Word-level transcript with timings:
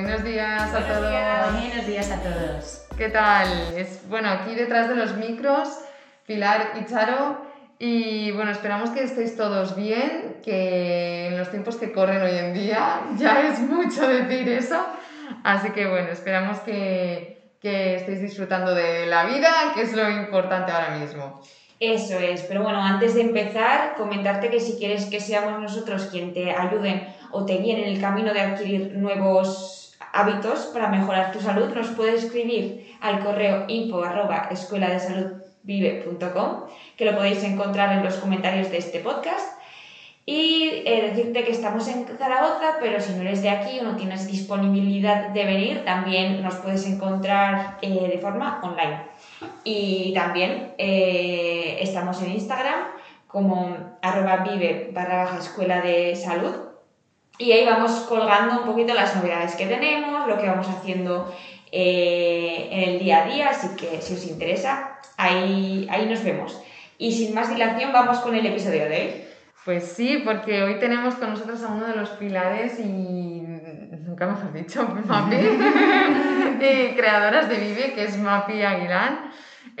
Buenos 0.00 0.22
días 0.22 0.72
a 0.74 0.86
todos. 0.86 1.52
Buenos 1.52 1.86
días 1.88 2.10
a 2.12 2.22
todos. 2.22 2.86
¿Qué 2.96 3.08
tal? 3.08 3.48
Es, 3.76 4.08
bueno, 4.08 4.28
aquí 4.28 4.54
detrás 4.54 4.88
de 4.88 4.94
los 4.94 5.16
micros, 5.16 5.68
Pilar 6.24 6.74
y 6.80 6.84
Charo. 6.88 7.44
Y 7.80 8.30
bueno, 8.30 8.52
esperamos 8.52 8.90
que 8.90 9.02
estéis 9.02 9.36
todos 9.36 9.74
bien, 9.74 10.36
que 10.44 11.26
en 11.26 11.38
los 11.38 11.50
tiempos 11.50 11.74
que 11.76 11.90
corren 11.90 12.22
hoy 12.22 12.38
en 12.38 12.54
día 12.54 13.00
ya 13.18 13.48
es 13.48 13.58
mucho 13.58 14.06
decir 14.06 14.48
eso. 14.48 14.86
Así 15.42 15.70
que 15.70 15.88
bueno, 15.88 16.10
esperamos 16.10 16.60
que, 16.60 17.56
que 17.60 17.96
estéis 17.96 18.20
disfrutando 18.20 18.76
de 18.76 19.06
la 19.06 19.24
vida, 19.24 19.50
que 19.74 19.82
es 19.82 19.94
lo 19.94 20.08
importante 20.08 20.70
ahora 20.70 20.96
mismo. 20.96 21.40
Eso 21.80 22.18
es, 22.20 22.42
pero 22.42 22.62
bueno, 22.62 22.80
antes 22.80 23.14
de 23.14 23.22
empezar, 23.22 23.96
comentarte 23.96 24.48
que 24.48 24.60
si 24.60 24.78
quieres 24.78 25.06
que 25.06 25.18
seamos 25.18 25.60
nosotros 25.60 26.06
quien 26.06 26.32
te 26.32 26.52
ayuden 26.52 27.08
o 27.32 27.44
te 27.44 27.58
guíen 27.58 27.78
en 27.78 27.88
el 27.88 28.00
camino 28.00 28.32
de 28.32 28.40
adquirir 28.40 28.92
nuevos 28.96 29.77
hábitos 30.12 30.66
para 30.66 30.88
mejorar 30.88 31.32
tu 31.32 31.40
salud, 31.40 31.74
nos 31.74 31.88
puedes 31.88 32.24
escribir 32.24 32.96
al 33.00 33.20
correo 33.20 33.64
info 33.68 34.02
escuela 34.50 34.88
de 34.88 35.00
salud 35.00 35.48
que 36.96 37.04
lo 37.04 37.14
podéis 37.14 37.44
encontrar 37.44 37.92
en 37.92 38.04
los 38.04 38.14
comentarios 38.14 38.70
de 38.70 38.78
este 38.78 39.00
podcast. 39.00 39.58
Y 40.24 40.82
eh, 40.84 41.10
decirte 41.10 41.44
que 41.44 41.52
estamos 41.52 41.88
en 41.88 42.06
Zaragoza, 42.06 42.76
pero 42.80 43.00
si 43.00 43.14
no 43.14 43.22
eres 43.22 43.40
de 43.40 43.48
aquí 43.48 43.80
o 43.80 43.84
no 43.84 43.96
tienes 43.96 44.26
disponibilidad 44.26 45.28
de 45.30 45.44
venir, 45.44 45.84
también 45.86 46.42
nos 46.42 46.56
puedes 46.56 46.86
encontrar 46.86 47.78
eh, 47.80 48.10
de 48.12 48.18
forma 48.18 48.60
online. 48.62 48.98
Y 49.64 50.12
también 50.14 50.74
eh, 50.76 51.78
estamos 51.80 52.22
en 52.22 52.32
Instagram 52.32 52.80
como 53.26 53.76
arroba 54.02 54.38
vive 54.38 54.90
barra 54.92 55.24
baja 55.24 55.38
escuela 55.38 55.80
de 55.80 56.14
salud 56.14 56.67
y 57.38 57.52
ahí 57.52 57.64
vamos 57.64 57.92
colgando 58.08 58.60
un 58.60 58.66
poquito 58.66 58.94
las 58.94 59.14
novedades 59.16 59.54
que 59.54 59.66
tenemos, 59.66 60.26
lo 60.26 60.38
que 60.38 60.48
vamos 60.48 60.68
haciendo 60.68 61.32
eh, 61.70 62.68
en 62.70 62.88
el 62.90 62.98
día 62.98 63.24
a 63.24 63.28
día, 63.28 63.50
así 63.50 63.76
que 63.76 64.00
si 64.02 64.14
os 64.14 64.26
interesa, 64.26 64.98
ahí, 65.16 65.86
ahí 65.90 66.06
nos 66.06 66.24
vemos. 66.24 66.60
Y 66.98 67.12
sin 67.12 67.34
más 67.34 67.48
dilación, 67.48 67.92
vamos 67.92 68.18
con 68.18 68.34
el 68.34 68.44
episodio 68.44 68.88
de 68.88 68.96
hoy. 68.96 69.24
Pues 69.64 69.84
sí, 69.84 70.22
porque 70.24 70.62
hoy 70.62 70.78
tenemos 70.80 71.14
con 71.16 71.30
nosotros 71.30 71.62
a 71.62 71.68
uno 71.68 71.86
de 71.86 71.94
los 71.94 72.08
pilares 72.10 72.80
y 72.80 73.42
nunca 74.02 74.26
mejor 74.26 74.52
dicho, 74.52 74.82
Mapi, 75.06 75.36
y 75.36 76.94
creadoras 76.96 77.48
de 77.48 77.56
Vive, 77.56 77.92
que 77.92 78.04
es 78.04 78.18
Mapi 78.18 78.62
Aguilán. 78.62 79.30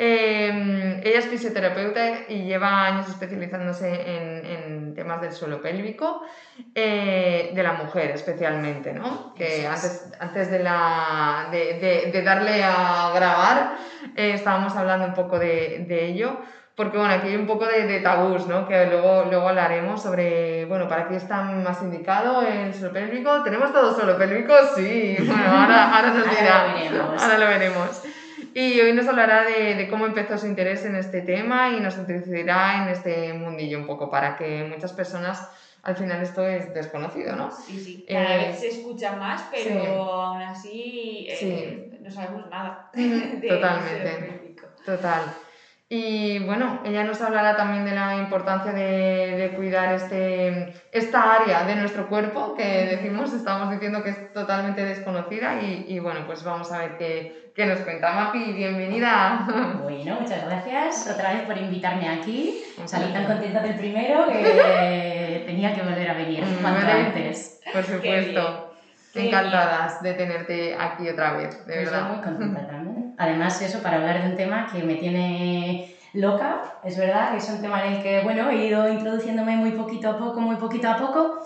Em, 0.00 1.00
ella 1.02 1.18
es 1.18 1.26
fisioterapeuta 1.26 2.20
y 2.28 2.44
lleva 2.44 2.84
años 2.84 3.08
especializándose 3.08 3.88
en, 3.90 4.94
temas 4.94 5.20
del 5.20 5.32
suelo 5.32 5.60
pélvico, 5.60 6.22
eh, 6.72 7.50
de 7.52 7.62
la 7.64 7.72
mujer 7.72 8.12
especialmente, 8.12 8.92
¿no? 8.92 9.34
Que 9.34 9.66
antes, 9.66 10.12
antes 10.20 10.52
de, 10.52 10.60
la, 10.60 11.48
de, 11.50 12.22
darle 12.24 12.62
a 12.62 13.10
grabar 13.12 13.76
eh, 14.14 14.34
estábamos 14.34 14.76
hablando 14.76 15.06
un 15.06 15.14
poco 15.14 15.36
de, 15.36 15.84
ello, 15.88 16.36
porque 16.76 16.96
bueno, 16.96 17.14
aquí 17.14 17.28
hay 17.28 17.36
un 17.36 17.48
poco 17.48 17.66
de, 17.66 17.98
tabús, 17.98 18.46
¿no? 18.46 18.68
Que 18.68 18.86
luego, 18.86 19.24
luego 19.28 19.48
hablaremos 19.48 20.00
sobre, 20.00 20.64
bueno, 20.66 20.86
¿para 20.86 21.08
qué 21.08 21.16
está 21.16 21.42
más 21.42 21.82
indicado 21.82 22.42
el 22.42 22.72
suelo 22.72 22.92
pélvico? 22.92 23.42
¿Tenemos 23.42 23.72
todo 23.72 23.96
suelo 23.96 24.16
pélvico? 24.16 24.54
Sí, 24.76 25.16
bueno, 25.18 25.42
ahora, 25.44 25.96
ahora 25.96 26.10
nos 26.10 26.30
dirá, 26.30 27.14
ahora 27.20 27.38
lo 27.38 27.46
veremos. 27.46 28.02
Y 28.54 28.80
hoy 28.80 28.92
nos 28.92 29.06
hablará 29.06 29.44
de, 29.44 29.88
cómo 29.88 30.06
empezó 30.06 30.38
su 30.38 30.46
interés 30.46 30.84
en 30.84 30.96
este 30.96 31.20
tema 31.22 31.70
y 31.70 31.80
nos 31.80 31.96
introducirá 31.96 32.82
en 32.82 32.88
este 32.88 33.32
mundillo 33.34 33.78
un 33.78 33.86
poco 33.86 34.10
para 34.10 34.36
que 34.36 34.64
muchas 34.64 34.92
personas 34.92 35.48
al 35.82 35.96
final 35.96 36.22
esto 36.22 36.46
es 36.46 36.74
desconocido, 36.74 37.36
¿no? 37.36 37.50
Sí, 37.50 37.78
sí. 37.78 38.06
Cada 38.08 38.34
eh, 38.34 38.46
vez 38.48 38.60
se 38.60 38.68
escucha 38.68 39.16
más, 39.16 39.44
pero 39.50 40.02
aún 40.12 40.42
así 40.42 41.26
eh, 41.28 41.98
no 42.00 42.10
sabemos 42.10 42.50
nada. 42.50 42.90
Totalmente. 43.48 44.56
Total. 44.84 45.22
Y 45.90 46.40
bueno, 46.40 46.82
ella 46.84 47.02
nos 47.02 47.18
hablará 47.22 47.56
también 47.56 47.86
de 47.86 47.92
la 47.94 48.16
importancia 48.16 48.72
de, 48.72 49.36
de, 49.38 49.50
cuidar 49.56 49.94
este, 49.94 50.74
esta 50.92 51.36
área 51.36 51.64
de 51.64 51.76
nuestro 51.76 52.10
cuerpo 52.10 52.54
que 52.54 52.84
decimos, 52.84 53.32
estamos 53.32 53.70
diciendo 53.70 54.02
que 54.02 54.10
es 54.10 54.32
totalmente 54.34 54.84
desconocida 54.84 55.62
y, 55.62 55.86
y 55.88 55.98
bueno, 55.98 56.26
pues 56.26 56.44
vamos 56.44 56.70
a 56.72 56.80
ver 56.80 56.98
qué, 56.98 57.52
qué 57.56 57.64
nos 57.64 57.78
cuenta 57.80 58.12
Mapi. 58.12 58.52
Bienvenida. 58.52 59.46
Bueno, 59.82 60.20
muchas 60.20 60.44
gracias 60.44 61.10
otra 61.10 61.32
vez 61.32 61.42
por 61.42 61.56
invitarme 61.56 62.06
aquí. 62.06 62.62
Salí 62.84 63.10
tan 63.12 63.24
contenta 63.24 63.60
del 63.60 63.74
primero 63.76 64.26
que 64.26 65.42
tenía 65.46 65.74
que 65.74 65.82
volver 65.82 66.10
a 66.10 66.14
venir 66.14 66.44
cuanto 66.60 66.86
antes. 66.86 67.60
Por 67.72 67.82
supuesto. 67.82 68.74
Encantadas 69.14 70.02
de 70.02 70.12
tenerte 70.12 70.76
aquí 70.78 71.08
otra 71.08 71.32
vez, 71.32 71.66
de 71.66 71.74
pues 71.74 71.90
verdad. 71.90 72.08
muy 72.10 72.22
contenta 72.22 72.66
también. 72.66 72.97
Además, 73.18 73.60
eso, 73.62 73.82
para 73.82 73.96
hablar 73.96 74.22
de 74.22 74.30
un 74.30 74.36
tema 74.36 74.68
que 74.72 74.82
me 74.82 74.94
tiene 74.94 75.94
loca, 76.12 76.78
es 76.84 76.96
verdad, 76.96 77.32
que 77.32 77.38
es 77.38 77.48
un 77.48 77.60
tema 77.60 77.84
en 77.84 77.94
el 77.94 78.02
que, 78.02 78.20
bueno, 78.22 78.48
he 78.50 78.66
ido 78.66 78.88
introduciéndome 78.88 79.56
muy 79.56 79.72
poquito 79.72 80.10
a 80.10 80.18
poco, 80.18 80.40
muy 80.40 80.56
poquito 80.56 80.88
a 80.88 80.96
poco, 80.96 81.42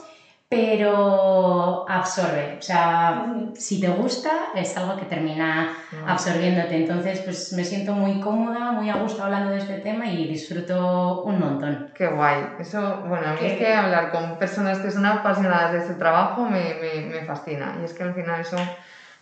pero 0.49 1.89
absorbe. 1.89 2.57
O 2.59 2.63
sea, 2.63 3.25
si 3.55 3.81
te 3.81 3.89
gusta, 3.89 4.51
es 4.55 4.77
algo 4.77 4.97
que 4.97 5.07
termina 5.07 5.75
absorbiéndote. 6.07 6.77
Entonces, 6.77 7.23
pues 7.23 7.55
me 7.55 7.65
siento 7.65 7.95
muy 7.95 8.21
cómoda, 8.21 8.71
muy 8.73 8.91
a 8.91 8.97
gusto 8.97 9.23
hablando 9.23 9.51
de 9.51 9.59
este 9.59 9.79
tema 9.79 10.07
y 10.09 10.29
disfruto 10.29 11.23
un 11.23 11.39
montón. 11.39 11.91
Qué 11.95 12.07
guay. 12.07 12.49
Eso, 12.59 13.03
bueno, 13.07 13.29
a 13.29 13.33
mí 13.33 13.41
es 13.41 13.55
que 13.55 13.73
hablar 13.73 14.11
con 14.11 14.39
personas 14.39 14.79
que 14.81 14.91
son 14.91 15.07
apasionadas 15.07 15.73
de 15.73 15.79
ese 15.79 15.95
trabajo 15.95 16.45
me, 16.45 16.75
me, 16.75 17.07
me 17.07 17.25
fascina. 17.25 17.79
Y 17.81 17.85
es 17.85 17.95
que 17.95 18.03
al 18.03 18.13
final 18.13 18.43
eso 18.43 18.59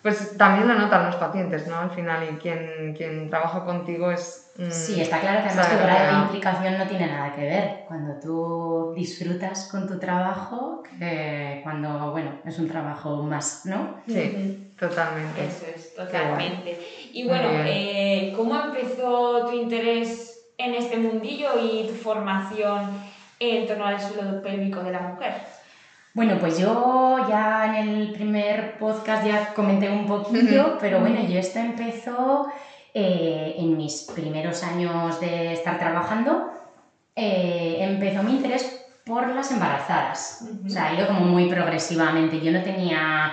pues 0.02 0.36
también 0.38 0.66
lo 0.66 0.74
notan 0.74 1.06
los 1.06 1.16
pacientes, 1.16 1.66
¿no? 1.66 1.76
Al 1.76 1.90
final, 1.90 2.26
y 2.32 2.38
quien, 2.38 2.94
quien 2.96 3.28
trabaja 3.28 3.64
contigo 3.64 4.10
es... 4.10 4.50
Mm, 4.56 4.70
sí, 4.70 5.00
está 5.00 5.20
claro 5.20 5.42
que 5.42 5.48
además 5.48 5.70
tu 5.70 5.76
grado 5.76 6.16
de 6.16 6.22
implicación 6.24 6.78
no 6.78 6.86
tiene 6.86 7.06
nada 7.06 7.34
que 7.34 7.42
ver. 7.42 7.84
Cuando 7.86 8.18
tú 8.18 8.92
disfrutas 8.94 9.68
con 9.70 9.86
tu 9.86 9.98
trabajo, 9.98 10.82
que 10.82 11.60
cuando, 11.62 12.12
bueno, 12.12 12.40
es 12.44 12.58
un 12.58 12.68
trabajo 12.68 13.22
más, 13.22 13.62
¿no? 13.64 13.96
Sí, 14.06 14.74
totalmente. 14.78 15.44
Eso 15.44 15.66
es, 15.74 15.94
totalmente. 15.94 16.78
Y 17.12 17.26
bueno, 17.26 17.48
eh, 17.66 18.32
¿cómo 18.34 18.58
empezó 18.58 19.46
tu 19.46 19.52
interés 19.52 20.52
en 20.56 20.74
este 20.74 20.96
mundillo 20.96 21.50
y 21.62 21.86
tu 21.86 21.94
formación 21.94 22.90
en 23.38 23.66
torno 23.66 23.86
al 23.86 24.00
suelo 24.00 24.40
pélvico 24.42 24.80
de 24.80 24.92
la 24.92 25.00
mujer? 25.00 25.34
Bueno, 26.12 26.38
pues 26.40 26.58
yo 26.58 27.26
ya 27.28 27.78
en 27.78 27.88
el 27.88 28.12
primer 28.12 28.78
podcast 28.78 29.24
ya 29.24 29.54
comenté 29.54 29.88
un 29.88 30.06
poquillo, 30.06 30.76
pero 30.80 30.98
bueno, 30.98 31.20
yo 31.22 31.38
esto 31.38 31.60
empezó 31.60 32.48
eh, 32.92 33.54
en 33.58 33.76
mis 33.76 34.08
primeros 34.14 34.64
años 34.64 35.20
de 35.20 35.52
estar 35.52 35.78
trabajando. 35.78 36.50
Eh, 37.14 37.78
empezó 37.80 38.24
mi 38.24 38.32
interés 38.32 38.88
por 39.04 39.28
las 39.28 39.52
embarazadas. 39.52 40.44
O 40.66 40.68
sea, 40.68 40.86
ha 40.86 40.94
ido 40.94 41.06
como 41.06 41.20
muy 41.20 41.48
progresivamente. 41.48 42.40
Yo 42.40 42.50
no 42.50 42.62
tenía, 42.62 43.32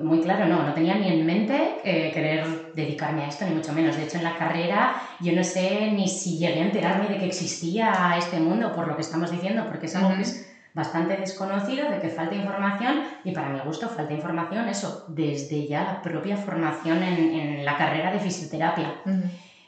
muy 0.00 0.20
claro, 0.20 0.46
no, 0.46 0.62
no 0.62 0.72
tenía 0.72 0.94
ni 0.94 1.08
en 1.08 1.26
mente 1.26 1.78
eh, 1.82 2.12
querer 2.12 2.72
dedicarme 2.74 3.24
a 3.24 3.28
esto, 3.28 3.44
ni 3.44 3.54
mucho 3.54 3.72
menos. 3.72 3.96
De 3.96 4.04
hecho, 4.04 4.18
en 4.18 4.24
la 4.24 4.36
carrera 4.36 4.94
yo 5.18 5.32
no 5.32 5.42
sé 5.42 5.90
ni 5.90 6.06
si 6.06 6.38
llegué 6.38 6.60
a 6.60 6.66
enterarme 6.66 7.08
de 7.08 7.18
que 7.18 7.26
existía 7.26 8.14
este 8.16 8.38
mundo, 8.38 8.72
por 8.72 8.86
lo 8.86 8.94
que 8.94 9.02
estamos 9.02 9.32
diciendo, 9.32 9.64
porque 9.66 9.86
es 9.86 9.96
algo 9.96 10.14
que 10.14 10.22
es 10.22 10.53
bastante 10.74 11.16
desconocido, 11.16 11.88
de 11.88 12.00
que 12.00 12.08
falta 12.08 12.34
información 12.34 13.04
y 13.22 13.30
para 13.30 13.48
mi 13.48 13.60
gusto 13.60 13.88
falta 13.88 14.12
información, 14.12 14.68
eso, 14.68 15.06
desde 15.08 15.66
ya 15.68 15.84
la 15.84 16.02
propia 16.02 16.36
formación 16.36 17.02
en, 17.02 17.32
en 17.32 17.64
la 17.64 17.76
carrera 17.76 18.12
de 18.12 18.18
fisioterapia. 18.18 18.92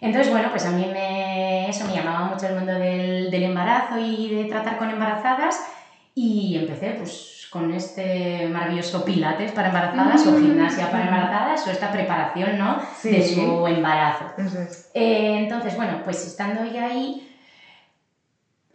Entonces, 0.01 0.31
bueno, 0.33 0.51
pues 0.51 0.67
a 0.67 0.73
mí 0.73 0.87
me, 0.93 1.71
eso 1.71 1.87
me 1.87 1.95
llamaba 1.95 2.27
mucho 2.27 2.49
el 2.49 2.57
mundo 2.57 2.73
del, 2.73 3.31
del 3.31 3.43
embarazo 3.45 3.99
y 3.99 4.35
de 4.35 4.45
tratar 4.45 4.79
con 4.79 4.91
embarazadas 4.91 5.65
y 6.15 6.57
empecé 6.57 6.91
pues 6.99 7.47
con 7.51 7.73
este 7.73 8.49
maravilloso 8.49 9.05
pilates 9.05 9.53
para 9.53 9.69
embarazadas 9.69 10.27
o 10.27 10.37
gimnasia 10.39 10.91
para 10.91 11.05
embarazadas 11.05 11.67
o 11.67 11.71
esta 11.71 11.93
preparación 11.93 12.59
¿no? 12.59 12.79
de 13.03 13.23
su 13.23 13.67
embarazo. 13.67 14.25
Eh, 14.93 15.39
entonces, 15.39 15.77
bueno, 15.77 16.01
pues 16.05 16.27
estando 16.27 16.65
ya 16.65 16.87
ahí 16.87 17.36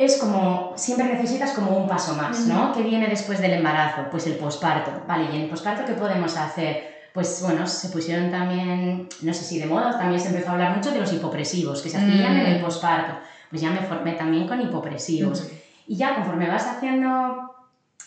es 0.03 0.17
como, 0.17 0.73
siempre 0.75 1.07
necesitas 1.07 1.53
como 1.53 1.75
un 1.75 1.87
paso 1.87 2.13
más, 2.13 2.45
¿no? 2.45 2.71
¿Qué 2.71 2.83
viene 2.83 3.07
después 3.07 3.39
del 3.39 3.53
embarazo? 3.53 4.09
Pues 4.09 4.25
el 4.27 4.35
posparto, 4.37 5.01
¿vale? 5.05 5.25
¿Y 5.25 5.35
en 5.35 5.41
el 5.43 5.47
posparto 5.47 5.85
qué 5.85 5.93
podemos 5.95 6.35
hacer? 6.37 6.77
Pues 7.13 7.41
bueno, 7.41 7.67
se 7.67 7.89
pusieron 7.89 8.29
también, 8.29 9.07
no 9.21 9.33
sé 9.33 9.43
si 9.43 9.57
de 9.57 9.65
moda, 9.65 9.97
también 9.97 10.19
se 10.21 10.27
empezó 10.27 10.49
a 10.49 10.53
hablar 10.53 10.71
mucho 10.71 10.91
de 10.91 10.99
los 10.99 11.11
hipopresivos, 11.11 11.81
que 11.81 11.89
se 11.89 11.97
hacían 11.97 12.37
en 12.37 12.45
el 12.47 12.55
Mm. 12.55 12.59
posparto. 12.59 13.17
Pues 13.49 13.61
ya 13.61 13.69
me 13.69 13.81
formé 13.81 14.13
también 14.13 14.45
con 14.45 14.61
hipopresivos. 14.61 15.43
Y 15.85 15.95
ya 15.97 16.13
conforme 16.13 16.47
vas 16.47 16.67
haciendo 16.67 17.35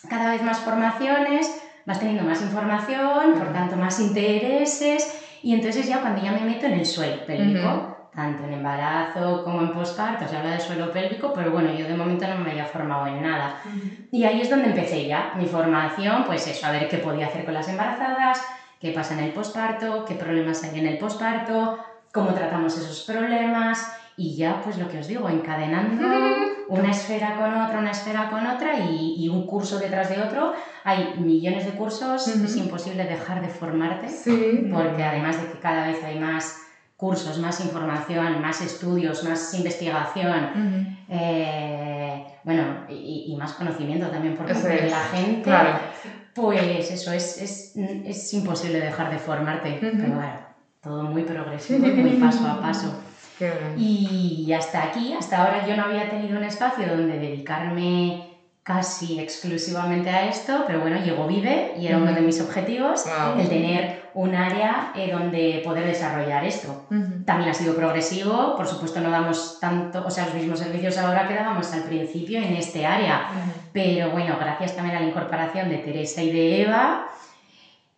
cada 0.09 0.29
vez 0.29 0.41
más 0.41 0.59
formaciones, 0.59 1.51
vas 1.85 1.99
teniendo 1.99 2.23
más 2.23 2.41
información, 2.41 3.33
por 3.33 3.51
tanto 3.51 3.77
más 3.77 3.99
intereses, 3.99 5.07
y 5.41 5.53
entonces 5.53 5.87
ya 5.87 5.99
cuando 5.99 6.19
ya 6.19 6.31
me 6.31 6.43
meto 6.43 6.65
en 6.65 6.73
el 6.73 6.85
suelo 6.85 7.19
pélvico. 7.25 7.94
Tanto 8.15 8.43
en 8.45 8.53
embarazo 8.53 9.43
como 9.43 9.61
en 9.61 9.71
posparto, 9.71 10.27
se 10.27 10.35
habla 10.35 10.51
de 10.51 10.59
suelo 10.61 10.89
pélvico, 10.89 11.33
pero 11.33 11.51
bueno, 11.51 11.69
yo 11.71 11.85
de 11.87 11.95
momento 11.95 12.27
no 12.27 12.37
me 12.37 12.51
había 12.51 12.65
formado 12.65 13.05
en 13.07 13.21
nada. 13.21 13.55
Y 14.11 14.23
ahí 14.25 14.41
es 14.41 14.49
donde 14.49 14.67
empecé 14.67 15.05
ya 15.05 15.29
mi 15.33 15.47
formación, 15.47 16.23
pues 16.23 16.47
eso, 16.47 16.65
a 16.67 16.71
ver 16.71 16.87
qué 16.87 16.99
podía 16.99 17.25
hacer 17.27 17.43
con 17.43 17.53
las 17.55 17.67
embarazadas, 17.67 18.43
qué 18.79 18.91
pasa 18.91 19.13
en 19.13 19.19
el 19.21 19.31
posparto, 19.31 20.03
qué 20.05 20.15
problemas 20.15 20.63
hay 20.63 20.77
en 20.77 20.85
el 20.85 20.97
posparto, 20.97 21.71
cómo 22.13 22.33
tratamos 22.33 22.77
esos 22.77 23.01
problemas 23.01 23.85
y 24.15 24.35
ya 24.35 24.55
pues 24.61 24.77
lo 24.77 24.87
que 24.87 24.99
os 24.99 25.07
digo, 25.07 25.27
encadenando 25.29 26.05
una 26.67 26.89
esfera 26.91 27.33
con 27.33 27.53
otra, 27.55 27.79
una 27.79 27.91
esfera 27.91 28.25
con 28.25 28.45
otra 28.45 28.75
y, 28.75 29.11
y 29.15 29.27
un 29.27 29.41
curso 29.43 29.77
detrás 29.79 30.07
de 30.07 30.19
otro. 30.19 30.51
Hay 30.83 31.09
millones 31.13 31.65
de 31.65 31.73
cursos, 31.73 32.25
Ujú. 32.27 32.45
es 32.45 32.55
imposible 32.55 33.05
dejar 33.05 33.41
de 33.41 33.49
formarte 33.49 34.07
Sí. 34.09 34.61
porque 34.69 35.03
además 35.03 35.37
de 35.37 35.45
que 35.45 35.59
cada 35.59 35.83
vez 35.83 36.03
hay 36.03 36.15
más 36.15 36.55
cursos, 36.95 37.37
más 37.39 37.59
información, 37.63 38.41
más 38.41 38.61
estudios, 38.61 39.23
más 39.23 39.53
investigación, 39.53 40.97
eh, 41.09 42.25
bueno, 42.43 42.85
y, 42.89 43.25
y 43.33 43.35
más 43.37 43.53
conocimiento 43.53 44.07
también 44.07 44.35
por 44.35 44.45
parte 44.45 44.67
de 44.67 44.89
la 44.89 44.99
gente, 44.99 45.41
Claro. 45.43 45.79
pues 46.33 46.91
eso, 46.91 47.11
es, 47.11 47.41
es, 47.41 47.73
es 47.75 48.33
imposible 48.33 48.79
dejar 48.79 49.11
de 49.11 49.17
formarte, 49.17 49.77
pero 49.81 50.15
bueno, 50.15 50.39
todo 50.81 51.03
muy 51.03 51.23
progresivo, 51.23 51.85
muy 51.95 52.11
paso 52.11 52.47
a 52.47 52.61
paso. 52.61 52.93
Qué. 53.37 53.51
Y 53.75 54.53
hasta 54.53 54.83
aquí, 54.83 55.13
hasta 55.13 55.43
ahora 55.43 55.67
yo 55.67 55.75
no 55.75 55.83
había 55.83 56.09
tenido 56.09 56.37
un 56.37 56.45
espacio 56.45 56.87
donde 56.87 57.19
dedicarme 57.19 58.34
casi 58.65 59.19
exclusivamente 59.19 60.09
a 60.09 60.27
esto, 60.27 60.63
pero 60.65 60.79
bueno, 60.79 60.97
llegó 60.99 61.27
Vive 61.27 61.75
y 61.77 61.85
era 61.85 61.97
uno 61.97 62.11
de 62.11 62.21
mis 62.21 62.41
objetivos, 62.41 63.05
el 63.37 63.47
tener 63.47 64.09
un 64.15 64.33
área 64.33 64.91
eh, 64.95 65.11
donde 65.11 65.61
poder 65.63 65.85
desarrollar 65.85 66.43
esto. 66.43 66.87
También 67.25 67.51
ha 67.51 67.53
sido 67.53 67.75
progresivo, 67.75 68.55
por 68.57 68.65
supuesto 68.65 69.01
no 69.01 69.11
damos 69.11 69.59
tanto, 69.59 70.03
o 70.03 70.09
sea, 70.09 70.25
los 70.25 70.33
mismos 70.33 70.57
servicios 70.57 70.97
ahora 70.97 71.27
que 71.27 71.35
dábamos 71.35 71.71
al 71.73 71.83
principio 71.83 72.39
en 72.39 72.55
este 72.55 72.87
área, 72.87 73.27
pero 73.71 74.09
bueno, 74.09 74.35
gracias 74.39 74.75
también 74.75 74.97
a 74.97 75.01
la 75.01 75.09
incorporación 75.09 75.69
de 75.69 75.77
Teresa 75.77 76.23
y 76.23 76.31
de 76.31 76.63
Eva, 76.63 77.09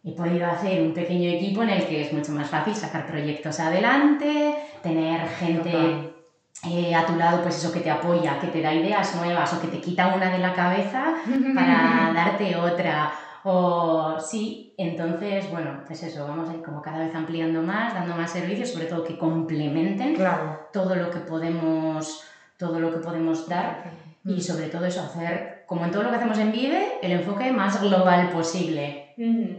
he 0.04 0.12
podido 0.12 0.48
hacer 0.48 0.82
un 0.82 0.94
pequeño 0.94 1.30
equipo 1.30 1.64
en 1.64 1.70
el 1.70 1.86
que 1.86 2.02
es 2.02 2.12
mucho 2.12 2.34
más 2.34 2.50
fácil 2.50 2.76
sacar 2.76 3.08
proyectos 3.08 3.62
adelante, 3.62 4.54
tener 4.84 5.30
gente. 5.30 6.17
Eh, 6.64 6.94
a 6.96 7.06
tu 7.06 7.16
lado, 7.16 7.42
pues 7.44 7.58
eso 7.58 7.72
que 7.72 7.82
te 7.82 7.90
apoya, 7.92 8.40
que 8.40 8.48
te 8.48 8.62
da 8.62 8.74
ideas 8.74 9.16
nuevas 9.16 9.54
o 9.54 9.62
que 9.62 9.68
te 9.68 9.80
quita 9.80 10.14
una 10.16 10.30
de 10.32 10.40
la 10.40 10.54
cabeza 10.54 11.14
para 11.56 12.12
darte 12.14 12.56
otra. 12.56 13.12
O 13.44 14.20
sí, 14.20 14.74
entonces, 14.78 15.50
bueno, 15.52 15.82
pues 15.86 16.04
eso, 16.04 16.28
vamos 16.28 16.50
a 16.50 16.54
ir 16.54 16.62
como 16.62 16.82
cada 16.82 17.00
vez 17.00 17.16
ampliando 17.16 17.62
más, 17.62 17.94
dando 17.94 18.16
más 18.16 18.32
servicios, 18.32 18.72
sobre 18.72 18.88
todo 18.88 19.04
que 19.04 19.18
complementen 19.18 20.16
Claro. 20.16 20.68
todo 20.74 20.96
lo 20.96 21.10
que 21.12 21.20
podemos, 21.20 22.24
todo 22.58 22.80
lo 22.80 22.92
que 22.92 22.98
podemos 22.98 23.48
dar 23.48 23.84
y 24.26 24.42
sobre 24.42 24.66
todo 24.68 24.86
eso, 24.86 25.02
hacer, 25.02 25.64
como 25.66 25.86
en 25.86 25.92
todo 25.92 26.04
lo 26.04 26.10
que 26.10 26.18
hacemos 26.18 26.38
en 26.40 26.52
Vive, 26.52 26.98
el 27.02 27.12
enfoque 27.14 27.50
más 27.54 27.82
global 27.82 28.30
posible. 28.30 29.14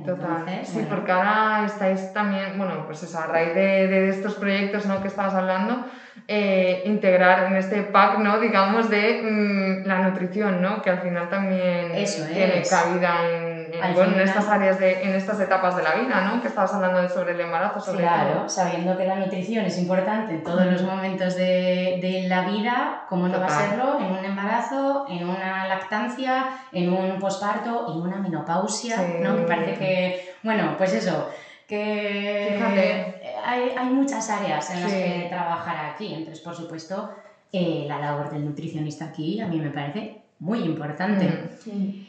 Total. 0.05 0.27
Entonces, 0.41 0.69
sí, 0.69 0.75
bueno. 0.75 0.89
porque 0.91 1.13
ahora 1.13 1.63
estáis 1.65 2.13
también, 2.13 2.59
bueno, 2.59 2.85
pues 2.85 3.03
eso, 3.03 3.19
a 3.19 3.27
raíz 3.27 3.55
de, 3.55 3.89
de 3.89 4.09
estos 4.11 4.35
proyectos 4.35 4.85
¿no? 4.85 5.01
que 5.01 5.09
estabas 5.09 5.35
hablando, 5.35 5.87
eh, 6.27 6.83
integrar 6.87 7.45
en 7.45 7.57
este 7.57 7.83
pack, 7.83 8.19
¿no? 8.19 8.39
digamos, 8.41 8.91
de 8.91 9.21
mm, 9.23 9.87
la 9.87 9.99
nutrición, 10.01 10.61
¿no? 10.61 10.83
que 10.83 10.91
al 10.91 10.99
final 11.01 11.29
también 11.29 11.93
Eso 11.95 12.25
tiene 12.27 12.59
es. 12.61 12.71
cabida 12.71 13.15
en, 13.31 13.73
en, 13.73 13.95
bueno, 13.95 14.21
estas 14.23 14.49
áreas, 14.49 14.79
de, 14.79 15.03
en 15.03 15.15
estas 15.15 15.39
etapas 15.41 15.77
de 15.77 15.83
la 15.83 15.95
vida, 15.95 16.21
¿no? 16.23 16.41
que 16.41 16.49
estabas 16.49 16.73
hablando 16.75 17.01
de 17.03 17.09
sobre 17.09 17.33
el 17.33 17.41
embarazo, 17.41 17.81
sobre 17.81 17.99
Claro, 18.01 18.31
todo. 18.41 18.49
sabiendo 18.49 18.97
que 18.97 19.05
la 19.05 19.17
nutrición 19.17 19.65
es 19.67 19.79
importante 19.79 20.33
en 20.35 20.43
todos 20.43 20.67
los 20.67 20.83
momentos 20.83 21.37
de, 21.37 21.99
de 22.03 22.25
la 22.29 22.43
vida, 22.43 23.03
¿cómo 23.09 23.29
no 23.29 23.39
va 23.41 23.47
a 23.47 23.49
serlo? 23.51 23.99
En 24.01 24.07
un 24.13 24.25
embarazo, 24.25 25.07
en 25.09 25.29
una 25.29 25.69
lactancia, 25.69 26.47
en 26.73 26.93
un 26.93 27.19
posparto, 27.19 27.87
en 27.95 28.03
una 28.03 28.17
menopausia, 28.17 28.97
Sí. 28.97 29.03
¿no? 29.21 29.37
Que 29.37 29.43
parece 29.43 29.75
que, 29.75 30.35
bueno, 30.43 30.75
pues 30.79 30.95
eso, 30.95 31.31
que 31.67 32.55
Fíjate. 32.57 33.28
Hay, 33.49 33.71
hay 33.77 33.87
muchas 33.87 34.29
áreas 34.31 34.71
en 34.71 34.83
las 34.83 34.91
Sí. 34.93 34.99
que 34.99 35.27
trabajar 35.31 35.87
aquí. 35.95 36.13
Entonces, 36.15 36.41
por 36.41 36.55
supuesto, 36.55 37.11
eh, 37.53 37.85
la 37.89 37.99
labor 37.99 38.31
del 38.31 38.45
nutricionista 38.45 39.07
aquí 39.07 39.41
a 39.41 39.47
mí 39.47 39.59
me 39.59 39.71
parece 39.71 40.23
muy 40.41 40.61
importante 40.61 41.25
Mm. 41.67 42.07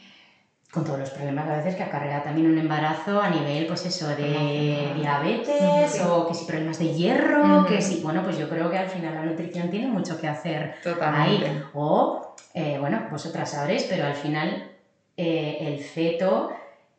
con 0.70 0.84
todos 0.84 0.98
los 1.00 1.10
problemas 1.10 1.48
a 1.48 1.56
veces 1.56 1.74
que 1.74 1.82
acarrea 1.82 2.22
también 2.22 2.46
un 2.48 2.56
embarazo 2.58 3.20
a 3.20 3.28
nivel, 3.30 3.66
pues 3.66 3.84
eso, 3.86 4.06
de 4.08 4.92
diabetes 4.94 5.90
Sí. 5.92 6.00
o 6.06 6.28
que 6.28 6.34
si 6.34 6.44
problemas 6.44 6.78
de 6.78 6.92
hierro, 6.94 7.64
que 7.66 7.80
si, 7.80 8.00
bueno, 8.02 8.22
pues 8.22 8.38
yo 8.38 8.48
creo 8.48 8.70
que 8.70 8.78
al 8.78 8.88
final 8.88 9.14
la 9.14 9.22
nutrición 9.22 9.68
tiene 9.70 9.88
mucho 9.88 10.20
que 10.20 10.28
hacer 10.28 10.74
Totalmente. 10.84 11.46
ahí. 11.48 11.62
O, 11.74 12.36
eh, 12.54 12.76
bueno, 12.78 13.08
vosotras 13.10 13.50
sabréis, 13.50 13.84
pero 13.84 14.04
al 14.06 14.14
final 14.14 14.70
eh, 15.16 15.58
el 15.60 15.80
feto, 15.80 16.50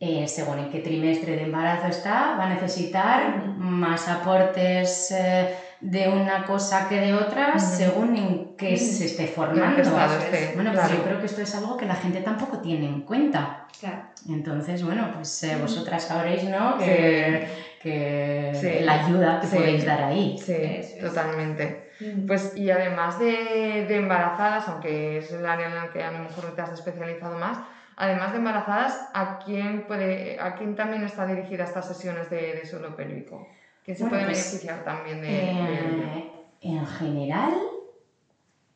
eh, 0.03 0.27
según 0.27 0.57
en 0.57 0.69
qué 0.71 0.79
trimestre 0.79 1.35
de 1.35 1.43
embarazo 1.43 1.85
está, 1.87 2.35
va 2.35 2.45
a 2.45 2.49
necesitar 2.49 3.45
más 3.55 4.07
aportes 4.07 5.11
eh, 5.11 5.53
de 5.79 6.09
una 6.09 6.43
cosa 6.43 6.87
que 6.89 6.99
de 6.99 7.13
otra 7.13 7.49
Ujú. 7.55 7.59
según 7.59 8.15
en 8.17 8.55
qué 8.57 8.75
se 8.77 9.05
esté 9.05 9.27
formando. 9.27 9.79
esté, 9.79 10.53
Bueno, 10.55 10.71
pues 10.71 10.85
claro. 10.85 10.95
yo 10.97 11.03
creo 11.03 11.19
que 11.19 11.25
esto 11.27 11.41
es 11.43 11.53
algo 11.55 11.77
que 11.77 11.85
la 11.85 11.93
gente 11.95 12.21
tampoco 12.21 12.59
tiene 12.61 12.87
en 12.87 13.01
cuenta. 13.01 13.67
Claro. 13.79 14.01
Entonces, 14.27 14.83
bueno, 14.83 15.11
pues 15.13 15.43
eh, 15.43 15.57
vosotras 15.61 16.03
sabréis, 16.03 16.43
¿no? 16.45 16.77
Que, 16.79 17.47
que 17.79 18.51
Sí. 18.59 18.83
la 18.83 19.05
ayuda 19.05 19.39
que 19.39 19.47
Sí. 19.47 19.55
podéis 19.55 19.85
dar 19.85 20.01
ahí. 20.03 20.35
Sí, 20.37 20.53
es. 20.53 20.97
totalmente. 20.99 21.89
Pues 22.25 22.57
y 22.57 22.71
además 22.71 23.19
de, 23.19 23.85
de 23.87 23.95
embarazadas, 23.97 24.67
aunque 24.67 25.19
es 25.19 25.31
el 25.31 25.45
área 25.45 25.67
en 25.67 25.75
la 25.75 25.89
que 25.91 26.01
a 26.03 26.11
lo 26.11 26.19
mejor 26.23 26.55
te 26.55 26.61
has 26.63 26.71
especializado 26.73 27.37
más, 27.37 27.59
además 27.95 28.31
de 28.31 28.37
embarazadas, 28.37 29.01
¿a 29.13 29.37
quién, 29.37 29.81
puede, 29.81 30.35
a 30.39 30.51
quién 30.51 30.75
también 30.75 31.03
está 31.03 31.25
dirigida 31.25 31.63
estas 31.63 31.85
sesiones 31.85 32.29
de, 32.29 32.53
de 32.53 32.65
suelo 32.65 32.95
pélvico? 32.95 33.47
¿Quién 33.83 33.97
se 33.97 34.05
Bueno, 34.05 34.07
puede 34.07 34.25
pues, 34.25 34.25
beneficiar 34.25 34.81
también 34.81 35.21
de? 35.21 35.55
Eh, 35.63 36.25
en 36.61 36.85
general, 36.85 37.53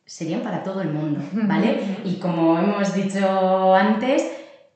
serían 0.04 0.42
para 0.42 0.62
todo 0.62 0.80
el 0.80 0.90
mundo, 0.90 1.20
¿vale? 1.32 1.78
Y 2.04 2.18
como 2.18 2.58
hemos 2.58 2.92
dicho 2.92 3.74
antes, 3.74 4.28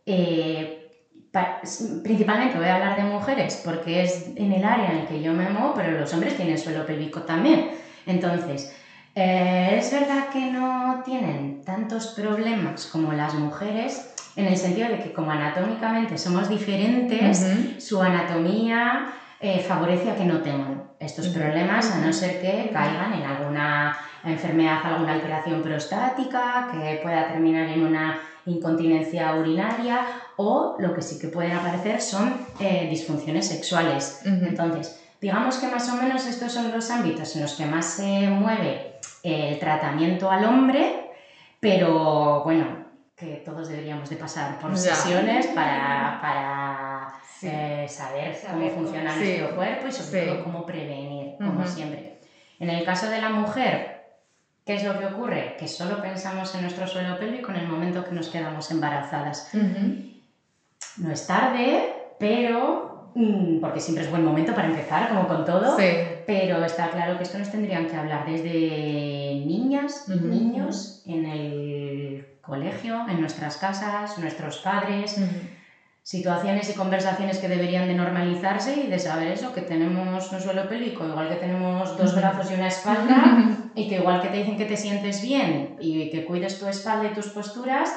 eh, 0.07 0.83
pa- 1.31 1.61
principalmente 2.03 2.57
voy 2.59 2.67
a 2.67 2.75
hablar 2.75 2.97
de 2.97 3.05
mujeres 3.05 3.57
porque 3.57 4.03
es 4.03 4.25
en 4.37 4.53
el 4.53 4.65
área 4.65 4.91
en 4.91 4.97
el 5.01 5.07
que 5.07 5.21
yo 5.21 5.33
me 5.35 5.49
muevo, 5.49 5.75
pero 5.75 5.93
los 5.93 6.13
hombres 6.13 6.35
tienen 6.35 6.59
suelo 6.59 6.85
pélvico 6.87 7.23
también. 7.25 7.69
Entonces, 8.07 8.69
eh, 9.15 9.77
es 9.79 9.91
verdad 9.91 10.29
que 10.31 10.47
no 10.47 11.03
tienen 11.05 11.63
tantos 11.63 12.09
problemas 12.09 12.87
como 12.87 13.13
las 13.13 13.35
mujeres, 13.35 14.10
en 14.37 14.47
el 14.47 14.57
sentido 14.57 14.89
de 14.89 14.99
que 14.99 15.13
como 15.13 15.31
anatómicamente 15.31 16.17
somos 16.19 16.49
diferentes, 16.49 17.47
su 17.79 18.01
anatomía 18.01 19.13
eh, 19.41 19.65
favorece 19.67 20.11
a 20.11 20.17
que 20.17 20.25
no 20.25 20.41
tengan 20.41 20.91
estos 20.99 21.29
problemas, 21.29 21.91
a 21.93 22.01
no 22.01 22.13
ser 22.13 22.41
que 22.41 22.71
caigan 22.73 23.15
en 23.15 23.23
alguna 23.23 23.97
enfermedad, 24.25 24.81
alguna 24.85 25.15
alteración 25.15 25.63
prostática, 25.63 26.69
que 26.71 27.01
pueda 27.03 27.29
terminar 27.29 27.69
en 27.69 27.85
una 27.85 28.21
incontinencia 28.47 29.35
urinaria 29.35 30.01
o 30.37 30.77
lo 30.79 30.95
que 30.95 31.03
sí 31.03 31.19
que 31.19 31.29
pueden 31.29 31.53
aparecer 31.53 32.01
son 32.01 32.35
eh, 32.59 32.87
disfunciones 32.91 33.49
sexuales. 33.49 34.23
Entonces, 34.25 35.01
digamos 35.21 35.57
que 35.59 35.69
más 35.69 35.89
o 35.91 35.97
menos 35.97 36.27
estos 36.27 36.53
son 36.53 36.71
los 36.71 36.91
ámbitos 36.91 37.35
en 37.37 37.43
los 37.43 37.55
que 37.55 37.67
más 37.67 37.87
se 37.87 38.29
mueve 38.29 38.99
el 39.23 39.59
tratamiento 39.59 40.31
al 40.31 40.45
hombre, 40.45 41.11
pero 41.61 42.43
bueno, 42.45 42.80
que 43.21 43.43
todos 43.45 43.69
deberíamos 43.69 44.09
de 44.09 44.17
pasar 44.17 44.59
por 44.59 44.77
sesiones 44.77 45.47
para, 45.49 46.19
para 46.23 47.13
Sí. 47.39 47.49
eh, 47.51 47.87
saber, 47.89 48.35
Saber 48.35 48.71
cómo 48.73 48.83
funciona 48.83 49.15
nuestro 49.15 49.55
cuerpo 49.57 49.87
y 49.89 49.93
sobre 49.93 50.21
Sí. 50.23 50.27
todo 50.29 50.45
cómo 50.45 50.67
prevenir, 50.67 51.37
como 51.39 51.67
siempre. 51.67 52.19
En 52.59 52.69
el 52.71 52.85
caso 52.85 53.09
de 53.09 53.21
la 53.21 53.31
mujer, 53.31 54.03
¿qué 54.67 54.75
es 54.75 54.85
lo 54.85 54.99
que 54.99 55.07
ocurre? 55.07 55.57
Que 55.59 55.67
solo 55.69 56.03
pensamos 56.03 56.55
en 56.55 56.63
nuestro 56.63 56.87
suelo 56.87 57.19
pélvico 57.19 57.51
en 57.51 57.57
el 57.59 57.69
momento 57.69 58.05
que 58.05 58.13
nos 58.13 58.29
quedamos 58.29 58.71
embarazadas. 58.71 59.51
No 60.99 61.11
es 61.11 61.27
tarde, 61.27 61.95
pero... 62.19 63.11
mm, 63.15 63.59
porque 63.61 63.81
siempre 63.81 64.05
es 64.05 64.11
buen 64.11 64.25
momento 64.25 64.55
para 64.55 64.69
empezar, 64.69 65.09
como 65.09 65.27
con 65.27 65.45
todo. 65.47 65.79
Sí. 65.79 65.87
Pero 66.27 66.63
está 66.65 66.91
claro 66.91 67.17
que 67.17 67.23
esto 67.25 67.39
nos 67.39 67.51
tendrían 67.51 67.87
que 67.87 67.97
hablar 67.97 68.27
desde 68.27 69.43
niñas 69.47 70.05
y 70.09 70.15
niños 70.17 71.03
en 71.07 71.25
el 71.27 72.27
colegio, 72.41 73.07
en 73.09 73.21
nuestras 73.21 73.57
casas, 73.57 74.19
nuestros 74.19 74.59
padres, 74.59 75.21
situaciones 76.03 76.71
y 76.71 76.75
conversaciones 76.75 77.39
que 77.39 77.49
deberían 77.49 77.87
de 77.87 77.95
normalizarse 77.95 78.81
y 78.81 78.87
de 78.89 78.99
saber 78.99 79.29
eso, 79.29 79.53
que 79.53 79.63
tenemos 79.63 80.33
un 80.33 80.41
suelo 80.41 80.69
pélvico, 80.69 81.07
igual 81.07 81.29
que 81.29 81.37
tenemos 81.37 81.97
dos 81.97 82.17
brazos 82.17 82.51
y 82.51 82.55
una 82.55 82.69
espalda, 82.69 83.49
y 83.75 83.89
que 83.89 83.97
igual 83.97 84.21
que 84.21 84.29
te 84.29 84.39
dicen 84.39 84.57
que 84.57 84.65
te 84.65 84.77
sientes 84.77 85.23
bien 85.23 85.77
y 85.79 86.11
que 86.11 86.25
cuides 86.25 86.59
tu 86.59 86.67
espalda 86.67 87.11
y 87.11 87.15
tus 87.15 87.29
posturas, 87.29 87.95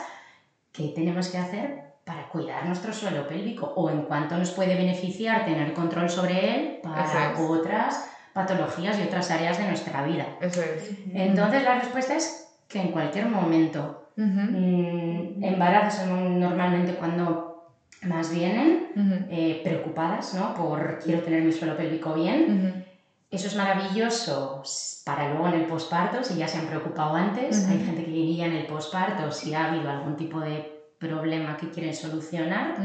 ¿qué 0.71 0.91
tenemos 0.95 1.29
que 1.29 1.37
hacer 1.37 1.93
para 2.03 2.27
cuidar 2.27 2.65
nuestro 2.65 2.93
suelo 2.93 3.27
pélvico? 3.27 3.73
O 3.75 3.89
en 3.89 4.03
cuánto 4.03 4.37
nos 4.37 4.51
puede 4.51 4.75
beneficiar 4.75 5.45
tener 5.45 5.73
control 5.73 6.09
sobre 6.09 6.55
él 6.55 6.79
para 6.83 7.31
es. 7.31 7.39
otras 7.39 8.09
patologías 8.33 8.99
y 8.99 9.03
otras 9.03 9.31
áreas 9.31 9.57
de 9.57 9.67
nuestra 9.67 10.03
vida. 10.03 10.25
Eso 10.41 10.61
es. 10.61 10.91
Entonces 11.13 11.63
la 11.63 11.79
respuesta 11.79 12.15
es 12.15 12.49
que 12.67 12.81
en 12.81 12.91
cualquier 12.91 13.27
momento. 13.27 14.02
Mm, 14.15 15.43
embarazos 15.43 16.01
son 16.01 16.39
normalmente 16.39 16.93
cuando 16.95 17.67
más 18.03 18.31
vienen, 18.31 18.89
eh, 19.29 19.61
preocupadas 19.63 20.33
¿no? 20.33 20.53
por 20.53 20.99
quiero 20.99 21.21
tener 21.21 21.41
mi 21.43 21.51
suelo 21.51 21.77
pélvico 21.77 22.13
bien. 22.13 22.85
Eso 23.31 23.47
es 23.47 23.55
maravilloso 23.55 24.61
para 25.05 25.29
luego 25.29 25.47
en 25.47 25.55
el 25.55 25.65
posparto, 25.65 26.23
si 26.23 26.35
ya 26.35 26.47
se 26.47 26.59
han 26.59 26.67
preocupado 26.67 27.15
antes. 27.15 27.67
Hay 27.67 27.79
gente 27.79 28.05
que 28.05 28.11
iría 28.11 28.45
en 28.45 28.53
el 28.53 28.67
posparto 28.67 29.31
si 29.31 29.53
ha 29.53 29.71
habido 29.71 29.89
algún 29.89 30.15
tipo 30.15 30.39
de 30.39 30.83
problema 30.99 31.57
que 31.57 31.69
quieren 31.69 31.95
solucionar. 31.95 32.75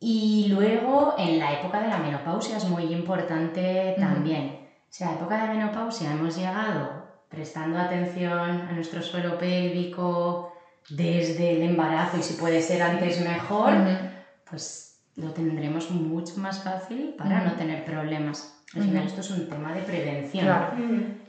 Y 0.00 0.46
luego 0.48 1.14
en 1.18 1.38
la 1.38 1.52
época 1.60 1.80
de 1.80 1.88
la 1.88 1.98
menopausia 1.98 2.56
es 2.56 2.64
muy 2.68 2.84
importante 2.92 3.96
también. 3.98 4.60
O 4.88 4.96
sea, 4.96 5.12
época 5.12 5.42
de 5.42 5.54
menopausia 5.54 6.12
hemos 6.12 6.36
llegado 6.36 7.03
prestando 7.34 7.78
atención 7.78 8.62
a 8.68 8.72
nuestro 8.72 9.02
suelo 9.02 9.38
pélvico 9.38 10.52
desde 10.90 11.56
el 11.56 11.62
embarazo 11.62 12.18
y 12.18 12.22
si 12.22 12.34
puede 12.34 12.60
ser 12.62 12.82
antes 12.82 13.20
mejor, 13.20 13.72
pues 14.48 15.00
lo 15.16 15.30
tendremos 15.32 15.90
mucho 15.90 16.38
más 16.38 16.62
fácil 16.62 17.14
para 17.16 17.42
no 17.42 17.52
tener 17.52 17.84
problemas. 17.84 18.50
Al 18.74 18.82
final 18.82 19.06
esto 19.06 19.20
es 19.20 19.30
un 19.30 19.48
tema 19.48 19.72
de 19.72 19.82
prevención. 19.82 20.46
Claro. 20.46 20.72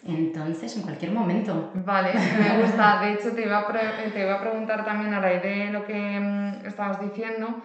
Entonces, 0.03 0.75
en 0.77 0.81
cualquier 0.81 1.11
momento. 1.11 1.71
Vale, 1.75 2.13
me 2.13 2.61
gusta. 2.61 3.01
De 3.01 3.13
hecho, 3.13 3.31
te 3.33 3.43
iba 3.43 3.59
a, 3.59 3.67
te 3.67 4.21
iba 4.21 4.35
a 4.35 4.41
preguntar 4.41 4.83
también 4.83 5.13
a 5.13 5.19
raíz 5.19 5.43
de 5.43 5.69
lo 5.71 5.85
que 5.85 6.19
mm, 6.19 6.65
estabas 6.65 6.99
diciendo, 7.01 7.61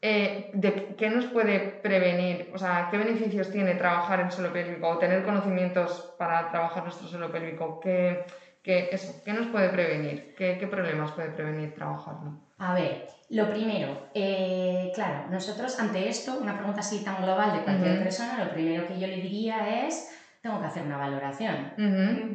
eh, 0.00 0.50
de 0.52 0.94
qué 0.96 1.10
nos 1.10 1.26
puede 1.26 1.78
prevenir, 1.82 2.50
o 2.52 2.58
sea, 2.58 2.88
qué 2.90 2.98
beneficios 2.98 3.50
tiene 3.50 3.74
trabajar 3.74 4.20
el 4.20 4.30
suelo 4.30 4.52
pélvico 4.52 4.88
o 4.88 4.98
tener 4.98 5.22
conocimientos 5.22 6.14
para 6.18 6.48
trabajar 6.48 6.82
nuestro 6.84 7.08
suelo 7.08 7.30
pélvico, 7.30 7.78
qué, 7.80 8.24
qué- 8.62 8.88
eso, 8.92 9.20
¿qué 9.24 9.32
nos 9.32 9.48
puede 9.48 9.70
prevenir, 9.70 10.32
qué, 10.36 10.56
qué 10.58 10.66
problemas 10.66 11.12
puede 11.12 11.30
prevenir 11.30 11.72
trabajarlo. 11.74 12.38
A 12.58 12.72
ver, 12.74 13.04
lo 13.28 13.50
primero, 13.50 14.08
eh, 14.14 14.90
claro, 14.94 15.28
nosotros 15.28 15.78
ante 15.78 16.08
esto, 16.08 16.38
una 16.40 16.56
pregunta 16.56 16.80
así 16.80 17.04
tan 17.04 17.22
global 17.22 17.52
de 17.52 17.62
cualquier 17.62 17.94
Ujú. 17.94 18.02
persona, 18.04 18.42
lo 18.42 18.50
primero 18.50 18.86
que 18.86 18.98
yo 18.98 19.06
le 19.06 19.16
diría 19.16 19.86
es, 19.86 20.08
tengo 20.40 20.60
que 20.60 20.66
hacer 20.66 20.84
una 20.84 20.96
valoración. 20.96 21.74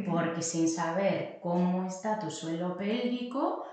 Porque 0.05 0.41
sin 0.41 0.67
saber 0.67 1.37
cómo 1.39 1.85
está 1.85 2.19
tu 2.19 2.29
suelo 2.29 2.75
pélvico, 2.75 3.63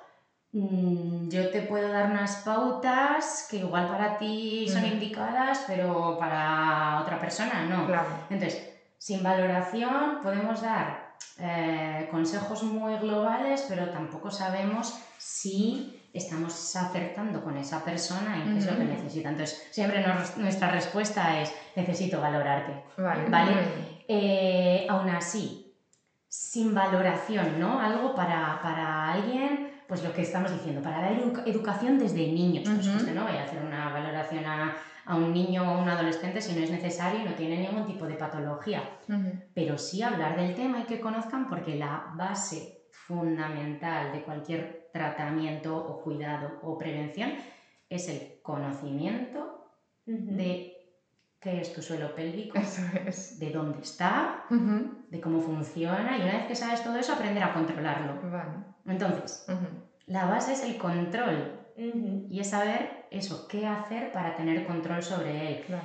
yo 0.53 1.51
te 1.51 1.63
puedo 1.63 1.89
dar 1.89 2.11
unas 2.11 2.37
pautas 2.37 3.47
que 3.51 3.59
igual 3.59 3.87
para 3.89 4.17
ti 4.19 4.67
son 4.69 4.85
indicadas, 4.87 5.65
pero 5.67 6.17
para 6.19 7.01
otra 7.03 7.21
persona 7.21 7.65
no. 7.69 7.87
Claro. 7.87 8.09
Entonces, 8.31 8.69
sin 8.97 9.23
valoración 9.23 10.19
podemos 10.23 10.63
dar 10.63 11.13
eh, 11.39 12.09
consejos 12.11 12.63
muy 12.63 12.97
globales, 12.97 13.67
pero 13.69 13.91
tampoco 13.91 14.31
sabemos 14.31 14.99
si 15.19 16.01
estamos 16.15 16.75
acertando 16.75 17.45
con 17.45 17.57
esa 17.59 17.85
persona 17.85 18.37
en 18.37 18.53
qué 18.55 18.59
es 18.59 18.67
lo 18.67 18.77
que 18.79 18.85
necesita. 18.85 19.29
Entonces, 19.29 19.63
siempre 19.71 20.05
nos- 20.05 20.37
nuestra 20.39 20.71
respuesta 20.71 21.41
es, 21.41 21.53
necesito 21.77 22.21
valorarte. 22.21 22.83
Vale. 22.97 23.29
Vale. 23.29 23.53
Eh, 24.09 24.87
aún 24.89 25.11
así, 25.11 25.75
sin 26.27 26.75
valoración, 26.75 27.61
¿no? 27.61 27.79
Algo 27.81 28.15
para, 28.15 28.59
para 28.63 29.13
alguien, 29.13 29.71
pues 29.89 30.05
lo 30.05 30.13
que 30.13 30.23
estamos 30.23 30.53
diciendo, 30.53 30.83
para 30.83 31.01
dar 31.01 31.13
edu- 31.17 31.43
educación 31.47 31.99
desde 31.99 32.31
niños. 32.31 32.69
Pues 32.69 33.15
no 33.15 33.25
vaya 33.25 33.41
a 33.41 33.45
hacer 33.45 33.65
una 33.65 33.89
valoración 33.91 34.45
a, 34.45 34.77
a 35.07 35.17
un 35.17 35.33
niño 35.33 35.63
o 35.63 35.67
a 35.75 35.79
un 35.83 35.89
adolescente 35.89 36.41
si 36.43 36.55
no 36.55 36.63
es 36.63 36.71
necesario 36.71 37.21
y 37.21 37.25
no 37.25 37.33
tiene 37.35 37.57
ningún 37.59 37.87
tipo 37.87 38.07
de 38.07 38.15
patología. 38.15 38.83
Pero 39.55 39.79
sí 39.79 40.03
hablar 40.03 40.37
del 40.37 40.55
tema 40.55 40.81
y 40.81 40.85
que 40.85 41.01
conozcan 41.01 41.49
porque 41.49 41.75
la 41.77 42.13
base 42.15 42.83
fundamental 42.91 44.13
de 44.13 44.23
cualquier 44.23 44.89
tratamiento 44.93 45.77
o 45.77 46.03
cuidado 46.03 46.61
o 46.63 46.77
prevención 46.77 47.33
es 47.89 48.09
el 48.09 48.41
conocimiento 48.43 49.73
de 50.05 50.75
qué 51.41 51.61
es 51.61 51.73
tu 51.73 51.81
suelo 51.81 52.15
pélvico, 52.15 52.59
Eso 52.59 52.83
es. 53.07 53.39
de 53.39 53.51
dónde 53.51 53.81
está, 53.81 54.45
de 55.11 55.21
cómo 55.21 55.41
funciona 55.41 56.19
y 56.19 56.23
una 56.23 56.33
vez 56.39 56.47
que 56.47 56.55
sabes 56.57 56.83
todo 56.85 56.97
eso 56.99 57.13
aprender 57.15 57.43
a 57.43 57.55
controlarlo. 57.55 58.21
Vale. 58.31 58.68
Entonces, 58.87 59.47
la 60.07 60.27
base 60.27 60.53
es 60.53 60.63
el 60.65 60.77
control. 60.79 61.55
Y 62.31 62.41
es 62.41 62.51
saber 62.51 63.07
eso, 63.11 63.47
qué 63.49 63.67
hacer 63.67 64.11
para 64.13 64.35
tener 64.37 64.67
control 64.67 65.03
sobre 65.03 65.49
él. 65.59 65.65
Claro. 65.67 65.83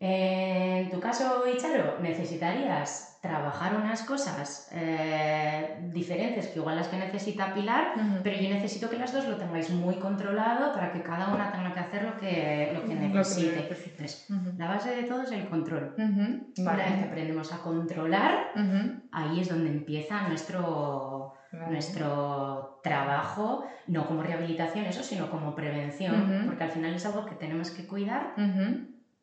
En 0.00 0.90
tu 0.90 1.00
caso, 1.00 1.44
Icharo, 1.48 1.98
necesitarías 2.00 3.18
trabajar 3.22 3.74
unas 3.74 4.02
cosas 4.02 4.68
eh, 4.72 5.78
diferentes 5.94 6.48
que 6.48 6.58
igual 6.58 6.76
las 6.76 6.88
que 6.88 6.98
necesita 6.98 7.54
Pilar, 7.54 7.94
pero 8.22 8.36
yo 8.38 8.50
necesito 8.50 8.90
que 8.90 8.98
las 8.98 9.14
dos 9.14 9.26
lo 9.26 9.36
tengáis 9.38 9.70
muy 9.70 9.94
controlado 9.94 10.74
para 10.74 10.92
que 10.92 11.00
cada 11.02 11.32
una 11.32 11.50
tenga 11.50 11.72
que 11.72 11.80
hacer 11.80 12.02
lo 12.02 12.18
que, 12.18 12.70
lo 12.74 12.82
que 12.82 12.94
Lo 12.94 13.00
que 13.00 13.08
necesite. 13.08 13.68
la 14.58 14.68
base 14.68 14.94
de 14.94 15.04
todo 15.04 15.22
es 15.22 15.32
el 15.32 15.48
control. 15.48 15.94
Una 16.58 16.76
vez 16.76 16.94
que 16.98 17.04
aprendemos 17.08 17.50
a 17.54 17.58
controlar, 17.62 18.48
ahí 19.10 19.40
es 19.40 19.48
donde 19.48 19.70
empieza 19.70 20.28
nuestro, 20.28 21.23
vale. 21.60 21.72
nuestro 21.72 22.80
trabajo, 22.82 23.64
no 23.86 24.06
como 24.06 24.22
rehabilitación, 24.22 24.84
eso, 24.86 25.02
sino 25.02 25.30
como 25.30 25.54
prevención, 25.54 26.44
porque 26.46 26.64
al 26.64 26.70
final 26.70 26.94
es 26.94 27.04
algo 27.06 27.26
que 27.26 27.34
tenemos 27.34 27.70
que 27.70 27.86
cuidar 27.86 28.34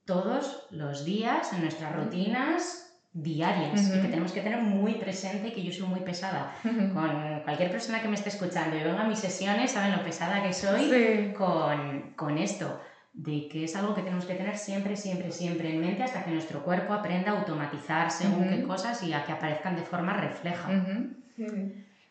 todos 0.05 0.67
los 0.71 1.05
días 1.05 1.53
en 1.53 1.61
nuestras 1.61 1.95
rutinas 1.95 2.88
diarias 3.13 3.89
y 3.89 4.01
que 4.01 4.07
tenemos 4.07 4.31
que 4.31 4.39
tener 4.41 4.61
muy 4.61 4.93
presente 4.95 5.50
y 5.50 5.51
que 5.51 5.63
yo 5.63 5.71
soy 5.73 5.85
muy 5.88 6.00
pesada. 6.00 6.53
Con 6.63 7.41
cualquier 7.43 7.69
persona 7.69 8.01
que 8.01 8.07
me 8.07 8.15
esté 8.15 8.29
escuchando 8.29 8.77
y 8.77 8.83
venga 8.83 9.01
a 9.03 9.07
mis 9.07 9.19
sesiones, 9.19 9.71
saben 9.71 9.91
lo 9.91 10.03
pesada 10.03 10.41
que 10.41 10.53
soy 10.53 10.89
Sí. 10.89 11.33
con, 11.38 12.13
con 12.15 12.38
esto, 12.38 12.79
de 13.13 13.50
que 13.50 13.65
es 13.65 13.75
algo 13.75 13.93
que 13.93 14.01
tenemos 14.03 14.25
que 14.25 14.35
tener 14.35 14.57
siempre, 14.57 14.95
siempre, 14.95 15.29
siempre 15.33 15.73
en 15.73 15.81
mente 15.81 16.03
hasta 16.03 16.23
que 16.23 16.31
nuestro 16.31 16.63
cuerpo 16.63 16.93
aprenda 16.93 17.31
a 17.33 17.39
automatizar 17.39 18.09
según 18.09 18.47
qué 18.47 18.63
cosas 18.63 19.03
y 19.03 19.11
a 19.11 19.25
que 19.25 19.33
aparezcan 19.33 19.75
de 19.75 19.81
forma 19.81 20.13
refleja. 20.13 20.69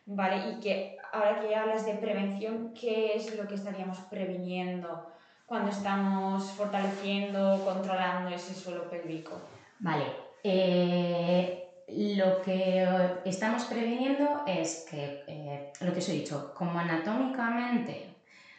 Vale, 0.07 0.50
y 0.50 0.61
que 0.61 0.97
ahora 1.12 1.40
que 1.40 1.54
hablas 1.54 1.87
de 1.87 1.95
prevención, 1.95 2.73
¿qué 2.75 3.14
es 3.14 3.37
lo 3.37 3.47
que 3.47 3.54
estaríamos 3.54 3.99
previniendo 4.11 5.07
cuando 5.47 5.71
estamos 5.71 6.50
fortaleciendo, 6.52 7.62
controlando 7.64 8.30
ese 8.30 8.54
suelo 8.54 8.88
pélvico? 8.88 9.40
Vale, 9.80 10.04
eh, 10.42 11.71
lo 11.88 12.40
que 12.42 12.87
estamos 13.25 13.64
previniendo 13.64 14.42
es 14.47 14.87
que, 14.88 15.25
eh, 15.26 15.73
lo 15.80 15.92
que 15.92 15.99
os 15.99 16.09
he 16.09 16.12
dicho, 16.12 16.54
como 16.54 16.78
anatómicamente, 16.78 18.14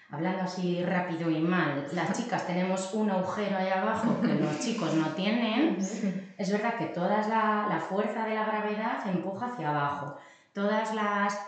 hablando 0.10 0.44
así 0.44 0.84
rápido 0.84 1.30
y 1.30 1.40
mal, 1.40 1.88
las 1.94 2.12
chicas 2.18 2.46
tenemos 2.46 2.94
un 2.94 3.10
agujero 3.10 3.58
ahí 3.58 3.70
abajo 3.70 4.20
que 4.22 4.34
los 4.34 4.60
chicos 4.60 4.94
no 4.94 5.08
tienen, 5.10 5.78
es 6.38 6.52
verdad 6.52 6.78
que 6.78 6.88
toda 6.88 7.26
la, 7.28 7.68
la 7.70 7.80
fuerza 7.80 8.26
de 8.26 8.36
la 8.36 8.46
gravedad 8.46 9.08
empuja 9.08 9.48
hacia 9.48 9.70
abajo. 9.70 10.18
Todas 10.53 10.93
las 10.93 11.39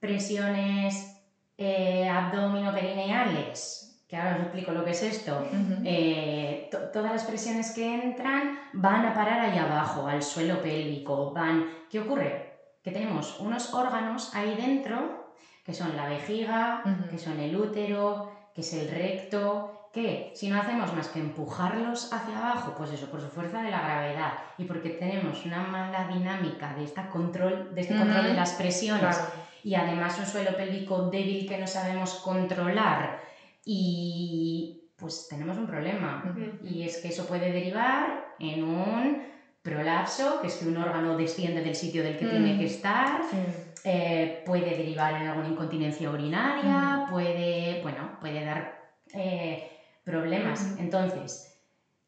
presiones 0.00 1.18
eh, 1.58 2.08
abdomino-perineales, 2.08 4.04
que 4.08 4.16
ahora 4.16 4.36
os 4.36 4.42
explico 4.42 4.72
lo 4.72 4.84
que 4.84 4.90
es 4.92 5.02
esto, 5.02 5.42
eh, 5.84 6.68
to- 6.70 6.90
todas 6.90 7.12
las 7.12 7.24
presiones 7.24 7.74
que 7.74 7.94
entran 8.04 8.70
van 8.72 9.04
a 9.06 9.14
parar 9.14 9.40
ahí 9.40 9.58
abajo, 9.58 10.06
al 10.06 10.22
suelo 10.22 10.60
pélvico. 10.60 11.32
Van... 11.32 11.64
¿Qué 11.90 12.00
ocurre? 12.00 12.52
Que 12.82 12.90
tenemos 12.92 13.40
unos 13.40 13.72
órganos 13.74 14.34
ahí 14.34 14.54
dentro, 14.56 15.32
que 15.64 15.74
son 15.74 15.96
la 15.96 16.06
vejiga, 16.08 16.82
que 17.10 17.18
son 17.18 17.38
el 17.40 17.56
útero, 17.56 18.28
que 18.54 18.60
es 18.62 18.72
el 18.74 18.88
recto, 18.88 19.81
que 19.92 20.32
si 20.34 20.48
no 20.48 20.58
hacemos 20.58 20.94
más 20.94 21.08
que 21.08 21.20
empujarlos 21.20 22.12
hacia 22.12 22.38
abajo, 22.38 22.74
pues 22.76 22.92
eso, 22.92 23.10
por 23.10 23.20
su 23.20 23.28
fuerza 23.28 23.62
de 23.62 23.70
la 23.70 23.82
gravedad 23.82 24.32
y 24.56 24.64
porque 24.64 24.88
tenemos 24.90 25.44
una 25.44 25.62
mala 25.62 26.08
dinámica 26.08 26.72
de, 26.74 26.84
esta 26.84 27.10
control, 27.10 27.74
de 27.74 27.80
este 27.82 27.96
control 27.96 28.24
de 28.24 28.34
las 28.34 28.52
presiones 28.52 29.00
Claro. 29.16 29.32
y 29.62 29.74
además 29.74 30.18
un 30.18 30.24
suelo 30.26 30.56
pélvico 30.56 31.10
débil 31.10 31.46
que 31.46 31.58
no 31.58 31.66
sabemos 31.66 32.14
controlar 32.24 33.20
y 33.66 34.90
pues 34.96 35.26
tenemos 35.28 35.56
un 35.58 35.66
problema. 35.66 36.24
Y 36.62 36.84
es 36.84 36.98
que 36.98 37.08
eso 37.08 37.26
puede 37.26 37.52
derivar 37.52 38.34
en 38.38 38.62
un 38.64 39.22
prolapso, 39.62 40.40
que 40.40 40.46
es 40.46 40.54
que 40.56 40.66
un 40.68 40.76
órgano 40.76 41.16
desciende 41.16 41.60
del 41.62 41.74
sitio 41.74 42.02
del 42.02 42.16
que 42.18 42.26
tiene 42.26 42.56
que 42.58 42.66
estar, 42.66 43.20
Sí. 43.30 43.36
eh, 43.84 44.42
puede 44.46 44.70
derivar 44.70 45.14
en 45.20 45.28
alguna 45.28 45.48
incontinencia 45.48 46.08
urinaria, 46.10 47.06
puede, 47.10 47.80
bueno, 47.82 48.16
puede 48.20 48.44
dar 48.44 48.80
eh, 49.14 49.71
problemas. 50.04 50.74
Entonces, 50.78 51.48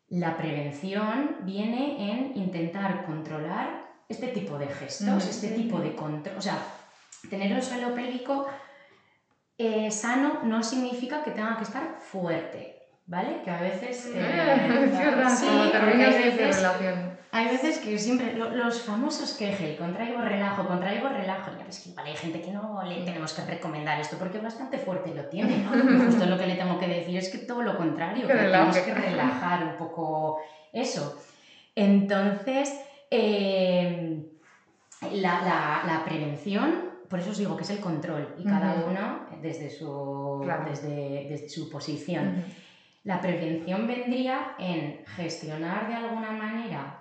la 0.09 0.37
prevención 0.37 1.39
viene 1.43 2.11
en 2.13 2.37
intentar 2.37 3.05
controlar 3.07 3.85
este 4.09 4.29
tipo 4.29 4.59
de 4.59 4.67
gestos, 4.67 5.27
este 5.27 5.49
tipo 5.51 5.79
de 5.81 5.95
control. 5.95 6.37
O 6.37 6.41
sea, 6.41 6.59
tener 7.31 7.53
el 7.53 7.63
suelo 7.63 7.95
pélvico 7.95 8.47
eh, 9.57 9.91
sano 9.91 10.41
no 10.45 10.63
significa 10.63 11.23
que 11.23 11.31
tenga 11.31 11.57
que 11.57 11.63
estar 11.63 11.97
fuerte, 12.01 12.77
¿vale? 13.07 13.41
Que 13.43 13.51
a 13.51 13.61
veces... 13.61 14.11
eh, 14.15 14.93
sí, 15.37 15.47
porque 15.73 16.03
hay 16.05 16.13
veces-. 16.31 16.57
Hay 17.37 17.49
veces 17.49 17.79
que 17.79 17.99
siempre, 17.99 18.35
lo- 18.35 18.51
los 18.51 18.81
famosos 18.83 19.33
queje, 19.35 19.77
contraigo 19.77 20.21
relajo, 20.21 20.67
contraigo 20.69 21.09
relajo, 21.09 21.51
ya 21.59 21.65
ves 21.65 21.81
que 21.81 21.91
igual 21.91 22.07
hay 22.07 22.17
gente 22.17 22.41
que 22.41 22.53
no 22.53 22.81
le 22.85 23.05
tenemos 23.05 23.33
que 23.33 23.45
recomendar 23.45 24.01
esto 24.01 24.17
porque 24.19 24.39
bastante 24.39 24.79
fuerte 24.79 25.13
lo 25.15 25.25
tiene. 25.27 25.65
Justo 26.07 26.27
lo 26.27 26.39
que 26.39 26.47
le 26.47 26.55
tengo 26.55 26.79
que 26.79 26.87
decir 26.87 27.17
es 27.19 27.29
que 27.31 27.39
todo 27.39 27.63
lo 27.63 27.77
contrario, 27.77 28.27
Que 28.29 28.35
tenemos 28.35 28.77
que 28.79 28.95
relajar 28.95 29.65
un 29.65 29.77
poco 29.77 30.39
eso. 30.73 31.19
Entonces, 31.75 32.73
eh, 33.11 34.23
la, 35.13 35.43
la- 35.43 35.83
la 35.87 36.05
prevención, 36.05 36.91
por 37.11 37.19
eso 37.19 37.31
os 37.31 37.39
digo 37.39 37.57
que 37.57 37.65
es 37.65 37.71
el 37.71 37.81
control 37.81 38.35
y 38.39 38.45
cada 38.45 38.75
uno 38.87 39.27
desde 39.43 39.71
su, 39.71 40.41
Claro. 40.45 40.65
desde, 40.71 41.27
desde 41.29 41.49
su 41.49 41.69
posición. 41.69 42.45
La 43.03 43.21
prevención 43.21 43.87
vendría 43.87 44.55
en 44.59 45.05
gestionar 45.17 45.89
de 45.89 45.95
alguna 45.95 46.31
manera 46.31 47.01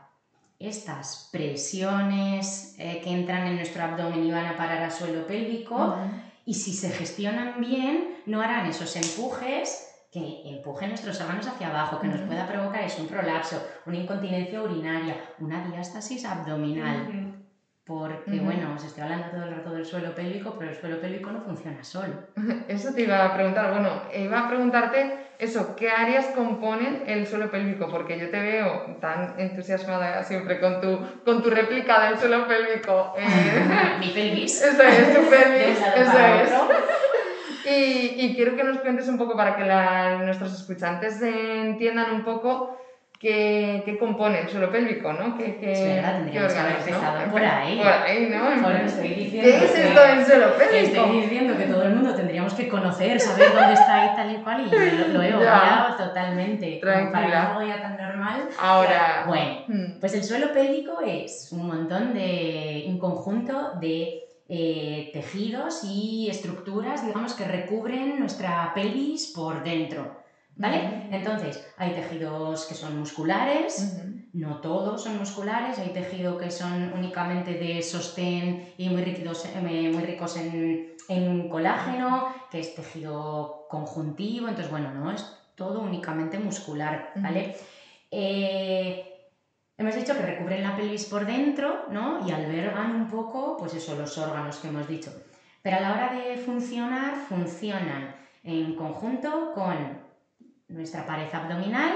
estas 0.67 1.29
presiones 1.31 2.75
eh, 2.77 3.01
que 3.03 3.11
entran 3.11 3.47
en 3.47 3.55
nuestro 3.57 3.83
abdomen 3.83 4.25
y 4.25 4.31
van 4.31 4.45
a 4.45 4.57
parar 4.57 4.81
al 4.81 4.91
suelo 4.91 5.27
pélvico 5.27 5.97
y 6.45 6.53
si 6.53 6.73
se 6.73 6.89
gestionan 6.89 7.59
bien 7.59 8.17
no 8.25 8.41
harán 8.41 8.65
esos 8.67 8.95
empujes 8.95 9.89
que 10.11 10.41
empujen 10.45 10.89
nuestros 10.89 11.19
órganos 11.21 11.47
hacia 11.47 11.69
abajo, 11.69 11.99
que 11.99 12.07
nos 12.07 12.21
pueda 12.21 12.47
provocar 12.47 12.83
eso, 12.83 13.01
un 13.01 13.07
prolapso, 13.07 13.65
una 13.87 13.97
incontinencia 13.97 14.61
urinaria, 14.61 15.15
una 15.39 15.67
diástasis 15.67 16.23
abdominal. 16.23 17.42
Porque, 17.85 18.39
bueno, 18.39 18.75
os 18.75 18.83
estoy 18.85 19.03
hablando 19.03 19.27
todo 19.31 19.43
el 19.43 19.55
rato 19.55 19.71
del 19.71 19.85
suelo 19.85 20.15
pélvico, 20.15 20.55
pero 20.57 20.71
el 20.71 20.77
suelo 20.77 21.01
pélvico 21.01 21.31
no 21.31 21.41
funciona 21.41 21.83
solo. 21.83 22.13
Eso 22.69 22.93
te 22.93 23.01
iba 23.01 23.25
a 23.25 23.33
preguntar. 23.33 23.71
Bueno, 23.71 24.03
iba 24.15 24.39
a 24.39 24.47
preguntarte 24.47 25.17
eso, 25.37 25.75
¿qué 25.75 25.89
áreas 25.89 26.27
componen 26.27 27.03
el 27.07 27.27
suelo 27.27 27.51
pélvico? 27.51 27.89
Porque 27.89 28.17
yo 28.17 28.29
te 28.29 28.39
veo 28.39 28.97
tan 29.01 29.37
entusiasmada 29.37 30.23
siempre 30.23 30.61
con 30.61 30.79
tu, 30.79 30.97
con 31.25 31.43
tu 31.43 31.49
réplica 31.49 32.07
del 32.07 32.17
suelo 32.17 32.47
pélvico. 32.47 33.13
eh, 33.17 33.25
Mi 33.99 34.07
pelvis. 34.09 34.61
eso 34.61 34.81
es, 34.83 35.13
tu 35.13 35.21
pelvis, 35.29 35.77
eso 35.95 36.19
es. 36.19 37.65
Y, 37.65 38.25
y 38.25 38.35
quiero 38.35 38.55
que 38.55 38.63
nos 38.63 38.77
cuentes 38.79 39.07
un 39.09 39.17
poco 39.17 39.35
para 39.35 39.55
que 39.57 39.65
la- 39.65 40.19
nuestros 40.19 40.53
escuchantes 40.53 41.21
entiendan 41.21 42.13
un 42.13 42.23
poco 42.23 42.77
qué, 43.23 43.81
qué 43.85 43.97
compone 43.97 44.41
el 44.41 44.49
suelo 44.49 44.69
pélvico, 44.69 45.13
¿no? 45.13 45.37
¿Qué, 45.37 45.55
qué, 45.55 45.71
Es 45.71 45.79
verdad, 45.95 46.17
tendríamos 46.17 46.53
que 46.53 46.59
haber 46.59 46.75
empezado 46.75 47.31
por 47.31 47.41
ahí. 47.43 47.77
Por 47.77 47.87
ahí, 47.87 48.29
¿no? 48.29 48.61
Por 48.61 48.75
eso 48.75 48.85
estoy 48.85 49.07
diciendo 49.15 49.49
¿Qué 49.49 49.65
es 49.65 49.71
que- 49.71 49.87
esto 49.87 50.01
del 50.01 50.25
suelo 50.25 50.57
pélvico? 50.57 50.75
Estoy 51.01 51.21
diciendo 51.21 51.57
que 51.57 51.63
todo 51.63 51.83
el 51.83 51.93
mundo 51.95 52.13
tendríamos 52.13 52.53
que 52.53 52.67
conocer, 52.67 53.19
saber 53.19 53.53
dónde 53.53 53.73
está 53.73 54.11
y 54.11 54.15
tal 54.17 54.31
y 54.31 54.35
cual, 54.43 54.67
y 54.67 54.69
lo, 54.69 55.07
lo 55.07 55.21
he 55.23 55.33
obviado 55.33 55.95
totalmente. 55.95 56.79
Para 56.83 57.09
Tranquila. 57.09 57.21
que 57.23 57.29
es 57.31 57.43
algo 57.45 57.61
ya 57.67 57.81
tan 57.81 57.97
normal. 57.97 58.49
Ahora. 58.59 59.23
Bueno, 59.25 59.53
Mm. 59.67 59.99
pues 60.01 60.13
el 60.13 60.23
suelo 60.23 60.51
pélvico 60.51 60.99
es 61.05 61.49
un 61.53 61.65
montón 61.65 62.13
de. 62.13 62.83
un 62.89 62.99
conjunto 62.99 63.71
de 63.79 64.19
eh, 64.49 65.09
tejidos 65.13 65.83
y 65.85 66.27
estructuras, 66.29 67.05
digamos, 67.05 67.33
que 67.33 67.45
recubren 67.45 68.19
nuestra 68.19 68.71
pelvis 68.75 69.31
por 69.33 69.63
dentro. 69.63 70.21
¿Vale? 70.55 71.07
Entonces, 71.11 71.73
hay 71.77 71.93
tejidos 71.93 72.65
que 72.65 72.75
son 72.75 72.99
musculares, 72.99 73.97
no 74.33 74.61
todos 74.61 75.03
son 75.03 75.17
musculares, 75.17 75.79
hay 75.79 75.89
tejido 75.89 76.37
que 76.37 76.51
son 76.51 76.93
únicamente 76.93 77.53
de 77.53 77.81
sostén 77.81 78.73
y 78.77 78.89
muy, 78.89 79.01
ricos, 79.01 79.45
eh, 79.45 79.89
muy 79.91 80.03
ricos 80.03 80.37
en, 80.37 80.95
en 81.09 81.49
colágeno, 81.49 82.27
que 82.51 82.59
es 82.59 82.75
tejido 82.75 83.65
conjuntivo, 83.67 84.47
entonces 84.47 84.71
bueno, 84.71 84.93
no 84.93 85.11
es 85.11 85.25
todo 85.55 85.81
únicamente 85.81 86.37
muscular, 86.37 87.11
¿vale? 87.15 87.55
Eh, 88.11 89.31
hemos 89.75 89.95
dicho 89.95 90.13
que 90.13 90.21
recubren 90.21 90.61
la 90.61 90.75
pelvis 90.75 91.05
por 91.05 91.25
dentro, 91.25 91.85
¿no? 91.89 92.27
Y 92.27 92.31
albergan 92.31 92.95
un 92.95 93.07
poco, 93.07 93.57
pues 93.57 93.73
eso, 93.73 93.95
los 93.95 94.17
órganos 94.19 94.57
que 94.57 94.67
hemos 94.67 94.87
dicho. 94.87 95.11
Pero 95.63 95.77
a 95.77 95.79
la 95.79 95.93
hora 95.93 96.13
de 96.13 96.37
funcionar, 96.37 97.15
funcionan 97.27 98.15
en 98.43 98.75
conjunto 98.75 99.51
con 99.53 100.02
nuestra 100.73 101.05
pared 101.05 101.33
abdominal, 101.33 101.93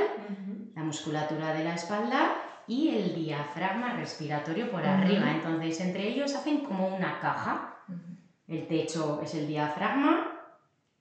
la 0.75 0.83
musculatura 0.83 1.53
de 1.53 1.63
la 1.63 1.73
espalda 1.73 2.35
y 2.67 2.89
el 2.89 3.15
diafragma 3.15 3.93
respiratorio 3.93 4.69
por 4.69 4.85
arriba. 4.85 5.31
Entonces, 5.31 5.81
entre 5.81 6.07
ellos 6.07 6.35
hacen 6.35 6.59
como 6.59 6.87
una 6.95 7.19
caja. 7.19 7.73
El 8.47 8.67
techo 8.67 9.19
es 9.21 9.33
el 9.35 9.47
diafragma 9.47 10.31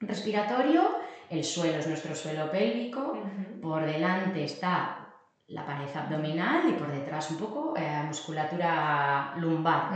respiratorio, 0.00 0.82
el 1.30 1.44
suelo 1.44 1.78
es 1.78 1.86
nuestro 1.86 2.14
suelo 2.14 2.50
pélvico, 2.50 3.18
por 3.62 3.84
delante 3.84 4.44
está 4.44 5.06
la 5.48 5.64
pared 5.64 5.94
abdominal 5.94 6.68
y 6.68 6.72
por 6.72 6.90
detrás 6.90 7.30
un 7.30 7.38
poco 7.38 7.74
eh, 7.76 8.02
musculatura 8.06 9.34
lumbar. 9.36 9.92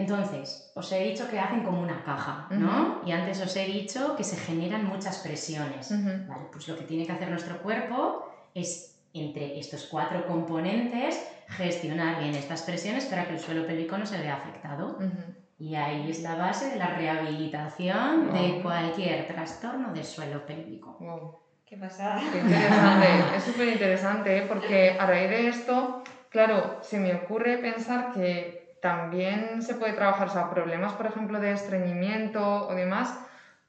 Entonces, 0.00 0.72
os 0.74 0.90
he 0.92 1.04
dicho 1.04 1.28
que 1.28 1.38
hacen 1.38 1.62
como 1.62 1.82
una 1.82 2.02
caja, 2.02 2.46
¿no? 2.50 3.00
Y 3.06 3.12
antes 3.12 3.40
os 3.40 3.54
he 3.56 3.66
dicho 3.66 4.16
que 4.16 4.24
se 4.24 4.36
generan 4.36 4.86
muchas 4.86 5.18
presiones. 5.18 5.90
Ujú. 5.90 6.24
Vale, 6.26 6.46
pues 6.50 6.66
lo 6.68 6.76
que 6.76 6.84
tiene 6.84 7.04
que 7.06 7.12
hacer 7.12 7.30
nuestro 7.30 7.60
cuerpo 7.60 8.24
es, 8.54 8.96
entre 9.12 9.58
estos 9.58 9.86
cuatro 9.86 10.24
componentes, 10.24 11.20
gestionar 11.48 12.18
bien 12.18 12.34
estas 12.34 12.62
presiones 12.62 13.04
para 13.06 13.26
que 13.26 13.34
el 13.34 13.40
suelo 13.40 13.66
pélvico 13.66 13.98
no 13.98 14.06
se 14.06 14.18
vea 14.18 14.34
afectado. 14.34 14.96
Ujú. 14.98 15.34
Y 15.58 15.74
ahí 15.74 16.08
es 16.08 16.22
la 16.22 16.36
base 16.36 16.70
de 16.70 16.76
la 16.78 16.88
rehabilitación 16.94 18.32
de 18.32 18.52
Wow. 18.52 18.62
cualquier 18.62 19.26
trastorno 19.26 19.92
del 19.92 20.04
suelo 20.04 20.46
pélvico. 20.46 20.96
Wow. 20.98 21.30
Qué 21.66 21.76
pasada. 21.76 22.20
Qué 22.32 22.38
interesante, 22.38 23.36
es 23.36 23.42
súper 23.44 23.68
interesante, 23.68 24.38
¿eh? 24.38 24.42
porque 24.42 24.92
a 24.98 25.06
raíz 25.06 25.28
de 25.28 25.48
esto, 25.48 26.00
claro, 26.28 26.78
se 26.80 26.98
me 26.98 27.14
ocurre 27.14 27.58
pensar 27.58 28.10
que 28.10 28.59
también 28.80 29.62
se 29.62 29.74
puede 29.74 29.92
trabajar, 29.92 30.28
o 30.28 30.30
sea, 30.30 30.50
problemas, 30.50 30.92
por 30.94 31.06
ejemplo, 31.06 31.40
de 31.40 31.52
estreñimiento 31.52 32.68
o 32.68 32.74
demás, 32.74 33.18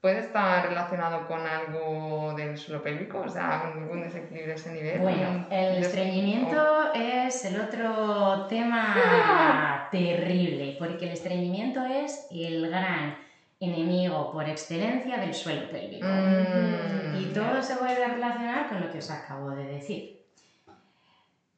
puede 0.00 0.18
estar 0.18 0.68
relacionado 0.68 1.28
con 1.28 1.46
algo 1.46 2.34
del 2.36 2.58
suelo 2.58 2.82
pélvico, 2.82 3.20
o 3.20 3.28
sea, 3.28 3.60
algún 3.72 4.02
desequilibrio 4.02 4.48
de 4.48 4.54
ese 4.54 4.72
nivel. 4.72 4.98
Bueno, 4.98 5.46
el 5.50 5.78
estreñimiento 5.78 6.92
es 6.92 7.44
el 7.44 7.60
otro 7.60 8.46
tema 8.48 9.88
terrible, 9.92 10.76
porque 10.78 11.04
el 11.04 11.12
estreñimiento 11.12 11.84
es 11.84 12.26
el 12.32 12.68
gran 12.68 13.16
enemigo 13.60 14.32
por 14.32 14.48
excelencia 14.48 15.18
del 15.18 15.32
suelo 15.32 15.70
pélvico. 15.70 16.06
Mm, 16.08 17.20
Y 17.20 17.26
todo 17.32 17.62
se 17.62 17.76
vuelve 17.76 18.04
a 18.04 18.08
relacionar 18.08 18.68
con 18.68 18.80
lo 18.80 18.90
que 18.90 18.98
os 18.98 19.10
acabo 19.10 19.50
de 19.50 19.66
decir. 19.66 20.22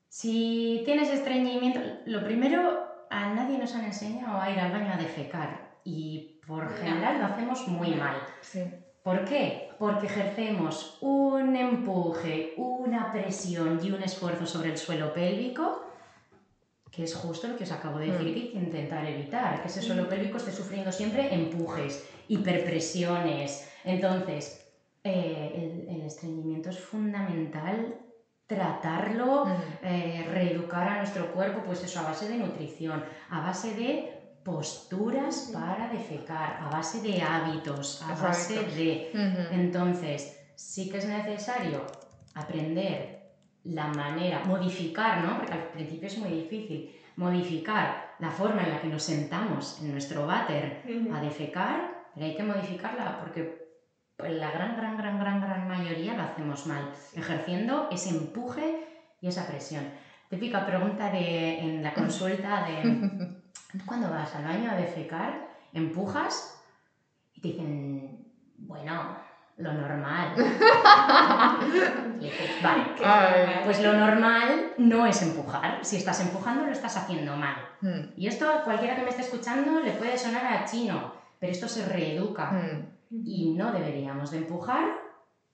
Si 0.09 0.83
tienes 0.85 1.11
estreñimiento, 1.11 1.81
lo 2.05 2.23
primero, 2.23 2.94
a 3.15 3.33
nadie 3.33 3.59
nos 3.59 3.75
han 3.75 3.85
enseñado 3.85 4.41
a 4.41 4.51
ir 4.51 4.59
al 4.59 4.73
baño 4.73 4.93
a 4.93 4.97
defecar 4.97 5.79
y 5.85 6.41
por 6.47 6.69
general 6.77 7.21
lo 7.21 7.27
hacemos 7.27 7.69
muy 7.69 7.91
mal. 7.95 8.17
Sí. 8.41 8.63
¿Por 9.03 9.25
qué? 9.25 9.69
Porque 9.79 10.07
ejercemos 10.07 10.99
un 11.01 11.55
empuje, 11.55 12.55
una 12.57 13.13
presión 13.13 13.79
y 13.83 13.91
un 13.93 14.03
esfuerzo 14.03 14.47
sobre 14.47 14.71
el 14.71 14.79
suelo 14.79 15.13
pélvico, 15.13 15.83
que 16.91 17.05
es 17.05 17.15
justo 17.15 17.47
lo 17.49 17.57
que 17.57 17.65
os 17.65 17.73
acabo 17.73 17.99
de 17.99 18.07
decir 18.11 18.27
Mm. 18.29 18.33
que 18.35 18.41
hay 18.41 18.49
que 18.53 18.59
intentar 18.59 19.05
evitar, 19.07 19.61
que 19.63 19.69
ese 19.69 19.83
suelo 19.83 20.09
pélvico 20.09 20.39
esté 20.39 20.53
sufriendo 20.53 20.91
siempre 20.91 21.33
empujes, 21.35 22.09
hiperpresiones. 22.29 23.69
Entonces, 23.85 24.67
eh, 25.05 25.53
el, 25.89 25.97
el 25.97 26.03
estreñimiento 26.07 26.71
es 26.71 26.79
fundamental 26.81 27.97
tratarlo, 28.47 29.43
Ujú. 29.43 29.53
eh, 29.83 30.29
reeducar 30.33 30.89
a 30.89 30.99
nuestro 30.99 31.33
cuerpo, 31.33 31.63
pues 31.65 31.83
eso, 31.83 32.01
a 32.01 32.05
base 32.05 32.29
de 32.29 32.37
nutrición, 32.37 33.03
a 33.31 33.41
base 33.41 33.75
de 33.75 34.39
posturas 34.43 35.51
para 35.53 35.89
defecar, 35.89 36.59
a 36.61 36.69
base 36.69 37.01
de 37.01 37.23
hábitos, 37.23 38.03
a 38.03 38.15
base 38.15 38.63
de... 38.63 39.11
Entonces, 39.51 40.39
sí 40.55 40.91
que 40.91 40.99
es 40.99 41.07
necesario 41.07 41.87
aprender 42.35 43.33
la 43.65 43.87
manera, 43.87 44.43
modificar, 44.45 45.25
¿no? 45.25 45.39
Porque 45.39 45.53
al 45.55 45.69
principio 45.71 46.09
es 46.09 46.19
muy 46.19 46.31
difícil, 46.31 46.95
modificar 47.17 48.15
la 48.19 48.31
forma 48.31 48.63
en 48.65 48.71
la 48.71 48.81
que 48.83 48.89
nos 48.89 49.03
sentamos 49.03 49.81
en 49.81 49.93
nuestro 49.93 50.27
váter 50.27 50.83
a 51.15 51.21
defecar, 51.23 52.05
pero 52.15 52.27
hay 52.27 52.37
que 52.37 52.43
modificarla 52.43 53.21
porque 53.21 53.64
pues, 54.17 54.33
la 54.33 54.51
gran, 54.51 54.77
gran, 54.77 54.97
gran, 54.97 55.19
gran, 55.19 55.41
gran 55.41 55.69
mayoría 55.69 56.15
lo 56.15 56.23
hacemos 56.23 56.67
mal, 56.67 56.91
ejerciendo 57.15 57.89
ese 57.91 58.11
empuje 58.11 58.87
y 59.21 59.29
esa 59.29 59.47
presión. 59.47 59.85
típica 60.31 60.67
pregunta 60.67 61.11
de, 61.11 61.59
en 61.61 61.83
la 61.83 61.93
consulta 62.01 62.65
de 62.67 63.43
cuando 63.87 64.09
vas 64.11 64.35
al 64.37 64.45
baño 64.45 64.71
a 64.71 64.75
defecar, 64.77 65.49
empujas 65.73 66.63
y 67.35 67.41
te 67.41 67.49
dicen, 67.49 68.27
bueno, 68.59 69.17
lo 69.57 69.73
normal. 69.73 70.35
Y 72.21 72.27
dices, 72.27 72.51
vale, 72.63 72.85
Ay. 73.05 73.61
pues 73.65 73.83
lo 73.83 73.93
normal 73.93 74.73
no 74.79 75.05
es 75.05 75.21
empujar. 75.23 75.79
Si 75.85 75.97
estás 75.97 76.21
empujando, 76.21 76.65
lo 76.65 76.73
estás 76.73 76.97
haciendo 76.97 77.37
mal. 77.37 77.57
Mm, 77.81 78.01
Y 78.17 78.29
esto 78.29 78.49
a 78.49 78.63
cualquiera 78.63 78.95
que 78.97 79.03
me 79.03 79.11
esté 79.11 79.23
escuchando 79.23 79.81
le 79.81 79.91
puede 79.93 80.17
sonar 80.17 80.47
a 80.47 80.65
chino, 80.65 81.13
pero 81.39 81.53
esto 81.53 81.69
se 81.69 81.85
reeduca. 81.87 82.53
mm, 82.53 82.94
Y 83.23 83.55
no 83.55 83.73
deberíamos 83.73 84.31
de 84.31 84.39
empujar 84.39 84.87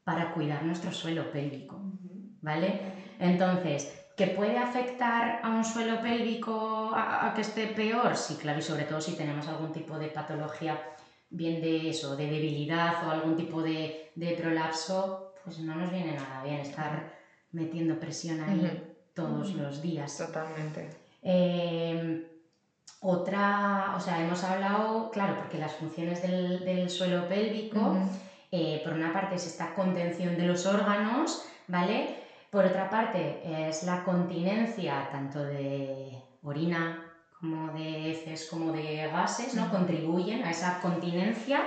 para 0.05 0.33
cuidar 0.33 0.65
nuestro 0.65 0.93
suelo 0.93 1.31
pélvico, 1.31 1.81
¿vale? 2.41 2.81
Entonces, 3.19 4.07
¿que 4.17 4.29
puede 4.29 4.59
afectar 4.59 5.41
a 5.43 5.51
un 5.51 5.65
suelo 5.65 6.01
pélvico 6.01 6.93
a, 6.95 7.29
a 7.29 7.35
que 7.35 7.43
esté 7.43 7.67
peor? 7.69 8.17
Sí, 8.17 8.37
claro, 8.37 8.59
y 8.59 8.63
sobre 8.63 8.85
todo 8.85 9.01
si 9.01 9.17
tenemos 9.17 9.47
algún 9.49 9.73
tipo 9.73 9.99
de 9.99 10.09
patología, 10.09 10.81
bien 11.29 11.61
de 11.61 11.91
eso, 11.91 12.17
de 12.17 12.27
debilidad 12.27 13.07
o 13.07 13.11
algún 13.11 13.37
tipo 13.37 13.63
de, 13.63 14.11
de 14.15 14.33
prolapso, 14.33 15.33
pues 15.45 15.61
no 15.61 15.75
nos 15.75 15.91
viene 15.91 16.15
nada 16.15 16.43
bien 16.43 16.59
estar 16.59 17.13
metiendo 17.53 17.99
presión 17.99 18.41
ahí 18.41 18.97
todos 19.15 19.55
los 19.55 19.83
días. 19.83 20.17
Totalmente. 20.17 20.91
Eh, 21.23 22.40
otra, 23.01 23.95
o 23.97 24.01
sea, 24.01 24.23
hemos 24.23 24.45
hablado, 24.45 25.11
claro, 25.11 25.37
porque 25.39 25.59
las 25.59 25.75
funciones 25.75 26.23
del, 26.23 26.65
del 26.65 26.91
suelo 26.91 27.29
pélvico, 27.29 27.97
eh, 28.53 28.81
por 28.85 28.93
una 28.93 29.13
parte 29.13 29.37
es 29.37 29.47
esta 29.47 29.75
contención 29.75 30.37
de 30.37 30.47
los 30.47 30.67
órganos, 30.67 31.43
¿vale? 31.67 32.17
Por 32.51 32.67
otra 32.67 32.91
parte 32.91 33.41
es 33.69 33.85
la 33.85 34.05
continencia 34.05 35.09
tanto 35.11 35.43
de 35.43 36.21
orina 36.43 37.07
como 37.39 37.73
de 37.73 38.11
heces 38.11 38.49
como 38.51 38.73
de 38.73 39.09
gases, 39.11 39.55
¿no? 39.55 39.71
Contribuyen 39.71 40.43
a 40.43 40.51
esa 40.51 40.81
continencia, 40.81 41.63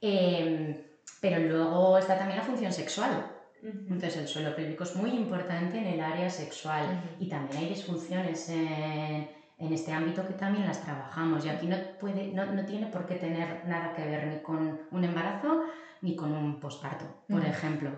eh, 0.00 0.96
pero 1.20 1.40
luego 1.40 1.98
está 1.98 2.18
también 2.18 2.38
la 2.38 2.44
función 2.44 2.72
sexual. 2.72 3.26
Entonces 3.64 4.16
el 4.16 4.28
suelo 4.28 4.54
pélvico 4.56 4.82
es 4.82 4.96
muy 4.96 5.10
importante 5.10 5.78
en 5.78 5.86
el 5.86 6.00
área 6.00 6.28
sexual 6.28 7.00
y 7.20 7.28
también 7.28 7.62
hay 7.62 7.68
disfunciones 7.68 8.48
en, 8.48 9.28
en 9.62 9.72
este 9.72 9.92
ámbito 9.92 10.26
que 10.26 10.34
también 10.34 10.66
las 10.66 10.82
trabajamos 10.82 11.44
y 11.44 11.48
aquí 11.48 11.66
no, 11.66 11.76
puede, 12.00 12.32
no, 12.32 12.44
no 12.46 12.64
tiene 12.64 12.88
por 12.88 13.06
qué 13.06 13.14
tener 13.14 13.64
nada 13.66 13.94
que 13.94 14.04
ver 14.04 14.26
ni 14.26 14.42
con 14.42 14.80
un 14.90 15.04
embarazo 15.04 15.62
ni 16.00 16.16
con 16.16 16.32
un 16.32 16.58
posparto, 16.58 17.04
por 17.28 17.44
ejemplo. 17.44 17.96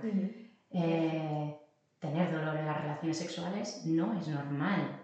Eh, 0.71 1.59
tener 1.99 2.31
dolor 2.31 2.57
en 2.59 2.67
las 2.67 2.79
relaciones 2.79 3.17
sexuales 3.17 3.87
no 3.87 4.13
es 4.13 4.29
normal. 4.29 5.01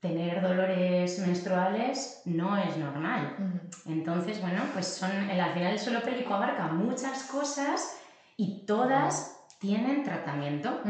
Tener 0.00 0.42
dolores 0.42 1.18
menstruales 1.20 2.20
no 2.26 2.58
es 2.58 2.76
normal. 2.76 3.34
Entonces, 3.86 4.42
bueno, 4.42 4.60
pues 4.74 4.86
son, 4.86 5.10
al 5.10 5.52
final 5.54 5.72
el 5.72 5.78
suelo 5.78 6.02
pélvico 6.02 6.34
abarca 6.34 6.68
muchas 6.68 7.24
cosas 7.24 7.98
y 8.36 8.66
todas 8.66 9.34
tienen 9.58 10.04
tratamiento. 10.04 10.82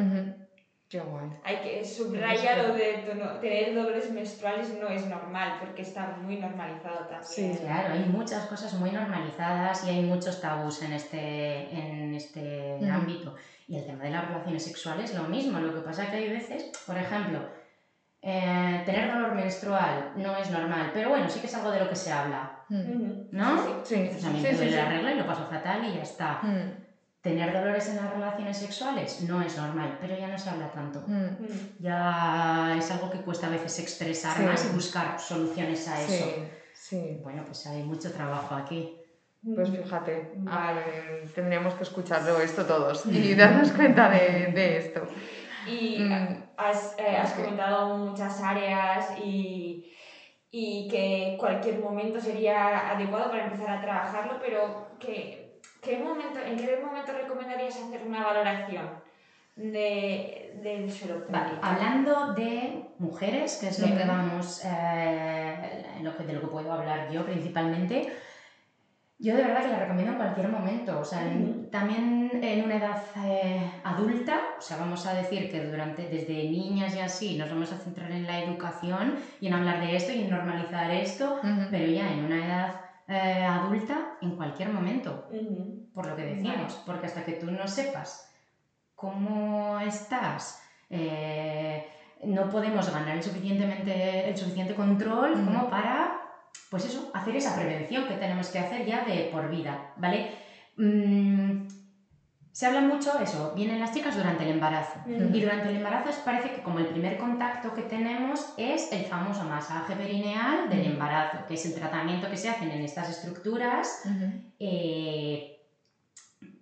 Qué 0.89 1.01
guay. 1.01 1.29
Hay 1.45 1.57
que 1.57 1.85
subraya 1.85 2.63
lo 2.63 2.73
de 2.73 3.05
tono- 3.07 3.39
tener 3.41 3.75
dolores 3.75 4.11
menstruales 4.11 4.75
no 4.81 4.89
es 4.89 5.05
normal 5.07 5.59
porque 5.61 5.83
está 5.83 6.17
muy 6.23 6.37
normalizado 6.37 7.01
también. 7.01 7.23
Sí. 7.25 7.59
Claro, 7.61 7.93
hay 7.93 8.07
muchas 8.07 8.47
cosas 8.47 8.73
muy 8.73 8.91
normalizadas 8.91 9.85
y 9.85 9.91
hay 9.91 10.03
muchos 10.05 10.41
tabús 10.41 10.81
en 10.83 10.95
este, 10.95 11.75
en 11.79 12.15
este 12.15 12.79
Ujú. 12.81 12.91
ámbito. 12.91 13.35
Y 13.67 13.77
el 13.77 13.85
tema 13.85 14.05
de 14.05 14.11
las 14.13 14.29
relaciones 14.29 14.65
sexuales, 14.65 15.15
lo 15.15 15.25
mismo. 15.25 15.59
Lo 15.61 15.75
que 15.75 15.81
pasa 15.83 16.05
es 16.05 16.09
que 16.11 16.17
hay 16.17 16.29
veces, 16.31 16.71
por 16.87 16.97
ejemplo, 16.97 17.41
eh, 18.23 18.83
tener 18.87 19.13
dolor 19.13 19.35
menstrual 19.35 20.13
no 20.17 20.37
es 20.39 20.51
normal, 20.51 20.91
pero 20.95 21.11
bueno, 21.11 21.29
sí 21.29 21.39
que 21.41 21.47
es 21.49 21.55
algo 21.55 21.71
de 21.71 21.81
lo 21.81 21.89
que 21.91 21.97
se 21.97 22.11
habla, 22.11 22.65
Mm. 22.71 23.29
¿no? 23.31 23.59
Sí, 23.63 23.95
Sí, 23.95 24.09
Pues 24.11 24.25
a 24.25 24.31
mí 24.31 24.39
sí, 24.39 24.43
me 24.43 24.51
sí, 24.51 24.57
duele 24.57 24.71
sí. 24.71 24.77
la 24.77 24.89
regla 24.89 25.13
y 25.13 25.19
lo 25.19 25.27
paso 25.27 25.47
fatal 25.47 25.85
y 25.85 25.95
ya 25.97 26.03
está. 26.03 26.41
Mm, 26.43 26.88
Tener 27.29 27.53
dolores 27.53 27.89
en 27.91 27.97
las 27.97 28.11
relaciones 28.13 28.57
sexuales 28.57 29.21
no 29.23 29.43
es 29.43 29.57
normal, 29.57 29.99
pero 30.01 30.17
ya 30.17 30.29
no 30.29 30.39
se 30.39 30.51
habla 30.51 30.71
tanto. 30.73 31.01
mm. 31.07 31.37
Ya 31.79 32.75
es 32.79 32.91
algo 32.91 33.11
que 33.11 33.19
cuesta 33.21 33.47
a 33.47 33.51
veces 33.51 33.79
expresar 33.81 34.37
Sí. 34.37 34.43
más 34.45 34.65
y 34.65 34.75
buscar 34.75 35.21
soluciones 35.21 35.87
a 35.89 36.01
eso. 36.01 36.25
Sí, 36.25 36.35
sí. 36.75 37.21
Bueno, 37.23 37.43
pues 37.45 37.67
hay 37.67 37.83
mucho 37.83 38.11
trabajo 38.13 38.55
aquí. 38.55 38.95
Pues 39.55 39.71
fíjate, 39.71 40.33
a 40.47 40.51
Vale. 40.73 40.83
tendríamos 41.35 41.75
que 41.75 41.85
escucharlo 41.85 42.41
esto 42.41 42.65
todos 42.67 43.07
y 43.07 43.35
darnos 43.35 43.71
cuenta 43.73 44.09
de, 44.11 44.51
de 44.53 44.77
esto. 44.79 45.07
Y 45.67 45.99
Mm. 46.03 46.43
has, 46.57 46.95
eh, 46.99 47.17
has 47.17 47.33
comentado 47.35 47.97
muchas 47.99 48.41
áreas 48.43 49.17
y, 49.19 49.93
y 50.51 50.89
que 50.89 51.37
cualquier 51.39 51.79
momento 51.79 52.19
sería 52.21 52.91
adecuado 52.91 53.31
para 53.31 53.45
empezar 53.45 53.71
a 53.71 53.81
trabajarlo, 53.81 54.39
pero 54.45 54.89
que, 54.99 55.48
¿qué 55.81 55.99
momento, 55.99 56.41
¿en 56.41 56.57
qué 56.57 56.81
momento 56.85 57.13
recomendarías 57.13 57.77
hacer 57.77 58.03
una 58.07 58.25
valoración 58.25 58.89
de, 59.57 60.61
del 60.63 60.91
suelo 60.91 61.25
Vale, 61.29 61.53
hablando 61.63 62.33
de 62.35 62.85
mujeres, 62.99 63.59
que 63.61 63.69
es 63.69 63.79
lo 63.81 63.97
que 63.97 64.05
vamos, 64.05 64.63
eh, 64.65 65.99
lo 66.03 66.17
que, 66.17 66.25
de 66.25 66.33
lo 66.35 66.41
que 66.43 66.47
puedo 66.47 66.73
hablar 66.73 67.11
yo 67.11 67.25
principalmente, 67.25 68.09
yo 69.21 69.35
de 69.35 69.43
verdad 69.43 69.63
que 69.65 69.69
la 69.71 69.81
recomiendo 69.81 70.13
en 70.13 70.19
cualquier 70.19 70.49
momento, 70.49 71.01
o 71.01 71.05
sea, 71.05 71.27
en- 71.27 71.69
también 71.71 72.39
en 72.41 72.63
una 72.65 72.77
edad 72.77 73.03
eh, 73.27 73.69
adulta, 73.83 74.39
o 74.59 74.61
sea, 74.61 74.77
vamos 74.77 75.05
a 75.07 75.15
decir 75.15 75.51
que 75.51 75.65
durante, 75.65 76.09
desde 76.09 76.49
niñas 76.49 76.95
y 76.95 77.01
así 77.01 77.37
nos 77.37 77.51
vamos 77.51 77.73
a 77.73 77.79
centrar 77.79 78.13
en 78.13 78.29
la 78.29 78.39
educación 78.39 79.17
y 79.41 79.49
en 79.49 79.55
hablar 79.55 79.81
de 79.81 79.97
esto 79.97 80.13
y 80.13 80.21
en 80.23 80.31
normalizar 80.31 80.93
esto, 80.93 81.35
Ujú. 81.43 81.67
pero 81.69 81.87
ya 81.91 82.13
en 82.13 82.25
una 82.27 82.45
edad 82.47 82.81
eh, 83.09 83.43
adulta, 83.43 84.19
en 84.21 84.37
cualquier 84.37 84.69
momento, 84.69 85.29
por 85.95 86.07
lo 86.07 86.15
que 86.15 86.25
decimos, 86.25 86.81
porque 86.85 87.07
hasta 87.07 87.25
que 87.25 87.33
tú 87.33 87.51
no 87.51 87.67
sepas 87.67 88.31
cómo 88.95 89.81
estás, 89.81 90.63
eh, 90.91 91.87
no 92.25 92.51
podemos 92.51 92.93
ganar 92.93 93.17
el, 93.17 93.23
suficientemente, 93.23 94.29
el 94.29 94.37
suficiente 94.37 94.75
control 94.75 95.33
como 95.33 95.71
para, 95.71 96.21
pues 96.71 96.85
eso, 96.85 97.11
hacer 97.15 97.37
esa 97.37 97.57
prevención 97.57 98.07
que 98.07 98.15
tenemos 98.15 98.49
que 98.49 98.59
hacer 98.59 98.85
ya 98.85 99.05
de 99.05 99.31
por 99.33 99.49
vida, 99.49 99.95
¿vale? 99.97 100.31
Mm, 100.77 101.58
se 102.59 102.67
habla 102.67 102.81
mucho, 102.81 103.17
eso, 103.21 103.53
vienen 103.55 103.79
las 103.79 103.93
chicas 103.93 104.17
durante 104.17 104.43
el 104.43 104.51
embarazo. 104.51 104.99
Y 105.33 105.41
durante 105.41 105.69
el 105.69 105.77
embarazo 105.77 106.09
es- 106.11 106.17
parece 106.17 106.51
que 106.51 106.61
como 106.61 106.81
el 106.81 106.87
primer 106.87 107.17
contacto 107.17 107.73
que 107.73 107.83
tenemos 107.83 108.53
es 108.57 108.91
el 108.91 109.05
famoso 109.05 109.45
masaje 109.45 109.95
perineal 109.95 110.69
del 110.69 110.81
embarazo, 110.87 111.47
que 111.47 111.55
es 111.55 111.65
el 111.67 111.75
tratamiento 111.77 112.29
que 112.29 112.37
se 112.37 112.49
hacen 112.49 112.73
en 112.73 112.83
estas 112.83 113.11
estructuras 113.11 114.01
eh, 114.59 115.55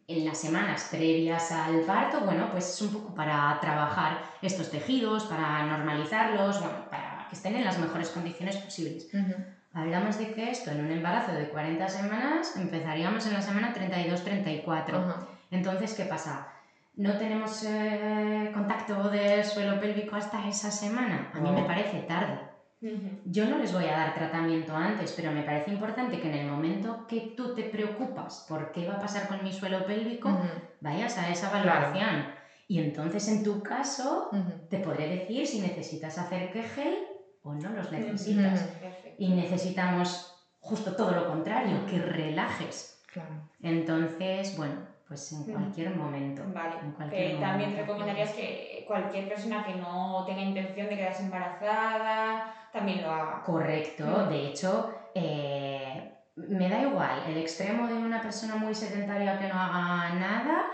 en 0.07 0.25
las 0.27 0.37
semanas 0.39 0.89
previas 0.91 1.51
al 1.51 1.81
parto, 1.81 2.21
bueno, 2.21 2.51
pues 2.51 2.69
es 2.75 2.83
un 2.83 2.91
poco 2.93 3.15
para 3.15 3.59
trabajar 3.63 4.23
estos 4.43 4.71
tejidos, 4.71 5.25
para 5.25 5.65
normalizarlos, 5.65 6.61
bueno, 6.61 6.91
para 6.91 7.27
que 7.31 7.37
estén 7.37 7.57
en 7.57 7.65
las 7.65 7.79
mejores 7.79 8.11
condiciones 8.11 8.59
posibles. 8.59 9.09
Hablamos 9.73 10.19
de 10.19 10.33
que 10.35 10.51
esto 10.51 10.71
en 10.71 10.85
un 10.85 10.91
embarazo 10.91 11.33
de 11.33 11.49
40 11.49 11.89
semanas 11.89 12.55
empezaríamos 12.57 13.27
en 13.27 13.33
la 13.33 13.41
semana 13.41 13.73
32-34. 13.73 15.36
Entonces, 15.51 15.95
¿qué 15.95 16.05
pasa? 16.05 16.49
¿No 16.97 17.19
tenemos 17.19 17.63
eh, 17.65 18.51
contacto 18.55 19.11
del 19.11 19.45
suelo 19.45 19.79
pélvico 19.81 20.17
hasta 20.17 20.49
esa 20.49 20.71
semana? 20.71 21.31
A 21.35 21.41
mí 21.41 21.51
me 21.51 21.65
parece 21.65 22.01
tarde. 22.01 22.41
Yo 23.25 23.47
no 23.47 23.59
les 23.59 23.73
voy 23.73 23.87
a 23.87 23.97
dar 23.97 24.15
tratamiento 24.15 24.75
antes, 24.77 25.13
pero 25.13 25.33
me 25.33 25.43
parece 25.43 25.73
importante 25.73 26.21
que 26.21 26.29
en 26.29 26.35
el 26.35 26.47
momento 26.51 27.07
que 27.09 27.35
tú 27.37 27.55
te 27.55 27.65
preocupas 27.65 28.47
por 28.49 28.71
qué 28.71 28.87
va 28.87 28.95
a 28.95 29.01
pasar 29.01 29.29
con 29.29 29.43
mi 29.43 29.53
suelo 29.53 29.85
pélvico, 29.85 30.39
vayas 30.81 31.19
a 31.19 31.29
esa 31.31 31.51
Claro. 31.51 31.69
valoración. 31.69 32.27
Y 32.69 32.79
entonces, 32.79 33.29
en 33.29 33.43
tu 33.43 33.63
caso, 33.63 34.31
te 34.69 34.79
podré 34.79 35.09
decir 35.09 35.47
si 35.47 35.61
necesitas 35.61 36.19
hacer 36.19 36.51
Kegel 36.51 36.97
o 37.43 37.55
no 37.55 37.71
los 37.71 37.91
necesitas. 37.91 38.69
Y 39.19 39.31
necesitamos 39.31 40.33
justo 40.59 40.95
todo 40.95 41.13
lo 41.13 41.27
contrario, 41.27 41.85
que 41.87 41.99
relajes. 41.99 43.01
Claro. 43.07 43.35
Entonces, 43.61 44.57
bueno, 44.57 44.87
pues 45.07 45.33
en 45.33 45.45
cualquier 45.45 45.95
momento. 45.95 46.43
Vale, 46.53 46.77
en 46.83 46.91
cualquier 46.93 47.33
que 47.37 47.41
también 47.41 47.77
recomendarías 47.77 48.31
que 48.31 48.85
cualquier 48.89 49.29
persona 49.29 49.65
que 49.65 49.75
no 49.77 50.25
tenga 50.27 50.43
intención 50.43 50.89
de 50.89 50.97
quedarse 50.97 51.23
embarazada 51.23 52.53
también 52.73 53.03
lo 53.03 53.11
haga. 53.11 53.43
Correcto, 53.45 54.05
Mm. 54.05 54.29
de 54.29 54.47
hecho, 54.49 54.91
eh, 55.15 56.13
me 56.37 56.69
da 56.69 56.83
igual 56.83 57.23
el 57.29 57.37
extremo 57.39 57.87
de 57.87 57.95
una 57.95 58.21
persona 58.21 58.57
muy 58.57 58.75
sedentaria 58.75 59.39
que 59.39 59.49
no 59.49 59.55
haga 59.55 60.15
nada, 60.17 60.67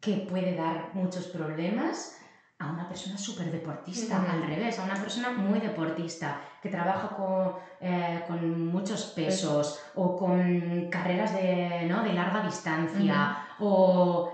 que 0.00 0.26
puede 0.30 0.54
dar 0.54 0.90
muchos 0.92 1.26
problemas, 1.28 2.20
a 2.58 2.70
una 2.70 2.88
persona 2.88 3.16
súper 3.16 3.52
deportista, 3.52 4.20
al 4.30 4.42
revés, 4.42 4.78
a 4.78 4.84
una 4.84 4.96
persona 4.96 5.30
muy 5.30 5.60
deportista, 5.60 6.40
que 6.60 6.68
trabaja 6.68 7.08
con, 7.16 7.54
eh, 7.80 8.24
con 8.26 8.66
muchos 8.66 9.04
pesos 9.14 9.80
o 9.94 10.16
con 10.16 10.88
carreras 10.90 11.32
de, 11.34 11.86
¿no? 11.88 12.02
de 12.02 12.12
larga 12.12 12.42
distancia 12.42 13.38
o 13.60 14.32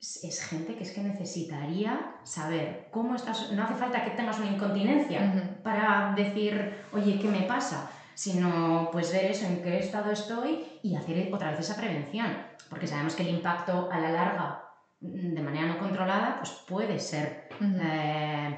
es, 0.00 0.42
gente 0.42 0.74
que 0.76 0.84
es 0.84 0.92
que 0.92 1.00
necesitaría 1.00 2.16
saber 2.24 2.88
cómo 2.90 3.14
estás. 3.14 3.52
No 3.52 3.62
hace 3.62 3.74
falta 3.74 4.04
que 4.04 4.10
tengas 4.10 4.38
una 4.38 4.50
incontinencia 4.50 5.60
para 5.62 6.12
decir, 6.16 6.84
oye, 6.92 7.18
¿qué 7.18 7.28
me 7.28 7.42
pasa? 7.42 7.90
Sino 8.14 8.88
pues 8.92 9.12
ver 9.12 9.26
eso, 9.26 9.46
en 9.46 9.62
qué 9.62 9.78
estado 9.78 10.10
estoy 10.10 10.64
y 10.82 10.96
hacer 10.96 11.32
otra 11.32 11.50
vez 11.50 11.60
esa 11.60 11.76
prevención. 11.76 12.26
Porque 12.68 12.86
sabemos 12.86 13.14
que 13.14 13.22
el 13.22 13.36
impacto 13.36 13.88
a 13.90 13.98
la 13.98 14.10
larga, 14.10 14.65
de 15.00 15.42
manera 15.42 15.66
no 15.66 15.78
controlada, 15.78 16.36
pues 16.38 16.64
puede 16.66 16.98
ser 16.98 17.48
eh, 17.60 18.56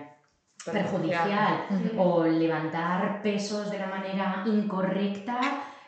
perjudicial. 0.65 1.67
O 1.97 2.25
levantar 2.25 3.23
pesos 3.23 3.71
de 3.71 3.79
la 3.79 3.87
manera 3.87 4.43
incorrecta 4.47 5.41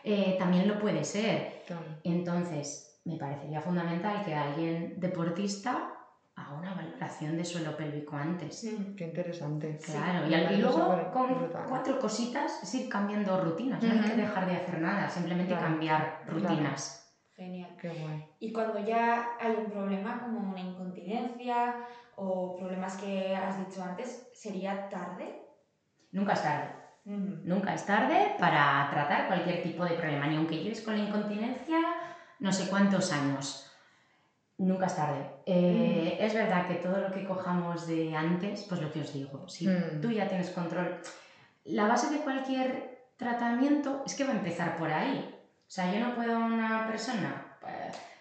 eh, 0.03 0.37
también 0.39 0.67
lo 0.67 0.79
puede 0.79 1.05
ser. 1.05 1.63
Entonces, 2.03 3.01
me 3.05 3.17
parecería 3.17 3.61
fundamental 3.61 4.25
que 4.25 4.35
alguien 4.35 4.95
deportista 5.01 5.97
haga 6.35 6.55
una 6.55 6.75
valoración 6.75 7.37
de 7.37 7.45
suelo 7.45 7.77
pélvico 7.77 8.17
antes. 8.17 8.65
Mm. 8.65 8.95
Qué 8.97 9.05
interesante. 9.05 9.79
Claro, 9.79 10.27
y, 10.27 10.35
al- 10.35 10.41
y 10.41 10.45
parece 10.45 10.61
luego 10.63 11.11
con 11.11 11.35
brutal. 11.35 11.65
cuatro 11.69 11.99
cositas 11.99 12.63
es 12.63 12.75
ir 12.75 12.89
cambiando 12.89 13.37
rutinas, 13.37 13.83
no 13.83 13.93
hay 13.93 14.01
que 14.01 14.15
dejar 14.17 14.47
de 14.47 14.57
hacer 14.57 14.81
nada, 14.81 15.09
simplemente 15.09 15.53
Claro, 15.53 15.67
cambiar 15.67 16.21
rutinas. 16.25 17.00
Qué 17.81 17.89
guay. 17.89 18.29
Y 18.41 18.53
cuando 18.53 18.79
ya 18.87 19.37
hay 19.41 19.53
un 19.53 19.71
problema 19.71 20.21
como 20.21 20.51
una 20.51 20.61
incontinencia 20.61 21.77
o 22.17 22.57
problemas 22.57 22.97
que 22.97 23.35
has 23.35 23.59
dicho 23.59 23.83
antes, 23.83 24.29
¿sería 24.35 24.89
tarde? 24.89 25.41
Nunca 26.13 26.35
es 26.35 26.43
tarde. 26.43 26.69
Ujú. 27.07 27.41
Nunca 27.45 27.73
es 27.75 27.87
tarde 27.87 28.35
para 28.39 28.87
tratar 28.91 29.27
cualquier 29.27 29.63
tipo 29.63 29.85
de 29.85 29.95
problema, 29.95 30.27
ni 30.27 30.37
aunque 30.37 30.59
lleves 30.59 30.83
con 30.83 30.95
la 30.95 31.01
incontinencia 31.05 31.79
no 32.39 32.53
sé 32.53 32.69
cuántos 32.69 33.13
años. 33.13 33.67
Nunca 34.59 34.87
es 34.87 34.97
tarde. 34.97 35.31
Eh, 35.47 36.17
Es 36.21 36.35
verdad 36.35 36.67
que 36.67 36.75
todo 36.75 36.99
lo 36.99 37.11
que 37.11 37.25
cojamos 37.25 37.87
de 37.87 38.15
antes, 38.15 38.65
pues 38.69 38.81
lo 38.83 38.93
que 38.93 39.01
os 39.01 39.13
digo, 39.13 39.49
si 39.49 39.67
Mm. 39.67 40.01
tú 40.03 40.11
ya 40.11 40.29
tienes 40.29 40.51
control, 40.51 41.01
la 41.65 41.87
base 41.87 42.11
de 42.11 42.21
cualquier 42.23 43.09
tratamiento 43.17 44.03
es 44.05 44.15
que 44.15 44.25
va 44.25 44.31
a 44.33 44.37
empezar 44.37 44.77
por 44.77 44.91
ahí. 44.91 45.35
O 45.67 45.71
sea, 45.71 45.91
yo 45.93 45.99
no 46.01 46.15
puedo 46.15 46.35
a 46.35 46.45
una 46.45 46.85
persona 46.87 47.50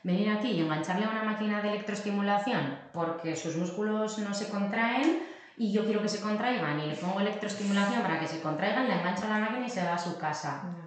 venir 0.04 0.30
aquí 0.30 0.50
y 0.52 0.62
engancharle 0.62 1.06
a 1.06 1.10
una 1.10 1.24
máquina 1.24 1.62
de 1.62 1.70
electroestimulación 1.70 2.78
porque 2.94 3.36
sus 3.36 3.56
músculos 3.58 4.18
no 4.20 4.34
se 4.34 4.50
contraen 4.50 5.20
y 5.58 5.72
yo 5.74 5.84
quiero 5.86 6.02
que 6.02 6.10
se 6.10 6.22
contraigan 6.22 6.80
y 6.80 6.88
le 6.88 6.96
pongo 6.96 7.20
electroestimulación 7.20 8.02
para 8.02 8.20
que 8.20 8.28
se 8.28 8.40
contraigan, 8.42 8.88
le 8.88 8.94
engancho 8.96 9.26
a 9.26 9.30
la 9.30 9.40
máquina 9.40 9.66
y 9.66 9.70
se 9.70 9.84
va 9.84 9.96
a 9.96 9.98
su 9.98 10.18
casa. 10.18 10.62
Ya. 10.64 10.86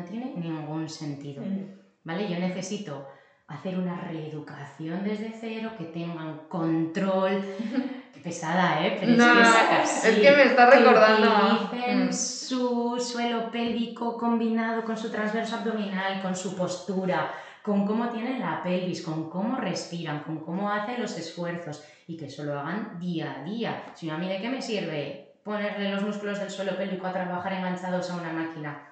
No 0.00 0.04
tiene 0.04 0.32
ningún 0.36 0.88
sentido. 0.88 1.42
Ujú. 1.42 1.66
¿Vale? 2.04 2.28
Yo 2.28 2.38
necesito 2.38 3.06
hacer 3.48 3.78
una 3.78 3.96
reeducación 4.00 5.04
desde 5.04 5.34
cero, 5.38 5.72
que 5.76 5.84
tengan 5.84 6.40
control. 6.48 7.42
Qué 8.12 8.20
pesada, 8.20 8.84
¿eh? 8.84 8.96
Pero 8.98 9.12
No, 9.12 9.40
es 9.40 10.02
que 10.02 10.08
es 10.08 10.18
que 10.18 10.30
me 10.32 10.42
está 10.44 10.70
recordando 10.70 11.28
Que 11.70 11.76
utilicen 11.76 12.08
Mm. 12.08 12.12
su 12.12 12.98
suelo 13.00 13.50
pélvico 13.50 14.16
combinado 14.16 14.84
con 14.84 14.96
su 14.96 15.10
transverso 15.10 15.56
abdominal, 15.56 16.20
con 16.22 16.34
su 16.34 16.54
postura, 16.56 17.30
con 17.68 17.84
cómo 17.86 18.08
tienen 18.08 18.40
la 18.40 18.62
pelvis, 18.62 19.02
con 19.02 19.28
cómo 19.28 19.56
respiran, 19.56 20.20
con 20.20 20.38
cómo 20.38 20.70
hacen 20.70 21.02
los 21.02 21.18
esfuerzos 21.18 21.84
y 22.06 22.16
que 22.16 22.24
eso 22.24 22.42
lo 22.42 22.58
hagan 22.58 22.98
día 22.98 23.36
a 23.38 23.44
día. 23.44 23.92
Si 23.94 24.06
no, 24.06 24.14
a 24.14 24.18
mí 24.18 24.26
de 24.26 24.40
qué 24.40 24.48
me 24.48 24.62
sirve 24.62 25.34
ponerle 25.42 25.90
los 25.90 26.02
músculos 26.02 26.40
del 26.40 26.48
suelo 26.48 26.78
pélvico 26.78 27.06
a 27.06 27.12
trabajar 27.12 27.52
enganchados 27.52 28.10
a 28.10 28.16
una 28.16 28.32
máquina. 28.32 28.88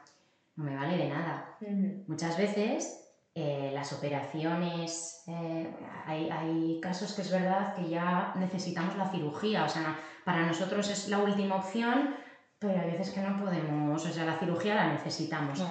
No 0.56 0.64
me 0.64 0.76
vale 0.76 0.98
de 0.98 1.08
nada. 1.08 1.56
Muchas 2.06 2.36
veces 2.36 3.08
eh, 3.34 3.70
las 3.72 3.94
operaciones, 3.94 5.24
eh, 5.26 5.74
hay, 6.04 6.28
hay 6.28 6.78
casos 6.82 7.14
que 7.14 7.22
es 7.22 7.30
verdad 7.30 7.74
que 7.74 7.88
ya 7.88 8.34
necesitamos 8.36 8.94
la 8.98 9.08
cirugía, 9.08 9.64
o 9.64 9.68
sea, 9.70 9.96
para 10.26 10.44
nosotros 10.44 10.90
es 10.90 11.08
la 11.08 11.18
última 11.18 11.56
opción, 11.56 12.14
pero 12.58 12.78
hay 12.78 12.90
veces 12.90 13.14
que 13.14 13.22
no 13.22 13.42
podemos, 13.42 14.04
o 14.04 14.12
sea, 14.12 14.26
la 14.26 14.38
cirugía 14.38 14.74
la 14.74 14.92
necesitamos. 14.92 15.64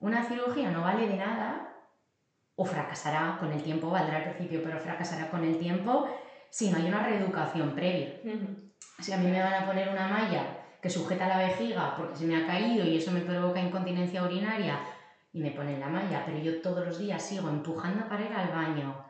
Una 0.00 0.24
cirugía 0.24 0.72
no 0.72 0.80
vale 0.80 1.06
de 1.06 1.16
nada 1.16 1.69
o 2.56 2.64
fracasará 2.64 3.36
con 3.38 3.52
el 3.52 3.62
tiempo, 3.62 3.90
valdrá 3.90 4.18
al 4.18 4.24
principio, 4.24 4.60
pero 4.62 4.78
fracasará 4.78 5.30
con 5.30 5.44
el 5.44 5.58
tiempo 5.58 6.08
si 6.50 6.70
no 6.70 6.78
hay 6.78 6.88
una 6.88 7.02
reeducación 7.02 7.74
previa. 7.74 8.20
Si 8.98 9.12
a 9.12 9.16
mí 9.16 9.30
me 9.30 9.42
van 9.42 9.54
a 9.54 9.66
poner 9.66 9.88
una 9.88 10.08
malla 10.08 10.58
que 10.80 10.90
sujeta 10.90 11.28
la 11.28 11.38
vejiga 11.38 11.94
porque 11.96 12.16
se 12.16 12.26
me 12.26 12.36
ha 12.36 12.46
caído 12.46 12.84
y 12.86 12.96
eso 12.96 13.12
me 13.12 13.20
provoca 13.20 13.60
incontinencia 13.60 14.22
urinaria 14.22 14.80
y 15.32 15.40
me 15.40 15.52
ponen 15.52 15.80
la 15.80 15.88
malla, 15.88 16.22
pero 16.26 16.38
yo 16.38 16.60
todos 16.60 16.84
los 16.84 16.98
días 16.98 17.22
sigo 17.22 17.48
empujando 17.48 18.08
para 18.08 18.24
ir 18.24 18.32
al 18.32 18.48
baño, 18.48 19.04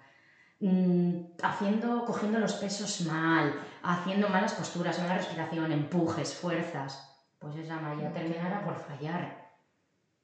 mm, 0.61 1.15
haciendo, 1.43 2.05
cogiendo 2.05 2.39
los 2.39 2.55
pesos 2.55 3.01
mal, 3.03 3.55
haciendo 3.83 4.29
malas 4.29 4.53
posturas, 4.53 4.99
mala 4.99 5.17
respiración, 5.17 5.73
empujes, 5.73 6.35
fuerzas, 6.35 7.11
pues 7.39 7.57
esa 7.57 7.81
malla 7.81 8.13
terminará 8.13 8.63
por 8.63 8.77
fallar. 8.77 9.40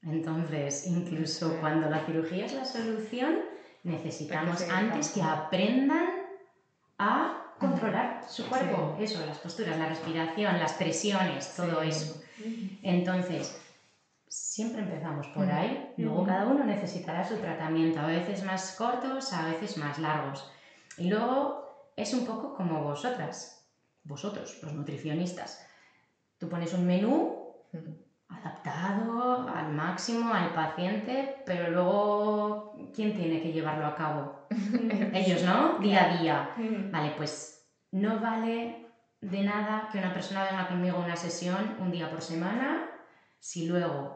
Entonces, 0.07 0.87
incluso 0.87 1.51
Sí. 1.51 1.57
cuando 1.61 1.91
la 1.91 2.05
cirugía 2.07 2.47
es 2.47 2.55
la 2.55 2.65
solución, 2.65 3.37
necesitamos 3.83 4.63
antes 4.71 5.11
que 5.11 5.23
aprendan 5.23 6.09
a 6.99 7.53
controlar 7.59 8.23
su 8.29 8.49
cuerpo, 8.49 8.95
Sí. 8.97 9.05
eso, 9.05 9.25
las 9.27 9.39
posturas, 9.39 9.79
la 9.79 9.89
respiración, 9.89 10.59
las 10.59 10.75
presiones, 10.75 11.55
todo 11.57 11.83
Sí. 11.83 11.89
eso. 11.89 12.21
Entonces, 12.83 13.57
siempre 14.29 14.83
empezamos 14.83 15.27
por 15.29 15.51
ahí, 15.51 15.93
luego 15.97 16.25
cada 16.25 16.47
uno 16.47 16.65
necesitará 16.65 17.25
su 17.25 17.37
tratamiento, 17.39 18.01
a 18.01 18.07
veces 18.07 18.43
más 18.45 18.75
cortos, 18.77 19.33
a 19.33 19.47
veces 19.47 19.77
más 19.77 19.99
largos. 19.99 20.49
Y 20.99 21.09
luego 21.09 21.91
es 21.97 22.13
un 22.15 22.25
poco 22.25 22.55
como 22.55 22.83
vosotras, 22.83 23.67
vosotros, 24.05 24.59
los 24.63 24.73
nutricionistas. 24.75 25.59
Tú 26.39 26.49
pones 26.49 26.73
un 26.75 26.87
menú. 26.87 27.43
Adaptado 28.29 29.47
al 29.49 29.69
máximo 29.69 30.33
al 30.33 30.51
paciente, 30.51 31.31
pero 31.45 31.69
luego, 31.69 32.59
¿quién 32.93 33.13
tiene 33.13 33.41
que 33.41 33.51
llevarlo 33.51 33.87
a 33.87 33.95
cabo? 33.95 34.33
Ellos, 35.13 35.43
¿no? 35.43 35.75
Día 35.77 36.01
a 36.01 36.07
día. 36.07 36.51
Ujú. 36.57 36.87
Vale, 36.91 37.11
pues 37.11 37.55
no 37.93 38.19
vale 38.19 38.77
de 39.21 39.43
nada 39.43 39.87
que 39.89 39.99
una 39.99 40.13
persona 40.13 40.43
venga 40.45 40.67
conmigo 40.67 40.97
a 40.99 41.01
una 41.01 41.17
sesión 41.17 41.73
un 41.77 41.91
día 41.91 42.09
por 42.09 42.23
semana 42.23 42.85
si 43.39 43.63
luego 43.63 44.15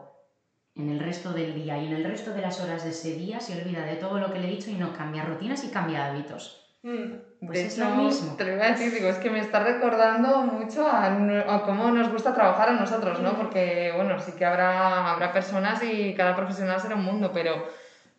en 0.75 0.89
el 0.89 0.99
resto 0.99 1.33
del 1.33 1.53
día 1.53 1.77
y 1.77 1.85
en 1.85 1.93
el 1.93 2.03
resto 2.03 2.33
de 2.33 2.41
las 2.41 2.59
horas 2.59 2.83
de 2.83 2.89
ese 2.89 3.13
día 3.13 3.41
se 3.41 3.53
olvida 3.53 3.83
de 3.83 3.97
todo 3.97 4.19
lo 4.19 4.29
que 4.29 4.39
le 4.39 4.47
he 4.47 4.49
dicho 4.49 4.69
y 4.71 4.75
no 4.77 4.91
cambia 4.93 5.21
rutinas 5.21 5.63
y 5.63 5.69
cambia 5.69 6.05
hábitos. 6.05 6.55
Mm. 6.83 7.13
Pues 7.45 7.59
de 7.59 7.65
es 7.67 7.77
hecho, 7.77 7.89
lo 7.89 7.95
mismo. 7.95 8.35
te 8.35 8.45
lo 8.45 8.53
iba 8.53 8.65
a 8.65 8.69
decir, 8.71 8.91
digo, 8.91 9.07
es 9.09 9.17
que 9.17 9.29
me 9.29 9.39
está 9.39 9.59
recordando 9.63 10.41
mucho 10.43 10.87
a, 10.87 11.63
cómo 11.65 11.91
nos 11.91 12.11
gusta 12.11 12.33
trabajar 12.33 12.69
a 12.69 12.73
nosotros, 12.73 13.19
¿no? 13.19 13.33
Porque, 13.35 13.91
bueno, 13.95 14.19
sí 14.19 14.33
que 14.33 14.45
habrá, 14.45 15.11
habrá 15.11 15.31
personas 15.33 15.81
y 15.83 16.13
cada 16.15 16.35
profesional 16.35 16.79
será 16.79 16.95
un 16.95 17.03
mundo, 17.03 17.31
pero, 17.33 17.65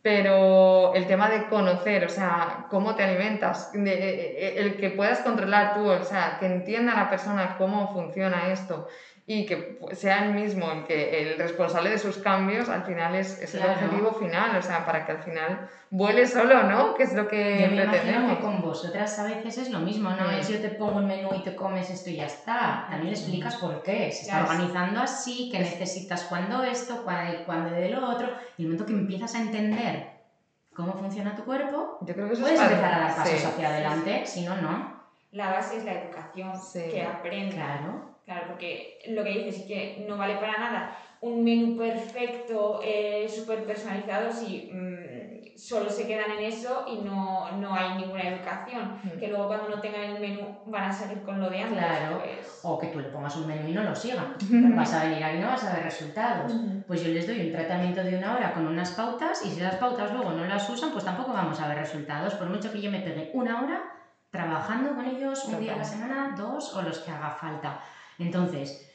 pero 0.00 0.92
el 0.94 1.06
tema 1.06 1.28
de 1.28 1.46
conocer, 1.48 2.04
o 2.04 2.08
sea, 2.08 2.66
cómo 2.68 2.94
te 2.96 3.04
alimentas, 3.04 3.70
de- 3.72 3.92
eh, 3.92 4.54
el 4.60 4.76
que 4.76 4.90
puedas 4.90 5.20
controlar 5.20 5.74
tú, 5.74 5.88
o 5.88 6.02
sea, 6.04 6.36
que 6.40 6.46
entienda 6.46 6.94
la 6.94 7.08
persona 7.10 7.56
cómo 7.56 7.92
funciona 7.92 8.48
esto 8.52 8.88
y 9.24 9.46
que 9.46 9.78
sea 9.92 10.24
él 10.24 10.34
mismo 10.34 10.70
el, 10.72 10.84
que, 10.84 11.22
el 11.32 11.38
responsable 11.38 11.90
de 11.90 11.98
sus 11.98 12.18
cambios, 12.18 12.68
al 12.68 12.82
final 12.84 13.14
es, 13.14 13.40
es 13.40 13.52
Claro. 13.52 13.72
el 13.72 13.84
objetivo 13.84 14.12
final, 14.14 14.56
o 14.56 14.62
sea, 14.62 14.84
para 14.84 15.06
que 15.06 15.12
al 15.12 15.22
final 15.22 15.68
vuele 15.90 16.26
solo, 16.26 16.64
¿no? 16.64 16.94
Que 16.94 17.04
es 17.04 17.14
lo 17.14 17.28
que 17.28 17.60
Yo 17.62 17.70
me 17.76 17.82
pretendemos. 17.86 18.36
que 18.36 18.42
con 18.42 18.60
vosotras 18.60 19.16
a 19.20 19.24
veces 19.24 19.58
es 19.58 19.70
lo 19.70 19.78
mismo, 19.78 20.10
no 20.10 20.26
Mm. 20.26 20.34
es 20.40 20.48
yo 20.48 20.60
te 20.60 20.70
pongo 20.70 20.98
el 20.98 21.06
menú 21.06 21.28
y 21.36 21.42
te 21.44 21.54
comes 21.54 21.88
esto 21.90 22.10
y 22.10 22.16
ya 22.16 22.26
está. 22.26 22.86
También 22.90 23.12
le 23.12 23.18
explicas 23.18 23.54
por 23.56 23.82
qué. 23.84 24.10
Se 24.10 24.22
está 24.22 24.42
organizando 24.42 25.00
así, 25.00 25.48
que 25.52 25.60
necesitas 25.60 26.24
cuando 26.24 26.64
esto, 26.64 27.02
cuando, 27.04 27.44
cuando 27.44 27.70
de 27.70 27.90
lo 27.90 28.08
otro. 28.08 28.28
Y 28.58 28.62
el 28.62 28.68
momento 28.68 28.86
que 28.86 28.92
empiezas 28.92 29.34
a 29.36 29.40
entender 29.42 30.10
cómo 30.74 30.94
funciona 30.94 31.36
tu 31.36 31.44
cuerpo, 31.44 31.98
Yo 32.00 32.12
creo 32.14 32.26
que 32.26 32.32
eso 32.32 32.42
puedes 32.42 32.58
es 32.58 32.66
empezar 32.66 32.92
a 32.94 32.98
dar 32.98 33.14
pasos 33.14 33.38
sí. 33.38 33.46
hacia 33.46 33.68
adelante. 33.68 34.22
Si 34.26 34.40
no, 34.44 34.56
no. 34.56 34.91
La 35.32 35.50
base 35.50 35.78
es 35.78 35.84
la 35.84 35.94
educación, 35.94 36.56
Sí. 36.56 36.82
que 36.90 37.02
aprenda. 37.02 37.54
Claro. 37.54 38.12
Claro, 38.24 38.46
porque 38.48 39.00
lo 39.08 39.24
que 39.24 39.30
dices 39.30 39.62
es 39.62 39.66
que 39.66 40.04
no 40.08 40.16
vale 40.16 40.36
para 40.36 40.58
nada 40.58 40.96
un 41.22 41.44
menú 41.44 41.76
perfecto, 41.76 42.80
eh, 42.82 43.28
súper 43.28 43.64
personalizado 43.64 44.30
si 44.32 44.68
mm, 44.72 45.56
solo 45.56 45.88
se 45.88 46.06
quedan 46.08 46.32
en 46.32 46.44
eso 46.44 46.84
y 46.88 46.96
no, 47.02 47.50
no 47.52 47.74
hay 47.74 47.96
ninguna 47.98 48.28
educación. 48.28 49.00
Mm. 49.04 49.18
Que 49.20 49.28
luego 49.28 49.46
cuando 49.46 49.68
no 49.68 49.80
tengan 49.80 50.02
el 50.02 50.20
menú 50.20 50.58
van 50.66 50.84
a 50.84 50.92
salir 50.92 51.22
con 51.22 51.40
lo 51.40 51.48
de 51.48 51.60
antes. 51.60 51.78
Claro. 51.78 52.18
Pues... 52.18 52.60
O 52.64 52.76
que 52.78 52.88
tú 52.88 52.98
le 52.98 53.08
pongas 53.10 53.36
un 53.36 53.46
menú 53.46 53.68
y 53.68 53.72
no 53.72 53.84
lo 53.84 53.94
sigan. 53.94 54.34
Vas 54.76 54.94
a 54.94 55.04
venir 55.04 55.22
aquí 55.22 55.36
y 55.36 55.40
no 55.40 55.46
vas 55.48 55.64
a 55.64 55.74
ver 55.74 55.84
resultados. 55.84 56.52
Pues 56.88 57.04
yo 57.04 57.12
les 57.12 57.26
doy 57.26 57.40
un 57.46 57.52
tratamiento 57.52 58.02
de 58.02 58.18
una 58.18 58.34
hora 58.36 58.52
con 58.52 58.66
unas 58.66 58.90
pautas 58.90 59.44
y 59.46 59.50
si 59.50 59.60
esas 59.60 59.76
pautas 59.76 60.12
luego 60.12 60.32
no 60.32 60.44
las 60.44 60.68
usan, 60.68 60.90
pues 60.90 61.04
tampoco 61.04 61.32
vamos 61.32 61.60
a 61.60 61.68
ver 61.68 61.78
resultados. 61.78 62.34
Por 62.34 62.48
mucho 62.48 62.72
que 62.72 62.80
yo 62.80 62.90
me 62.90 63.00
pegue 63.00 63.30
una 63.32 63.62
hora 63.62 63.91
trabajando 64.32 64.94
con 64.96 65.04
ellos 65.04 65.44
un 65.44 65.60
día 65.60 65.74
a 65.74 65.78
la 65.78 65.84
semana, 65.84 66.34
dos 66.36 66.74
o 66.74 66.82
los 66.82 66.98
que 67.00 67.10
haga 67.12 67.30
falta. 67.30 67.80
Entonces, 68.18 68.90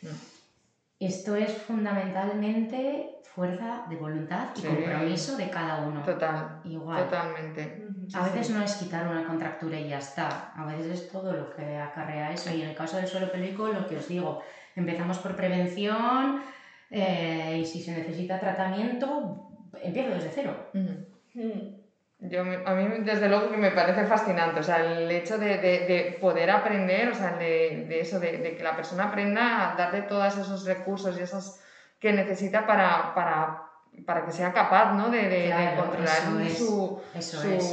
Esto 1.00 1.36
es 1.36 1.52
fundamentalmente 1.62 3.19
fuerza 3.23 3.86
de 3.88 3.97
voluntad 3.97 4.47
y 4.56 4.62
Sí. 4.62 4.67
compromiso 4.67 5.38
de 5.38 5.47
cada 5.52 5.82
uno. 5.88 6.02
Total, 6.02 6.60
Igual. 6.63 7.04
totalmente. 7.04 7.86
A 8.15 8.23
veces 8.23 8.50
no 8.50 8.63
es 8.63 8.73
quitar 8.78 9.08
una 9.08 9.23
contractura 9.28 9.80
y 9.80 9.89
ya 9.89 10.00
está, 10.00 10.54
a 10.56 10.65
veces 10.65 10.88
es 10.88 11.12
todo 11.12 11.34
lo 11.34 11.52
que 11.56 11.78
acarrea 11.78 12.32
eso. 12.32 12.50
Y 12.52 12.63
en 12.63 12.69
el 12.69 12.76
caso 12.76 12.97
del 12.97 13.06
suelo 13.06 13.32
pélvico, 13.32 13.67
lo 13.67 13.86
que 13.88 13.97
os 13.97 14.08
digo, 14.08 14.41
empezamos 14.76 15.19
por 15.19 15.36
prevención 15.36 16.41
eh, 16.89 17.60
y 17.62 17.65
si 17.67 17.80
se 17.84 17.91
necesita 17.91 18.39
tratamiento, 18.39 19.52
empiezo 19.84 20.15
desde 20.15 20.32
cero. 20.34 20.69
Mm. 20.73 21.77
Yo, 22.19 22.41
a 22.41 22.73
mí, 22.73 23.03
desde 23.03 23.30
luego, 23.30 23.51
que 23.51 23.58
me 23.58 23.71
parece 23.71 24.06
fascinante. 24.06 24.60
O 24.60 24.63
sea, 24.63 24.80
el 24.80 25.10
hecho 25.12 25.38
de, 25.38 25.58
de- 25.60 25.86
de 25.86 26.17
poder 26.19 26.49
aprender, 26.49 27.10
o 27.10 27.13
sea, 27.13 27.34
de, 27.34 27.86
de 27.88 27.99
eso, 27.99 28.19
de, 28.19 28.56
que 28.56 28.63
la 28.63 28.75
persona 28.75 29.06
aprenda 29.06 29.71
a 29.71 29.75
darle 29.75 30.01
todos 30.03 30.36
esos 30.38 30.65
recursos 30.65 31.17
y 31.17 31.21
esos 31.21 31.60
que 31.99 32.13
necesita 32.13 32.65
para, 32.65 33.13
para, 33.13 33.66
para 34.06 34.26
que 34.26 34.32
sea 34.32 34.54
capaz, 34.54 34.94
¿no? 34.94 35.10
De, 35.10 35.28
de- 35.30 35.74
controlar 35.78 36.42
es, 36.44 36.58
su, 36.58 37.00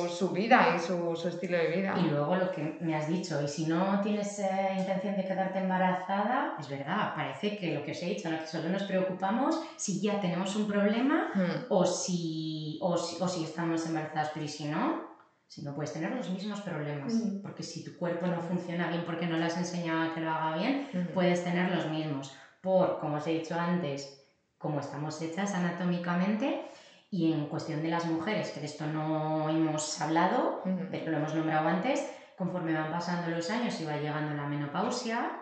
su, 0.09 0.31
vida 0.31 0.75
y 0.77 0.79
su, 0.79 1.15
su 1.17 1.29
estilo 1.29 1.57
de 1.57 1.69
vida. 1.69 1.95
Y 1.99 2.09
luego 2.09 2.37
lo 2.37 2.51
que 2.51 2.79
me 2.81 2.97
has 2.97 3.09
dicho, 3.09 3.41
y 3.43 3.49
si 3.49 3.67
no 3.67 4.01
tienes 4.01 4.39
eh, 4.39 4.75
intención 4.79 5.17
de 5.17 5.25
quedarte 5.25 5.59
embarazada, 5.61 6.57
es 6.59 6.69
verdad, 6.69 7.15
parece 7.15 7.57
que 7.57 7.75
lo 7.75 7.85
que 7.85 7.93
os 7.93 8.03
he 8.03 8.07
dicho, 8.07 8.31
¿no? 8.31 8.39
solo 8.47 8.69
nos 8.69 8.85
preocupamos 8.85 9.61
si 9.77 10.01
ya 10.01 10.21
tenemos 10.21 10.55
un 10.57 10.67
problema 10.67 11.31
Mm, 11.35 11.67
o 11.69 11.85
si, 11.85 12.79
o 12.81 12.97
si, 12.97 13.17
o 13.21 13.27
si 13.29 13.45
estamos 13.45 13.85
embarazadas, 13.87 14.31
pero 14.35 14.45
¿y 14.47 14.49
si 14.49 14.67
no? 14.67 15.15
Si 15.47 15.63
no 15.63 15.75
puedes 15.75 15.93
tener 15.93 16.11
los 16.11 16.31
mismos 16.31 16.61
problemas, 16.63 17.13
Mm. 17.15 17.41
porque 17.43 17.63
si 17.63 17.85
tu 17.85 17.97
cuerpo 17.97 18.27
no 18.27 18.41
funciona 18.43 18.89
bien 18.89 19.05
porque 19.05 19.27
no 19.27 19.37
le 19.37 19.45
has 19.47 19.57
enseñado 19.57 20.11
a 20.11 20.15
que 20.15 20.21
lo 20.21 20.31
haga 20.31 20.57
bien, 20.57 20.89
ujú. 20.93 21.13
puedes 21.15 21.45
tener 21.45 21.71
los 21.75 21.87
mismos. 21.89 22.33
Por, 22.61 22.99
como 22.99 23.17
os 23.17 23.27
he 23.27 23.31
dicho 23.33 23.55
antes, 23.59 24.24
como 24.65 24.81
estamos 24.81 25.21
hechas 25.21 25.55
anatómicamente 25.55 26.65
y 27.11 27.35
en 27.35 27.49
cuestión 27.51 27.83
de 27.83 27.91
las 27.91 28.07
mujeres, 28.07 28.51
que 28.51 28.61
de 28.61 28.67
esto 28.67 28.87
no 28.87 29.51
hemos 29.51 30.01
hablado, 30.01 30.63
Ujú. 30.65 30.87
pero 30.91 31.11
lo 31.13 31.19
hemos 31.19 31.35
nombrado 31.35 31.69
antes, 31.69 32.11
conforme 32.35 32.73
van 32.73 32.91
pasando 32.91 33.29
los 33.29 33.51
años 33.51 33.79
y 33.79 33.85
va 33.85 33.99
llegando 33.99 34.35
la 34.35 34.47
menopausia, 34.47 35.39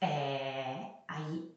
eh, 0.00 1.02
ahí 1.08 1.52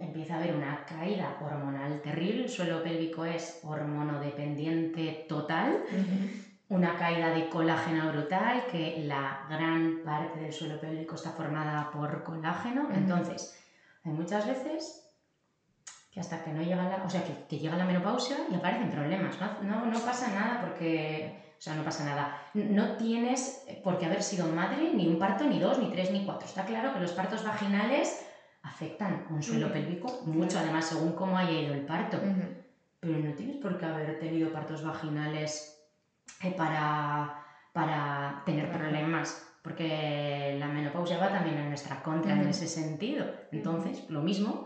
empieza 0.00 0.34
a 0.34 0.38
haber 0.38 0.56
una 0.56 0.84
caída 0.84 1.38
hormonal 1.40 2.02
terrible, 2.02 2.42
el 2.42 2.48
suelo 2.48 2.82
pélvico 2.82 3.24
es 3.24 3.60
hormonodependiente 3.62 5.24
total, 5.28 5.84
Ujú. 5.92 6.76
una 6.76 6.96
caída 6.96 7.30
de 7.30 7.48
colágeno 7.48 8.10
brutal, 8.10 8.66
que 8.66 9.04
la 9.04 9.46
gran 9.48 10.02
parte 10.04 10.40
del 10.40 10.52
suelo 10.52 10.80
pélvico 10.80 11.14
está 11.14 11.30
formada 11.30 11.92
por 11.92 12.24
colágeno, 12.24 12.82
Ujú. 12.82 12.92
entonces 12.94 13.56
hay 14.04 14.10
muchas 14.10 14.48
veces 14.48 15.05
que 16.16 16.20
hasta 16.20 16.42
que 16.42 16.50
no 16.50 16.62
llega 16.62 16.88
la, 16.88 17.04
o 17.04 17.10
sea, 17.10 17.22
que, 17.22 17.34
que 17.46 17.58
llega 17.58 17.76
la 17.76 17.84
menopausia 17.84 18.38
y 18.50 18.54
aparecen 18.54 18.90
problemas, 18.90 19.38
no, 19.38 19.50
no, 19.60 19.84
no 19.84 20.00
pasa 20.00 20.28
nada 20.28 20.62
porque, 20.62 21.30
o 21.58 21.60
sea, 21.60 21.74
no 21.74 21.84
pasa 21.84 22.06
nada, 22.06 22.40
no 22.54 22.96
tienes 22.96 23.62
por 23.84 23.98
qué 23.98 24.06
haber 24.06 24.22
sido 24.22 24.46
madre 24.46 24.92
ni 24.94 25.06
un 25.06 25.18
parto, 25.18 25.44
ni 25.44 25.58
dos, 25.60 25.78
ni 25.78 25.90
tres, 25.90 26.10
ni 26.10 26.24
cuatro, 26.24 26.46
está 26.48 26.64
claro 26.64 26.94
que 26.94 27.00
los 27.00 27.12
partos 27.12 27.44
vaginales 27.44 28.18
afectan 28.62 29.26
un 29.28 29.42
suelo 29.42 29.70
pélvico 29.70 30.08
mucho, 30.22 30.58
además 30.58 30.88
según 30.88 31.12
cómo 31.12 31.36
haya 31.36 31.52
ido 31.52 31.74
el 31.74 31.84
parto. 31.84 32.18
Pero 32.98 33.18
no 33.18 33.34
tienes 33.34 33.58
por 33.58 33.76
qué 33.76 33.84
haber 33.84 34.18
tenido 34.18 34.50
partos 34.50 34.82
vaginales 34.82 35.78
eh, 36.40 36.50
para, 36.50 37.36
para 37.74 38.40
tener 38.46 38.70
problemas, 38.70 39.38
porque 39.60 40.56
la 40.58 40.68
menopausia 40.68 41.18
va 41.18 41.30
también 41.30 41.58
en 41.58 41.68
nuestra 41.68 42.00
contra 42.00 42.32
en 42.32 42.40
Ujú. 42.40 42.48
ese 42.48 42.68
sentido. 42.68 43.26
Entonces, 43.50 44.08
lo 44.08 44.22
mismo, 44.22 44.64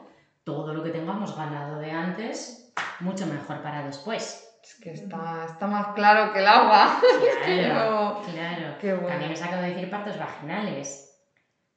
todo 0.50 0.74
lo 0.74 0.82
que 0.82 0.90
tengamos 0.90 1.36
ganado 1.36 1.78
de 1.78 1.90
antes, 1.92 2.72
mucho 3.00 3.24
mejor 3.26 3.62
para 3.62 3.84
después. 3.84 4.46
Es 4.62 4.74
que 4.74 4.90
está, 4.92 5.46
está 5.46 5.66
más 5.66 5.88
claro 5.94 6.32
que 6.32 6.40
el 6.40 6.48
agua. 6.48 7.00
Claro, 7.44 8.20
Pero- 8.24 8.32
claro. 8.34 8.78
Qué 8.80 8.92
bueno. 8.92 9.08
También 9.08 9.32
os 9.32 9.42
acabo 9.42 9.62
de 9.62 9.70
decir 9.70 9.90
partos 9.90 10.18
vaginales. 10.18 11.06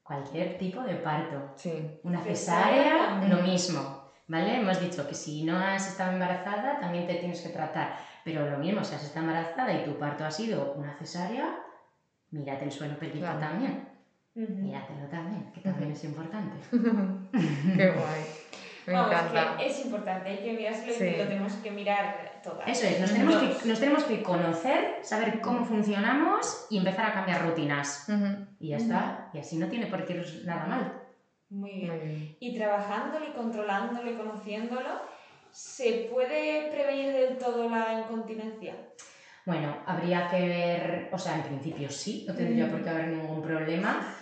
Cualquier 0.01 0.57
tipo 0.57 0.81
de 0.81 0.95
parto. 0.95 1.53
Sí. 1.55 1.99
Una 2.03 2.19
Cesárea 2.21 3.21
lo 3.29 3.37
mismo, 3.37 4.11
¿vale? 4.27 4.57
Hemos 4.57 4.79
dicho 4.81 5.07
que 5.07 5.13
si 5.15 5.43
no 5.45 5.57
has 5.57 5.87
estado 5.87 6.11
embarazada, 6.11 6.79
también 6.79 7.07
te 7.07 7.15
tienes 7.15 7.41
que 7.41 7.49
tratar. 7.49 7.95
Pero 8.25 8.49
lo 8.49 8.57
mismo, 8.57 8.83
si 8.83 8.95
has 8.95 9.03
estado 9.03 9.25
embarazada 9.27 9.73
y 9.73 9.85
tu 9.85 9.97
parto 9.97 10.25
ha 10.25 10.31
sido 10.31 10.73
una 10.73 10.93
cesárea, 10.97 11.55
mírate 12.31 12.65
el 12.65 12.71
suelo 12.71 12.97
pélvico 12.99 13.25
Claro. 13.25 13.39
también. 13.39 13.89
Ujú. 14.35 14.51
Míratelo 14.51 15.07
también, 15.07 15.51
que 15.53 15.61
también 15.61 15.91
Ujú. 15.91 15.97
es 15.97 16.03
importante. 16.03 16.57
Qué 17.77 17.89
guay. 17.91 18.23
Me 18.85 18.93
Vamos, 18.93 19.11
encanta. 19.11 19.57
que 19.57 19.67
es 19.67 19.85
importante, 19.85 20.29
hay 20.29 20.37
que 20.37 20.53
mirárselo 20.53 20.93
Sí. 20.93 21.03
y 21.05 21.17
lo 21.17 21.27
tenemos 21.27 21.53
que 21.53 21.71
mirar 21.71 22.41
todas. 22.43 22.67
Eso 22.67 22.85
es, 22.87 22.99
nos 22.99 23.11
tenemos, 23.11 23.35
que, 23.37 23.67
nos 23.67 23.79
tenemos 23.79 24.03
que 24.03 24.21
conocer, 24.23 24.99
saber 25.01 25.39
cómo 25.41 25.63
funcionamos 25.65 26.67
y 26.69 26.77
empezar 26.79 27.05
a 27.07 27.13
cambiar 27.13 27.45
rutinas. 27.47 28.07
Y 28.59 28.69
ya 28.69 28.77
está. 28.77 29.29
Y 29.33 29.39
así 29.39 29.57
no 29.57 29.67
tiene 29.67 29.87
por 29.87 30.05
qué 30.05 30.13
ir 30.13 30.41
nada 30.45 30.65
mal. 30.65 30.99
Muy 31.49 31.71
Muy 31.71 31.79
bien. 31.81 31.99
bien. 32.03 32.37
Y 32.39 32.57
trabajándolo 32.57 33.25
y 33.25 33.31
controlándolo 33.31 34.11
y 34.11 34.15
conociéndolo, 34.15 35.01
¿se 35.51 36.09
puede 36.11 36.71
prevenir 36.71 37.13
del 37.13 37.37
todo 37.37 37.69
la 37.69 37.99
incontinencia? 38.01 38.73
Bueno, 39.45 39.77
habría 39.85 40.29
que 40.29 40.39
ver, 40.47 41.09
o 41.11 41.17
sea, 41.17 41.35
en 41.35 41.43
principio 41.43 41.89
sí, 41.89 42.25
no 42.27 42.33
tendría 42.33 42.69
por 42.71 42.81
qué 42.83 42.89
haber 42.89 43.07
ningún 43.09 43.41
problema. 43.41 44.15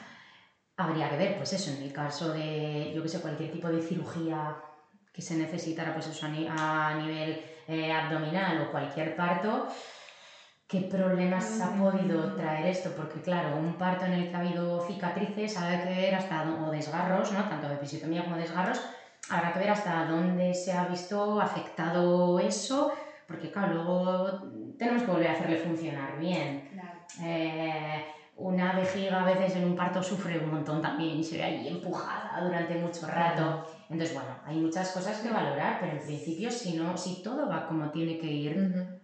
Habría 0.78 1.10
que 1.10 1.18
ver, 1.18 1.36
pues 1.36 1.54
eso, 1.54 1.70
en 1.70 1.82
el 1.82 1.92
caso 1.92 2.32
de, 2.32 2.90
yo 2.92 3.02
que 3.02 3.10
sé, 3.10 3.20
cualquier 3.20 3.50
tipo 3.50 3.70
de 3.70 3.82
cirugía 3.82 4.56
que 5.12 5.22
se 5.22 5.36
necesitara, 5.36 5.92
pues 5.94 6.08
eso, 6.08 6.26
a, 6.26 6.30
ni- 6.30 6.46
a 6.48 6.94
nivel 6.96 7.38
eh, 7.68 7.92
abdominal 7.92 8.58
o 8.60 8.70
cualquier 8.70 9.14
parto, 9.14 9.64
¿qué 10.68 10.82
problemas 10.82 11.60
ha 11.60 11.76
podido 11.76 12.34
traer 12.34 12.66
esto? 12.66 12.94
Porque 12.94 13.22
claro, 13.22 13.54
un 13.56 13.76
parto 13.76 14.06
en 14.06 14.14
el 14.14 14.26
que 14.26 14.36
ha 14.36 14.40
habido 14.40 14.80
cicatrices, 14.80 15.56
habrá 15.58 15.78
que 15.80 15.88
ver 15.88 16.16
hasta, 16.16 16.42
o 16.44 16.70
desgarros, 16.70 17.32
¿no? 17.32 17.46
Tanto 17.46 17.68
de 17.68 17.76
episiotomía 17.76 18.24
como 18.24 18.38
desgarros, 18.38 18.82
habrá 19.30 19.52
que 19.52 19.60
ver 19.60 19.70
hasta 19.70 20.04
dónde 20.06 20.54
se 20.54 20.72
ha 20.72 20.84
visto 20.84 21.40
afectado 21.40 22.40
eso, 22.40 22.88
porque 23.26 23.50
claro, 23.50 23.74
luego 23.74 24.32
tenemos 24.78 25.04
que 25.04 25.12
volver 25.12 25.28
a 25.28 25.32
hacerle 25.32 25.58
funcionar 25.58 26.16
bien. 26.16 26.62
Claro. 26.68 27.02
Eh, 27.20 28.02
una 28.42 28.74
vejiga 28.74 29.22
a 29.22 29.26
veces 29.26 29.56
en 29.56 29.66
un 29.66 29.76
parto 29.76 30.02
sufre 30.02 30.40
un 30.40 30.50
montón 30.50 30.82
también 30.82 31.20
y 31.20 31.24
se 31.24 31.38
ve 31.38 31.44
ahí 31.44 31.68
empujada 31.68 32.42
durante 32.44 32.76
mucho 32.76 33.08
rato. 33.08 33.66
Entonces, 33.90 34.16
bueno, 34.16 34.36
hay 34.46 34.58
muchas 34.58 34.92
cosas 34.92 35.20
que 35.20 35.30
valorar, 35.30 35.78
pero 35.80 35.94
en 35.94 36.06
principio 36.06 36.50
si, 36.50 36.74
no, 36.74 36.98
si 36.98 37.22
todo 37.22 37.48
va 37.48 37.68
como 37.68 37.92
tiene 37.92 38.18
que 38.18 38.28
ir, 38.28 39.02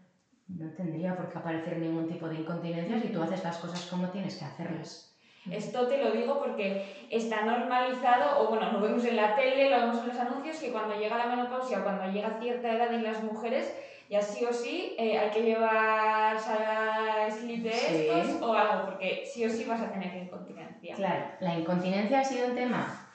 no 0.47 0.73
tendría 0.76 1.15
por 1.15 1.30
qué 1.30 1.38
aparecer 1.38 1.78
ningún 1.78 2.08
tipo 2.08 2.28
de 2.28 2.39
incontinencia 2.39 3.00
si 3.00 3.10
tú 3.10 3.21
haces 3.21 3.43
las 3.43 3.58
cosas 3.58 3.86
como 3.86 4.10
tienes 4.10 4.38
que 4.38 4.45
hacerlas. 4.45 5.13
Esto 5.52 5.88
te 5.88 6.04
lo 6.04 6.12
digo 6.12 6.39
porque 6.39 7.08
está 7.10 7.45
normalizado, 7.45 8.41
o 8.41 8.50
bueno, 8.50 8.71
lo 8.71 8.82
vemos 8.82 9.06
en 9.06 9.15
la 9.15 9.36
tele, 9.36 9.69
lo 9.69 9.78
vemos 9.78 10.02
en 10.02 10.08
los 10.10 10.17
anuncios, 10.17 10.58
que 10.58 10.71
cuando 10.71 11.00
llega 11.00 11.17
la 11.17 11.28
menopausia 11.28 11.80
o 11.80 11.84
cuando 11.84 12.12
llega 12.12 12.39
cierta 12.41 12.73
edad 12.73 12.93
en 12.93 13.04
las 13.04 13.23
mujeres, 13.23 13.73
ya 14.10 14.22
sí 14.22 14.46
o 14.46 14.54
sí 14.54 14.96
eh, 14.98 15.17
hay 15.17 15.30
que 15.32 15.41
llevar 15.41 16.39
saga 16.39 17.30
slip 17.30 17.63
de 17.63 17.72
Sí. 17.74 18.08
estos 18.10 18.41
o 18.41 18.54
algo, 18.54 18.86
porque 18.86 19.24
sí 19.32 19.46
o 19.46 19.50
sí 19.50 19.65
vas 19.65 19.82
a 19.82 19.91
tener 19.91 20.15
incontinencia. 20.15 20.96
Claro, 20.96 21.26
la 21.39 21.54
incontinencia 21.56 22.20
ha 22.20 22.24
sido 22.24 22.48
un 22.48 22.56
tema, 22.56 23.08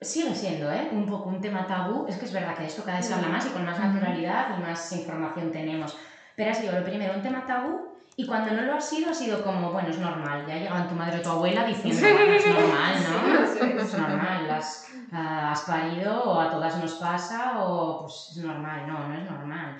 sigue 0.00 0.34
siendo, 0.34 0.70
¿eh? 0.72 0.88
Un 0.92 1.06
poco 1.06 1.28
un 1.28 1.40
tema 1.40 1.66
tabú. 1.66 2.06
Es 2.08 2.16
que 2.16 2.24
es 2.26 2.32
verdad 2.32 2.54
que 2.54 2.62
de 2.62 2.68
esto 2.68 2.82
cada 2.84 2.98
vez 2.98 3.06
se 3.06 3.14
habla 3.14 3.28
más 3.28 3.46
y 3.46 3.50
con 3.50 3.64
más 3.64 3.78
naturalidad 3.78 4.56
y 4.58 4.62
más 4.62 4.92
información 4.92 5.50
tenemos. 5.50 5.96
Pero 6.36 6.50
ha 6.50 6.54
sido 6.54 6.78
lo 6.78 6.84
primero 6.84 7.14
un 7.14 7.22
tema 7.22 7.46
tabú 7.46 7.93
y 8.16 8.26
cuando 8.26 8.52
no 8.52 8.62
lo 8.62 8.74
ha 8.74 8.80
sido, 8.80 9.10
ha 9.10 9.14
sido 9.14 9.42
como, 9.42 9.72
bueno, 9.72 9.88
es 9.88 9.98
normal. 9.98 10.44
Ya 10.46 10.56
llegaban 10.56 10.88
tu 10.88 10.94
madre 10.94 11.18
o 11.18 11.22
tu 11.22 11.30
abuela 11.30 11.64
diciendo, 11.64 12.00
bueno, 12.12 12.32
es 12.32 12.46
normal, 12.46 12.94
¿no? 13.10 13.44
Es 13.82 13.98
normal, 13.98 14.50
has, 14.50 14.86
ah, 15.12 15.52
has 15.52 15.62
parido 15.62 16.22
o 16.24 16.40
a 16.40 16.50
todas 16.50 16.76
nos 16.78 16.94
pasa 16.94 17.64
o 17.64 18.00
pues 18.00 18.28
es 18.30 18.44
normal. 18.44 18.86
No, 18.86 19.08
no 19.08 19.14
es 19.14 19.24
normal. 19.24 19.76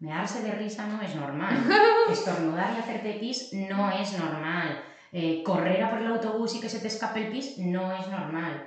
Mearse 0.00 0.42
de 0.42 0.52
risa 0.52 0.86
no 0.86 1.00
es 1.00 1.14
normal. 1.14 1.56
Estornudar 2.10 2.72
y 2.74 2.80
hacerte 2.80 3.14
pis 3.14 3.50
no 3.52 3.90
es 3.90 4.18
normal. 4.18 4.82
Eh, 5.12 5.42
correr 5.44 5.82
a 5.82 5.90
por 5.90 6.00
el 6.00 6.06
autobús 6.06 6.54
y 6.56 6.60
que 6.60 6.68
se 6.68 6.80
te 6.80 6.88
escape 6.88 7.26
el 7.26 7.30
pis 7.30 7.58
no 7.58 7.92
es 7.92 8.08
normal. 8.08 8.66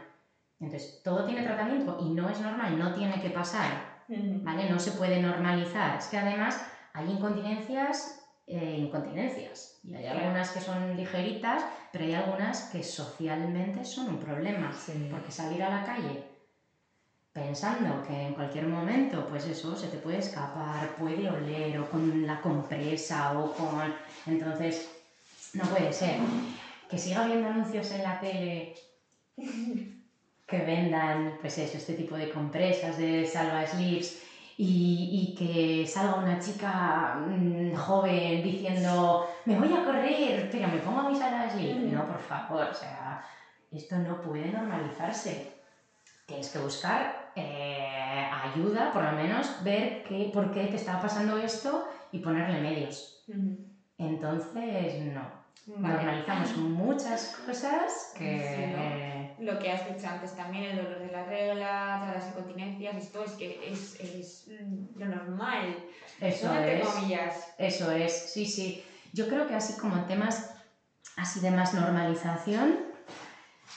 Entonces, 0.59 1.01
todo 1.03 1.25
tiene 1.25 1.43
tratamiento 1.43 1.97
y 1.99 2.11
no 2.11 2.29
es 2.29 2.39
normal, 2.39 2.77
no 2.79 2.93
tiene 2.93 3.21
que 3.21 3.31
pasar. 3.31 3.93
¿vale? 4.07 4.69
No 4.69 4.79
se 4.79 4.91
puede 4.91 5.21
normalizar. 5.21 5.97
Es 5.97 6.07
que 6.07 6.17
además 6.17 6.61
hay 6.93 7.11
incontinencias, 7.11 8.22
eh, 8.47 8.75
incontinencias. 8.77 9.79
Y 9.83 9.95
hay 9.95 10.05
algunas 10.05 10.51
que 10.51 10.61
son 10.61 10.95
ligeritas, 10.95 11.63
pero 11.91 12.05
hay 12.05 12.13
algunas 12.13 12.63
que 12.71 12.83
socialmente 12.83 13.83
son 13.85 14.09
un 14.09 14.19
problema. 14.19 14.71
Sí. 14.73 15.07
Porque 15.11 15.31
salir 15.31 15.61
a 15.63 15.69
la 15.69 15.85
calle 15.85 16.33
pensando 17.33 18.05
que 18.05 18.13
en 18.13 18.33
cualquier 18.35 18.67
momento, 18.67 19.25
pues 19.27 19.47
eso, 19.47 19.75
se 19.75 19.87
te 19.87 19.97
puede 19.97 20.19
escapar, 20.19 20.95
puede 20.95 21.27
oler, 21.29 21.79
o 21.79 21.89
con 21.89 22.25
la 22.27 22.39
compresa, 22.39 23.37
o 23.39 23.51
con... 23.53 23.93
Entonces, 24.27 24.87
no 25.53 25.63
puede 25.65 25.91
ser. 25.91 26.17
Que 26.87 26.97
siga 26.97 27.23
habiendo 27.23 27.49
anuncios 27.49 27.91
en 27.91 28.03
la 28.03 28.19
tele 28.19 28.75
que 30.47 30.57
vendan, 30.59 31.37
pues 31.41 31.57
eso, 31.57 31.77
este 31.77 31.93
tipo 31.93 32.15
de 32.15 32.29
compresas 32.29 32.97
de 32.99 33.25
salva 33.25 33.65
slips 33.65 34.21
y, 34.57 35.09
y 35.11 35.35
que 35.35 35.85
salga 35.87 36.15
una 36.15 36.39
chica 36.39 37.15
mm, 37.15 37.73
joven 37.75 38.41
diciendo, 38.41 39.21
me 39.45 39.57
voy 39.57 39.73
a 39.73 39.83
correr, 39.83 40.49
pero 40.49 40.67
me 40.69 40.79
pongo 40.79 41.03
mi 41.03 41.15
salva 41.15 41.49
slip. 41.49 41.83
No, 41.83 42.05
por 42.07 42.19
favor, 42.19 42.67
o 42.69 42.73
sea, 42.73 43.19
esto 43.71 43.99
no 43.99 44.21
puede 44.21 44.51
normalizarse. 44.51 45.55
Tienes 46.25 46.49
que 46.49 46.59
buscar 46.59 47.31
eh, 47.35 48.27
ayuda, 48.31 48.91
por 48.91 49.03
lo 49.03 49.13
menos 49.13 49.61
ver 49.63 50.01
qué, 50.03 50.29
por 50.33 50.51
qué 50.51 50.67
te 50.67 50.77
está 50.77 50.99
pasando 50.99 51.37
esto 51.37 51.83
y 52.11 52.19
ponerle 52.19 52.59
medios. 52.59 53.13
Entonces, 53.97 54.97
no. 54.97 55.42
Vale. 55.65 55.93
Normalizamos 55.93 56.57
muchas 56.57 57.35
cosas 57.45 58.13
que... 58.17 59.13
Lo 59.39 59.59
que 59.59 59.71
has 59.71 59.93
dicho 59.93 60.07
antes 60.07 60.35
también, 60.35 60.63
el 60.65 60.77
dolor 60.77 60.99
de 60.99 61.11
las 61.11 61.27
reglas, 61.27 61.99
todas 62.01 62.15
las 62.15 62.27
incontinencias, 62.27 62.95
esto 62.95 63.23
es 63.23 63.31
que 63.31 63.71
es, 63.71 63.99
es 63.99 64.47
lo 64.95 65.05
normal. 65.05 65.83
Eso 66.21 66.53
¿no? 66.53 66.59
Es. 66.59 66.87
comillas. 66.87 67.53
Eso 67.57 67.91
es, 67.91 68.31
sí, 68.31 68.45
sí. 68.45 68.83
Yo 69.11 69.27
creo 69.27 69.47
que 69.47 69.55
así 69.55 69.73
como 69.79 70.05
temas 70.05 70.53
así 71.17 71.39
de 71.39 71.51
más 71.51 71.73
normalización, 71.73 72.77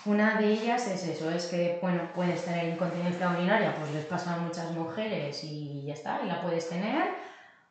una 0.04 0.38
de 0.40 0.52
ellas 0.52 0.86
es 0.86 1.04
eso, 1.04 1.30
es 1.30 1.46
que, 1.46 1.78
bueno, 1.82 2.10
puedes 2.14 2.44
tener 2.44 2.68
incontinencia 2.68 3.30
urinaria, 3.30 3.74
pues 3.74 3.90
les 3.92 4.04
pasa 4.04 4.34
a 4.34 4.38
muchas 4.38 4.70
mujeres 4.72 5.42
y 5.42 5.84
ya 5.86 5.94
está, 5.94 6.22
y 6.22 6.28
la 6.28 6.42
puedes 6.42 6.68
tener. 6.68 7.08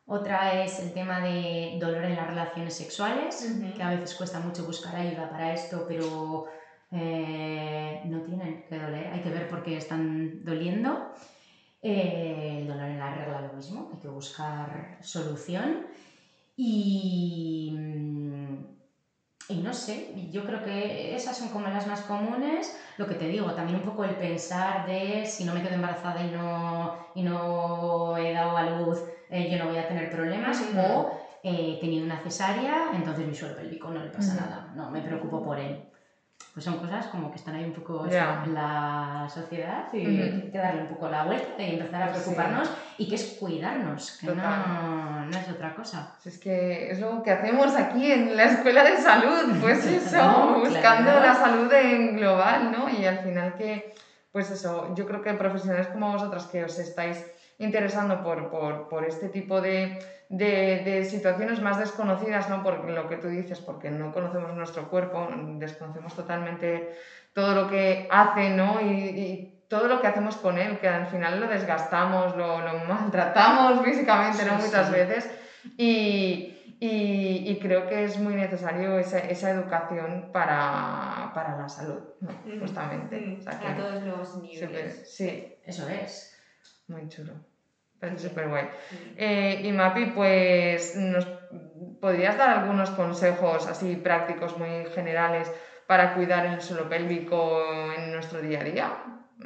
Otra 0.07 0.63
es 0.63 0.79
el 0.79 0.93
tema 0.93 1.19
de 1.19 1.77
dolor 1.79 2.05
en 2.05 2.15
las 2.15 2.27
relaciones 2.27 2.75
sexuales, 2.75 3.43
que 3.75 3.81
a 3.81 3.89
veces 3.89 4.13
cuesta 4.15 4.39
mucho 4.39 4.63
buscar 4.65 4.95
ayuda 4.95 5.29
para 5.29 5.51
esto, 5.53 5.85
pero 5.87 6.45
eh, 6.91 8.01
no 8.05 8.21
tienen 8.21 8.63
que 8.69 8.77
doler, 8.77 9.07
hay 9.07 9.21
que 9.21 9.31
ver 9.31 9.47
por 9.47 9.63
qué 9.63 9.77
están 9.77 10.43
doliendo. 10.43 11.11
Eh, 11.81 12.59
el 12.61 12.67
dolor 12.67 12.85
en 12.87 12.99
la 12.99 13.09
regla 13.15 13.41
lo 13.41 13.53
mismo, 13.53 13.89
hay 13.91 13.99
que 13.99 14.07
buscar 14.07 14.97
solución. 15.01 15.87
Y, 16.55 17.71
mm, 17.73 18.75
y 19.49 19.55
no 19.61 19.73
sé, 19.73 20.13
yo 20.31 20.43
creo 20.45 20.63
que 20.63 21.15
esas 21.15 21.37
son 21.37 21.49
como 21.49 21.67
las 21.67 21.87
más 21.87 22.01
comunes. 22.01 22.75
Lo 22.97 23.07
que 23.07 23.15
te 23.15 23.27
digo, 23.27 23.53
también 23.53 23.77
un 23.79 23.85
poco 23.85 24.03
el 24.03 24.15
pensar 24.15 24.87
de 24.87 25.25
si 25.25 25.45
no 25.45 25.53
me 25.53 25.61
quedo 25.61 25.75
embarazada 25.75 26.21
y 26.23 26.31
no, 26.31 26.95
y 27.13 27.23
no 27.23 28.17
he 28.17 28.33
dado 28.33 28.57
a 28.57 28.63
luz, 28.69 29.03
eh, 29.29 29.49
yo 29.51 29.57
no 29.57 29.69
voy 29.69 29.77
a 29.77 29.87
tener 29.87 30.09
problemas. 30.09 30.61
Ujú. 30.61 30.79
O 30.79 31.09
eh, 31.43 31.75
he 31.77 31.79
tenido 31.79 32.05
una 32.05 32.19
cesárea, 32.23 32.89
entonces 32.93 33.27
mi 33.27 33.35
suelo 33.35 33.55
pélvico 33.55 33.89
no 33.91 34.01
le 34.01 34.09
pasa 34.09 34.33
Ujú. 34.33 34.41
nada, 34.41 34.71
no 34.75 34.89
me 34.89 35.01
preocupo 35.01 35.41
por 35.43 35.59
él. 35.59 35.83
Pues 36.53 36.63
son 36.63 36.77
cosas 36.77 37.07
como 37.07 37.29
que 37.29 37.35
están 37.37 37.55
ahí 37.55 37.65
un 37.65 37.73
poco 37.73 38.07
Ya. 38.07 38.41
en 38.45 38.53
la 38.53 39.27
sociedad 39.29 39.91
y 39.91 40.07
Ujú. 40.07 40.35
hay 40.45 40.49
que 40.51 40.57
darle 40.57 40.81
un 40.83 40.87
poco 40.87 41.09
la 41.09 41.23
vuelta 41.23 41.61
y 41.61 41.71
empezar 41.71 42.01
a 42.01 42.07
Pues 42.07 42.19
sí. 42.19 42.23
preocuparnos 42.23 42.71
y 42.97 43.07
que 43.09 43.15
es 43.15 43.35
cuidarnos, 43.37 44.13
que 44.13 44.27
no, 44.27 45.25
no 45.25 45.37
es 45.37 45.49
otra 45.49 45.75
cosa. 45.75 46.13
Si 46.17 46.29
Es 46.29 46.37
que 46.37 46.89
es 46.91 46.99
lo 46.99 47.21
que 47.21 47.31
hacemos 47.31 47.75
aquí 47.75 48.09
en 48.09 48.37
la 48.37 48.45
escuela 48.45 48.83
de 48.83 48.95
salud, 48.97 49.51
pues 49.59 49.85
eso, 49.85 50.15
No, 50.17 50.53
buscando 50.59 51.11
claro. 51.11 51.19
la 51.21 51.35
salud 51.35 51.69
en 51.73 52.13
global, 52.13 52.71
¿no? 52.71 52.89
Y 52.89 53.03
al 53.05 53.17
final 53.17 53.53
que, 53.53 53.83
pues 54.31 54.49
eso, 54.49 54.85
yo 54.93 55.05
creo 55.05 55.19
que 55.19 55.33
profesionales 55.33 55.87
como 55.87 56.09
vosotras 56.09 56.45
que 56.47 56.63
os 56.63 56.77
estáis 56.77 57.25
interesando 57.57 58.21
por, 58.23 58.49
por, 58.49 58.89
por 58.89 59.05
este 59.05 59.29
tipo 59.29 59.61
de, 59.61 59.99
de, 60.29 60.81
de 60.83 61.05
situaciones 61.05 61.61
más 61.61 61.77
desconocidas, 61.79 62.49
¿no? 62.49 62.63
Por 62.63 62.89
lo 62.89 63.07
que 63.07 63.17
tú 63.17 63.27
dices, 63.27 63.59
porque 63.59 63.89
no 63.91 64.11
conocemos 64.11 64.53
nuestro 64.53 64.89
cuerpo, 64.89 65.27
desconocemos 65.57 66.13
totalmente 66.15 66.95
todo 67.33 67.55
lo 67.55 67.69
que 67.69 68.07
hace, 68.11 68.49
¿no? 68.49 68.81
Y, 68.81 68.91
y 69.09 69.51
todo 69.67 69.87
lo 69.87 69.99
que 70.01 70.07
hacemos 70.07 70.35
con 70.37 70.57
él, 70.57 70.79
que 70.79 70.87
al 70.87 71.07
final 71.07 71.39
lo 71.39 71.47
desgastamos, 71.47 72.35
lo, 72.35 72.59
lo 72.61 72.85
maltratamos 72.85 73.81
físicamente, 73.85 74.45
¿no? 74.45 74.55
Muchas 74.55 74.87
sí. 74.87 74.93
veces. 74.93 75.31
Y, 75.77 76.51
y, 76.79 77.43
y 77.51 77.59
creo 77.59 77.87
que 77.87 78.03
es 78.03 78.19
muy 78.19 78.35
necesario 78.35 78.99
esa, 78.99 79.19
esa 79.19 79.49
educación 79.49 80.29
para, 80.31 81.31
para 81.33 81.57
la 81.57 81.69
salud, 81.69 82.01
justamente. 82.59 83.19
Mm, 83.19 83.39
O 83.39 83.41
sea 83.41 83.53
A 83.71 83.75
todos 83.75 84.03
los 84.03 84.41
niveles. 84.41 85.09
sí, 85.09 85.55
Eso 85.63 85.87
es. 85.87 86.34
Muy 86.87 87.07
chulo. 87.09 87.33
Pero 87.99 88.17
súper 88.19 88.49
guay. 88.49 88.65
Eh, 89.15 89.61
y 89.63 89.71
Mapi, 89.71 90.07
pues, 90.07 90.95
¿nos 90.95 91.25
podrías 92.01 92.37
dar 92.37 92.49
algunos 92.49 92.89
consejos 92.91 93.67
así 93.67 93.95
prácticos, 93.95 94.57
muy 94.57 94.85
generales, 94.93 95.51
para 95.87 96.13
cuidar 96.13 96.45
el 96.45 96.61
suelo 96.61 96.89
pélvico 96.89 97.61
en 97.97 98.11
nuestro 98.11 98.41
día 98.41 98.59
a 98.59 98.63
día? 98.63 98.93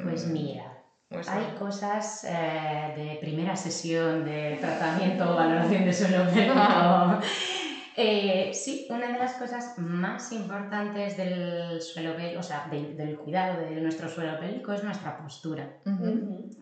Pues 0.04 0.28
Mm, 0.28 0.32
mira, 0.34 0.84
pues, 1.08 1.30
hay 1.30 1.56
cosas 1.58 2.26
eh, 2.28 2.94
de 2.96 3.18
primera 3.22 3.56
sesión 3.56 4.26
de 4.26 4.58
tratamiento 4.60 5.32
o 5.32 5.36
valoración 5.36 5.86
de 5.86 5.94
suelo 5.94 6.24
pélvico. 6.26 6.54
Eh, 8.02 8.54
sí, 8.54 8.88
una 8.90 9.12
de 9.12 9.20
las 9.20 9.34
cosas 9.34 9.78
más 9.78 10.32
importantes 10.32 11.18
del 11.18 11.82
suelo 11.82 12.16
pélvico, 12.16 12.40
o 12.40 12.44
sea, 12.44 12.66
del, 12.72 12.96
del 12.96 13.18
cuidado 13.18 13.60
de 13.60 13.82
nuestro 13.82 14.08
suelo 14.08 14.40
pélvico 14.40 14.72
es 14.72 14.86
nuestra 14.86 15.18
postura. 15.18 15.82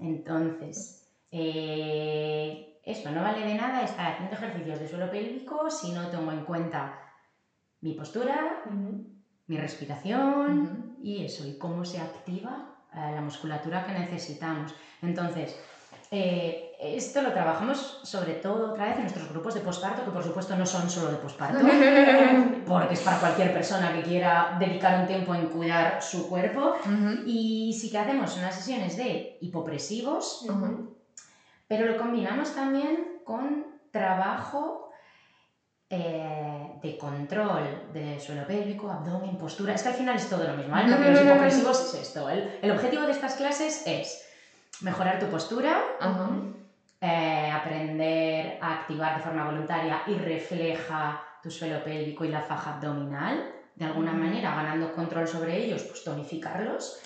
Entonces, 0.01 1.07
eh, 1.29 2.79
esto 2.83 3.11
no 3.11 3.21
vale 3.21 3.45
de 3.45 3.53
nada 3.53 3.83
estar 3.83 4.13
haciendo 4.13 4.33
ejercicios 4.33 4.79
de 4.79 4.87
suelo 4.87 5.11
pélvico 5.11 5.69
si 5.69 5.91
no 5.91 6.07
tomo 6.07 6.31
en 6.31 6.43
cuenta 6.43 6.99
mi 7.81 7.93
postura, 7.93 8.63
mi 9.45 9.57
respiración 9.57 10.95
y 11.03 11.23
eso, 11.23 11.47
y 11.47 11.59
cómo 11.59 11.85
se 11.85 11.99
activa 11.99 12.79
eh, 12.95 13.11
la 13.13 13.21
musculatura 13.21 13.85
que 13.85 13.93
necesitamos. 13.93 14.73
Entonces, 15.03 15.55
eh, 16.09 16.75
esto 16.79 17.21
lo 17.21 17.33
trabajamos 17.33 17.99
sobre 18.03 18.33
todo 18.33 18.71
otra 18.71 18.85
vez 18.85 18.95
en 18.95 19.01
nuestros 19.01 19.29
grupos 19.29 19.55
de 19.55 19.61
posparto, 19.61 20.05
que 20.05 20.11
por 20.11 20.23
supuesto 20.23 20.55
no 20.55 20.65
son 20.65 20.89
solo 20.89 21.11
de 21.11 21.17
posparto, 21.17 21.59
porque 22.67 22.93
es 22.93 22.99
para 23.01 23.19
cualquier 23.19 23.51
persona 23.51 23.93
que 23.93 24.03
quiera 24.03 24.55
dedicar 24.59 25.01
un 25.01 25.07
tiempo 25.07 25.33
en 25.33 25.47
cuidar 25.47 26.01
su 26.01 26.29
cuerpo. 26.29 26.75
Y 27.25 27.73
sí 27.73 27.89
que 27.89 27.97
hacemos 27.97 28.37
unas 28.37 28.55
sesiones 28.55 28.95
de 28.95 29.37
hipopresivos, 29.41 30.45
pero 31.67 31.87
lo 31.87 31.97
combinamos 31.97 32.53
también 32.53 33.21
con 33.25 33.65
trabajo 33.91 34.91
eh, 35.89 36.79
de 36.81 36.97
control 36.97 37.91
de 37.91 38.19
suelo 38.19 38.45
pélvico, 38.45 38.89
abdomen, 38.89 39.37
postura. 39.37 39.73
Es 39.73 39.81
que 39.81 39.89
al 39.89 39.95
final 39.95 40.15
es 40.15 40.29
todo 40.29 40.43
lo 40.43 40.53
mismo. 40.53 40.75
Porque 40.75 41.11
los 41.11 41.21
hipopresivos 41.23 41.93
es 41.93 42.01
esto. 42.01 42.29
El, 42.29 42.59
el 42.61 42.71
objetivo 42.71 43.03
de 43.03 43.11
estas 43.11 43.35
clases 43.35 43.83
es 43.87 44.26
mejorar 44.81 45.19
tu 45.19 45.27
postura, 45.27 45.83
eh, 47.01 47.51
aprender 47.51 48.59
a 48.61 48.73
activar 48.79 49.17
de 49.17 49.23
forma 49.23 49.45
voluntaria 49.45 50.01
y 50.07 50.13
refleja 50.15 51.21
tu 51.41 51.49
suelo 51.51 51.83
pélvico 51.83 52.25
y 52.25 52.29
la 52.29 52.41
faja 52.41 52.75
abdominal, 52.75 53.53
de 53.75 53.85
alguna 53.85 54.13
manera 54.13 54.55
ganando 54.55 54.93
control 54.93 55.27
sobre 55.27 55.63
ellos, 55.63 55.83
pues 55.83 56.03
tonificarlos, 56.03 56.99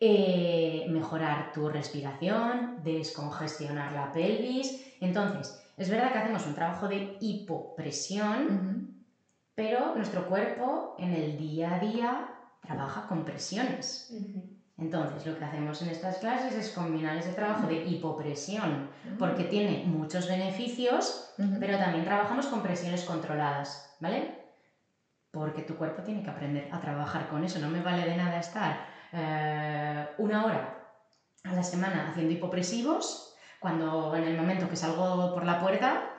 eh, 0.00 0.86
mejorar 0.88 1.52
tu 1.52 1.68
respiración, 1.68 2.82
descongestionar 2.82 3.92
la 3.92 4.12
pelvis. 4.12 4.96
Entonces, 5.00 5.60
es 5.76 5.88
verdad 5.90 6.12
que 6.12 6.18
hacemos 6.18 6.46
un 6.46 6.54
trabajo 6.54 6.88
de 6.88 7.16
hipopresión, 7.20 8.58
pero 9.54 9.94
nuestro 9.94 10.26
cuerpo 10.26 10.94
en 10.98 11.12
el 11.14 11.36
día 11.38 11.74
a 11.74 11.78
día 11.78 12.28
trabaja 12.60 13.06
con 13.06 13.24
presiones. 13.24 14.08
Entonces, 14.76 15.24
lo 15.24 15.38
que 15.38 15.44
hacemos 15.44 15.80
en 15.82 15.90
estas 15.90 16.18
clases 16.18 16.54
es 16.54 16.72
combinar 16.72 17.16
ese 17.16 17.32
trabajo 17.32 17.68
de 17.68 17.84
hipopresión, 17.84 18.90
porque 19.18 19.44
tiene 19.44 19.84
muchos 19.86 20.28
beneficios, 20.28 21.32
pero 21.60 21.78
también 21.78 22.04
trabajamos 22.04 22.46
con 22.46 22.62
presiones 22.62 23.04
controladas, 23.04 23.96
¿vale? 24.00 24.52
Porque 25.30 25.62
tu 25.62 25.76
cuerpo 25.76 26.02
tiene 26.02 26.22
que 26.22 26.30
aprender 26.30 26.68
a 26.72 26.80
trabajar 26.80 27.28
con 27.28 27.44
eso. 27.44 27.60
No 27.60 27.68
me 27.68 27.82
vale 27.82 28.04
de 28.04 28.16
nada 28.16 28.38
estar 28.38 28.84
eh, 29.12 30.08
una 30.18 30.44
hora 30.44 30.92
a 31.44 31.52
la 31.52 31.62
semana 31.62 32.08
haciendo 32.10 32.32
hipopresivos 32.32 33.34
cuando 33.60 34.14
en 34.16 34.24
el 34.24 34.36
momento 34.36 34.68
que 34.68 34.76
salgo 34.76 35.32
por 35.32 35.44
la 35.44 35.60
puerta 35.60 36.13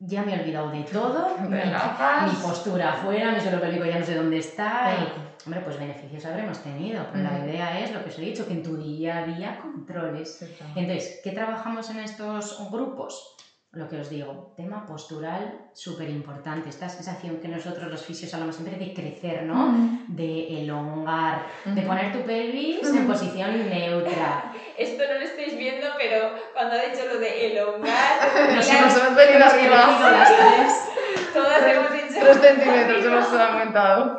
ya 0.00 0.22
me 0.22 0.34
he 0.34 0.40
olvidado 0.40 0.70
de 0.70 0.82
todo, 0.84 1.36
mi, 1.46 1.48
Relajas. 1.56 2.32
mi 2.32 2.34
postura 2.42 2.92
afuera, 2.94 3.32
mi 3.32 3.40
suelo 3.40 3.60
pélvico 3.60 3.84
ya 3.84 3.98
no 3.98 4.04
sé 4.06 4.14
dónde 4.14 4.38
está. 4.38 4.92
Y, 4.94 5.44
hombre, 5.46 5.60
pues 5.60 5.78
beneficios 5.78 6.24
habremos 6.24 6.58
tenido. 6.62 7.06
Pero 7.12 7.24
la 7.24 7.36
Ujú. 7.38 7.48
idea 7.48 7.80
es 7.80 7.92
lo 7.92 8.02
que 8.02 8.08
os 8.10 8.18
he 8.18 8.22
dicho, 8.22 8.46
que 8.46 8.54
en 8.54 8.62
tu 8.62 8.76
día 8.78 9.18
a 9.18 9.26
día 9.26 9.58
controles. 9.60 10.42
Entonces, 10.74 11.20
¿qué 11.22 11.32
trabajamos 11.32 11.90
en 11.90 11.98
estos 12.00 12.70
grupos? 12.70 13.36
Lo 13.72 13.88
que 13.88 14.00
os 14.00 14.10
digo, 14.10 14.52
tema 14.56 14.84
postural 14.84 15.70
súper 15.74 16.10
importante. 16.10 16.68
Esta 16.68 16.88
sensación 16.88 17.36
que 17.36 17.46
nosotros 17.46 17.88
los 17.88 18.04
fisios 18.04 18.34
hablamos 18.34 18.56
siempre 18.56 18.76
de 18.76 18.92
crecer, 18.92 19.44
¿no? 19.44 19.72
De 20.08 20.62
elongar, 20.62 21.46
de 21.64 21.82
poner 21.82 22.12
tu 22.12 22.26
pelvis 22.26 22.88
en 22.88 23.06
posición 23.06 23.70
neutra. 23.70 24.52
Esto 24.76 25.04
no 25.06 25.20
lo 25.20 25.24
estáis 25.24 25.56
viendo, 25.56 25.86
pero 25.96 26.34
cuando 26.52 26.74
ha 26.74 26.82
dicho 26.82 27.06
lo 27.12 27.20
de 27.20 27.52
elongar, 27.52 28.18
Nos 28.56 28.68
hemos 28.68 29.14
venido 29.14 29.44
arriba. 29.44 29.98
todas 31.32 31.62
hemos 31.62 31.92
dicho. 31.92 32.20
Tres 32.22 32.40
centímetros 32.40 33.04
hemos 33.04 33.32
aumentado. 33.32 34.18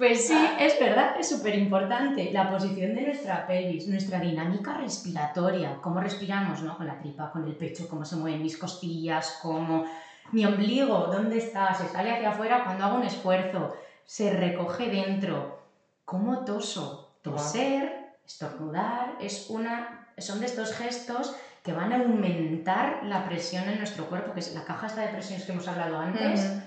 Pues 0.00 0.28
sí, 0.28 0.48
es 0.58 0.80
verdad, 0.80 1.14
es 1.20 1.28
súper 1.28 1.54
importante. 1.56 2.30
La 2.32 2.50
posición 2.50 2.94
de 2.94 3.02
nuestra 3.02 3.46
pelvis, 3.46 3.86
nuestra 3.86 4.18
dinámica 4.18 4.78
respiratoria, 4.78 5.76
cómo 5.82 6.00
respiramos, 6.00 6.62
¿no? 6.62 6.78
Con 6.78 6.86
la 6.86 6.98
tripa, 6.98 7.30
con 7.30 7.44
el 7.44 7.54
pecho, 7.54 7.86
cómo 7.86 8.06
se 8.06 8.16
mueven 8.16 8.40
mis 8.40 8.56
costillas, 8.56 9.38
cómo 9.42 9.84
mi 10.32 10.46
ombligo, 10.46 11.08
¿dónde 11.12 11.36
está? 11.36 11.74
Se 11.74 11.86
sale 11.86 12.12
hacia 12.12 12.30
afuera 12.30 12.64
cuando 12.64 12.86
hago 12.86 12.96
un 12.96 13.04
esfuerzo, 13.04 13.74
se 14.06 14.32
recoge 14.32 14.88
dentro. 14.88 15.60
¿Cómo 16.06 16.46
toso? 16.46 17.18
Toser, 17.20 18.14
estornudar, 18.24 19.18
es 19.20 19.50
una, 19.50 20.08
son 20.16 20.40
de 20.40 20.46
estos 20.46 20.72
gestos 20.72 21.36
que 21.62 21.74
van 21.74 21.92
a 21.92 21.96
aumentar 21.96 23.00
la 23.04 23.26
presión 23.26 23.68
en 23.68 23.76
nuestro 23.76 24.06
cuerpo, 24.06 24.32
que 24.32 24.40
es 24.40 24.54
la 24.54 24.64
caja 24.64 24.86
esta 24.86 25.02
de 25.02 25.08
presiones 25.08 25.44
que 25.44 25.52
hemos 25.52 25.68
hablado 25.68 25.98
antes 25.98 26.58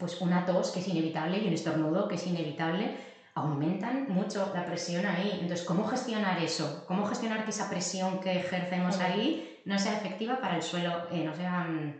pues 0.00 0.20
una 0.20 0.46
tos 0.46 0.72
que 0.72 0.80
es 0.80 0.88
inevitable 0.88 1.38
y 1.38 1.46
un 1.46 1.52
estornudo 1.52 2.08
que 2.08 2.16
es 2.16 2.26
inevitable, 2.26 2.96
aumentan 3.34 4.08
mucho 4.08 4.50
la 4.54 4.66
presión 4.66 5.06
ahí. 5.06 5.38
Entonces, 5.40 5.64
¿cómo 5.64 5.86
gestionar 5.86 6.42
eso? 6.42 6.84
¿Cómo 6.88 7.06
gestionar 7.06 7.44
que 7.44 7.50
esa 7.50 7.70
presión 7.70 8.20
que 8.20 8.32
ejercemos 8.32 8.98
ahí 9.00 9.60
no 9.64 9.78
sea 9.78 9.96
efectiva 9.98 10.40
para 10.40 10.56
el 10.56 10.62
suelo, 10.62 11.06
eh, 11.12 11.22
no 11.24 11.34
sea 11.34 11.60
mm, 11.60 11.94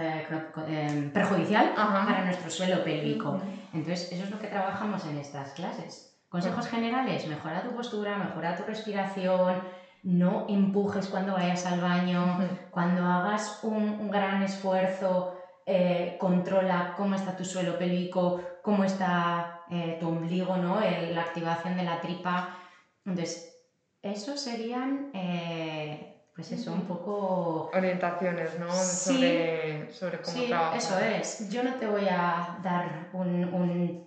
eh, 0.00 0.26
em, 0.68 1.12
perjudicial 1.12 1.74
para 1.74 2.24
nuestro 2.24 2.50
suelo 2.50 2.82
pélvico? 2.82 3.40
Entonces, 3.72 4.12
eso 4.12 4.24
es 4.24 4.30
lo 4.30 4.38
que 4.38 4.46
trabajamos 4.46 5.04
en 5.04 5.18
estas 5.18 5.52
clases. 5.52 6.16
Consejos 6.28 6.66
generales, 6.68 7.26
mejora 7.26 7.62
tu 7.62 7.74
postura, 7.76 8.16
mejora 8.16 8.56
tu 8.56 8.64
respiración, 8.64 9.62
no 10.02 10.46
empujes 10.48 11.06
cuando 11.08 11.34
vayas 11.34 11.64
al 11.66 11.80
baño, 11.80 12.38
cuando 12.70 13.04
hagas 13.04 13.60
un 13.62 14.10
gran 14.10 14.42
esfuerzo, 14.42 15.33
eh, 15.66 16.16
controla 16.18 16.94
cómo 16.96 17.14
está 17.14 17.36
tu 17.36 17.44
suelo 17.44 17.78
pélvico, 17.78 18.40
cómo 18.62 18.84
está 18.84 19.62
eh, 19.70 19.96
tu 19.98 20.08
ombligo, 20.08 20.56
¿no? 20.56 20.80
la 20.80 21.20
activación 21.22 21.76
de 21.76 21.84
la 21.84 22.00
tripa. 22.00 22.56
Entonces, 23.04 23.54
eso 24.02 24.36
serían, 24.36 25.10
eh, 25.14 26.22
pues 26.34 26.52
eso, 26.52 26.72
un 26.72 26.82
poco... 26.82 27.70
Orientaciones, 27.72 28.58
¿no? 28.58 28.70
sobre, 28.70 29.90
sobre 29.90 30.20
cómo 30.20 30.36
sí, 30.36 30.52
eso 30.76 30.98
es. 30.98 31.48
Yo 31.48 31.62
no 31.62 31.74
te 31.76 31.86
voy 31.86 32.06
a 32.10 32.58
dar 32.62 33.08
un, 33.14 34.06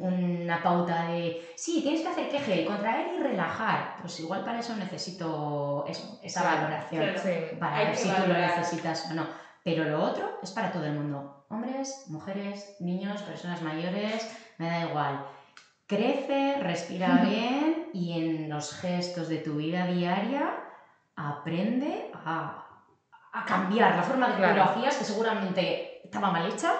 una 0.00 0.62
pauta 0.62 1.08
de, 1.08 1.42
sí, 1.56 1.80
tienes 1.82 2.02
que 2.02 2.08
hacer 2.08 2.28
queje, 2.28 2.64
contraer 2.64 3.14
y 3.14 3.22
relajar. 3.22 3.96
Pues 4.00 4.20
igual 4.20 4.44
para 4.44 4.60
eso 4.60 4.76
necesito 4.76 5.84
eso, 5.88 6.20
esa 6.22 6.42
valoración, 6.44 7.14
para 7.58 7.84
ver 7.84 7.96
si 7.96 8.08
tú 8.08 8.26
lo 8.28 8.34
necesitas 8.34 9.10
o 9.10 9.14
no. 9.14 9.41
Pero 9.64 9.84
lo 9.84 10.02
otro 10.02 10.38
es 10.42 10.50
para 10.50 10.72
todo 10.72 10.84
el 10.84 10.94
mundo. 10.94 11.44
Hombres, 11.48 12.04
mujeres, 12.08 12.76
niños, 12.80 13.22
personas 13.22 13.62
mayores, 13.62 14.28
me 14.58 14.68
da 14.68 14.88
igual. 14.88 15.24
Crece, 15.86 16.58
respira 16.60 17.22
bien 17.22 17.90
y 17.92 18.18
en 18.18 18.48
los 18.48 18.74
gestos 18.74 19.28
de 19.28 19.38
tu 19.38 19.56
vida 19.56 19.86
diaria 19.86 20.50
aprende 21.16 22.10
a, 22.14 22.58
cambiar 23.46 23.96
la 23.96 24.02
forma 24.02 24.28
de 24.28 24.34
que 24.34 24.54
lo 24.54 24.62
hacías, 24.62 24.96
que 24.96 25.04
seguramente 25.04 26.00
estaba 26.04 26.30
mal 26.30 26.50
hecha, 26.50 26.72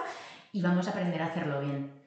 y 0.53 0.61
vamos 0.61 0.87
a 0.87 0.91
aprender 0.91 1.23
a 1.23 1.27
hacerlo 1.27 1.61
bien. 1.61 2.03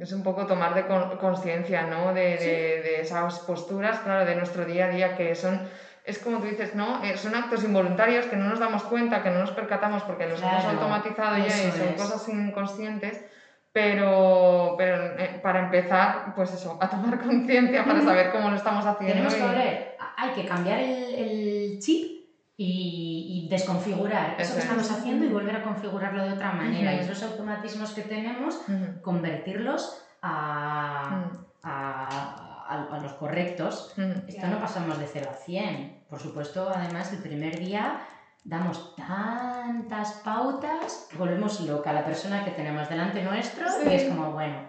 Es 0.00 0.12
un 0.12 0.22
poco 0.22 0.46
tomar 0.46 0.74
de 0.74 0.86
conciencia, 1.18 1.86
¿no? 1.86 2.12
De, 2.12 2.36
de, 2.36 3.00
esas 3.00 3.38
posturas, 3.40 4.00
claro, 4.00 4.24
de 4.24 4.34
nuestro 4.34 4.64
día 4.64 4.86
a 4.86 4.88
día 4.88 5.16
que 5.16 5.34
son 5.34 5.60
es 6.04 6.18
como 6.18 6.38
tú 6.38 6.46
dices, 6.46 6.74
¿no? 6.74 7.02
Eh, 7.04 7.16
son 7.16 7.34
actos 7.34 7.62
involuntarios 7.62 8.26
que 8.26 8.36
no 8.36 8.48
nos 8.48 8.58
damos 8.58 8.82
cuenta, 8.84 9.22
que 9.22 9.30
no 9.30 9.38
nos 9.40 9.52
percatamos 9.52 10.02
porque 10.02 10.26
los 10.26 10.40
hemos 10.40 10.64
automatizado 10.64 11.38
ya 11.38 11.46
y 11.46 11.70
son 11.70 11.94
cosas 11.94 12.28
inconscientes, 12.28 13.24
pero, 13.72 14.74
pero 14.76 15.18
eh, 15.18 15.40
para 15.42 15.60
empezar, 15.60 16.34
pues 16.34 16.52
eso, 16.52 16.78
a 16.80 16.90
tomar 16.90 17.18
conciencia 17.22 17.84
para 17.84 18.02
saber 18.02 18.32
cómo 18.32 18.50
lo 18.50 18.56
estamos 18.56 18.84
haciendo. 18.84 19.14
Tenemos 19.14 19.34
que 19.34 19.56
ver, 19.56 19.96
hay 20.16 20.30
que 20.30 20.44
cambiar 20.44 20.80
el, 20.80 21.14
el 21.14 21.78
chip 21.78 22.22
y, 22.56 23.48
desconfigurar 23.50 24.36
eso, 24.38 24.54
que 24.54 24.60
estamos 24.60 24.90
haciendo 24.90 25.26
y 25.26 25.28
volver 25.28 25.56
a 25.56 25.62
configurarlo 25.62 26.24
de 26.24 26.32
otra 26.32 26.52
manera. 26.52 26.94
Y 26.94 27.00
esos 27.00 27.22
automatismos 27.22 27.92
que 27.92 28.02
tenemos, 28.02 28.60
convertirlos 29.02 30.02
a, 30.22 31.28
a 31.62 32.41
a, 32.72 32.98
los 32.98 33.12
correctos, 33.14 33.94
esto 34.26 34.46
no 34.46 34.58
pasamos 34.58 34.98
de 34.98 35.06
0 35.06 35.30
a 35.30 35.34
100. 35.34 36.04
Por 36.08 36.18
supuesto, 36.18 36.70
además, 36.74 37.12
el 37.12 37.20
primer 37.20 37.58
día 37.58 38.00
damos 38.44 38.96
tantas 38.96 40.14
pautas, 40.24 41.08
volvemos 41.16 41.60
loca 41.60 41.90
a 41.90 41.94
la 41.94 42.04
persona 42.04 42.44
que 42.44 42.50
tenemos 42.50 42.88
delante 42.88 43.22
nuestro 43.22 43.66
y 43.84 43.94
es 43.94 44.04
como, 44.08 44.32
bueno, 44.32 44.68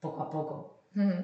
poco 0.00 0.22
a 0.22 0.30
poco. 0.30 0.73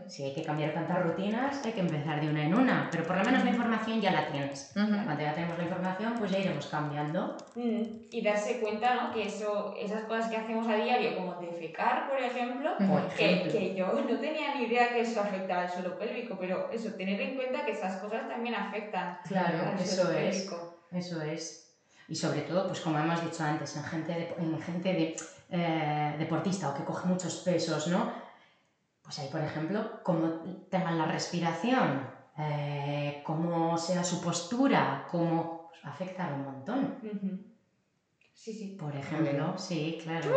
Si 0.09 0.25
hay 0.25 0.35
que 0.35 0.43
cambiar 0.43 0.75
tantas 0.75 1.01
rutinas, 1.03 1.65
hay 1.65 1.73
que 1.73 1.81
empezar 1.81 2.21
de 2.21 2.29
una 2.29 2.45
en 2.45 2.55
una, 2.55 2.89
pero 2.91 3.05
por 3.05 3.17
lo 3.17 3.25
menos 3.25 3.45
la 3.45 3.51
información 3.51 4.01
ya 4.01 4.11
la 4.11 4.27
tienes. 4.27 4.73
Cuando 4.75 5.21
ya 5.21 5.33
tenemos 5.33 5.57
la 5.59 5.65
información, 5.65 6.15
pues 6.19 6.33
ya 6.33 6.39
iremos 6.39 6.67
cambiando. 6.67 7.37
Y 7.55 8.23
darse 8.23 8.61
cuenta 8.61 8.95
¿no? 8.97 9.13
que 9.13 9.27
eso, 9.27 9.75
esas 9.79 10.05
cosas 10.05 10.29
que 10.29 10.37
hacemos 10.37 10.67
a 10.67 10.75
diario, 10.75 11.17
como 11.17 11.35
defecar, 11.35 12.09
por 12.09 12.19
ejemplo, 12.19 12.71
Que, 13.17 13.49
que, 13.49 13.75
yo 13.77 13.93
no 13.93 14.19
tenía 14.19 14.55
ni 14.57 14.65
idea 14.65 14.93
que 14.93 15.03
eso 15.03 15.21
afectaba 15.21 15.63
al 15.63 15.71
suelo 15.71 15.99
pélvico, 15.99 16.37
pero 16.39 16.71
eso, 16.73 16.93
tener 16.95 17.21
en 17.21 17.37
cuenta 17.37 17.65
que 17.65 17.73
esas 17.73 18.01
cosas 18.01 18.29
también 18.29 18.55
afectan 18.55 19.19
claro, 19.29 19.75
eso 19.81 20.11
es, 20.13 20.51
Eso 20.91 21.23
es. 21.23 21.77
Y 22.09 22.17
sobre 22.17 22.41
todo, 22.41 22.67
pues 22.67 22.81
como 22.81 22.99
hemos 22.99 23.23
dicho 23.23 23.45
antes, 23.45 23.77
en 23.77 23.85
gente, 23.85 24.13
de, 24.13 24.35
en 24.37 24.61
gente 24.61 24.93
de, 24.93 25.17
eh, 25.51 26.17
deportista 26.19 26.71
o 26.71 26.75
que 26.75 26.85
coge 26.85 27.07
muchos 27.07 27.37
pesos, 27.45 27.87
¿no? 27.87 28.30
Pues 29.11 29.19
ahí, 29.19 29.29
por 29.29 29.41
ejemplo, 29.41 29.99
cómo 30.05 30.39
tengan 30.69 30.97
la 30.97 31.05
respiración, 31.05 32.15
eh, 32.39 33.21
cómo 33.25 33.77
sea 33.77 34.05
su 34.05 34.21
postura, 34.21 35.03
cómo 35.11 35.67
pues, 35.69 35.81
afecta 35.83 36.29
un 36.29 36.45
montón. 36.45 36.97
Sí, 38.33 38.53
sí. 38.53 38.77
Por 38.79 38.95
ejemplo, 38.95 39.59
sí, 39.59 39.99
claro. 40.01 40.31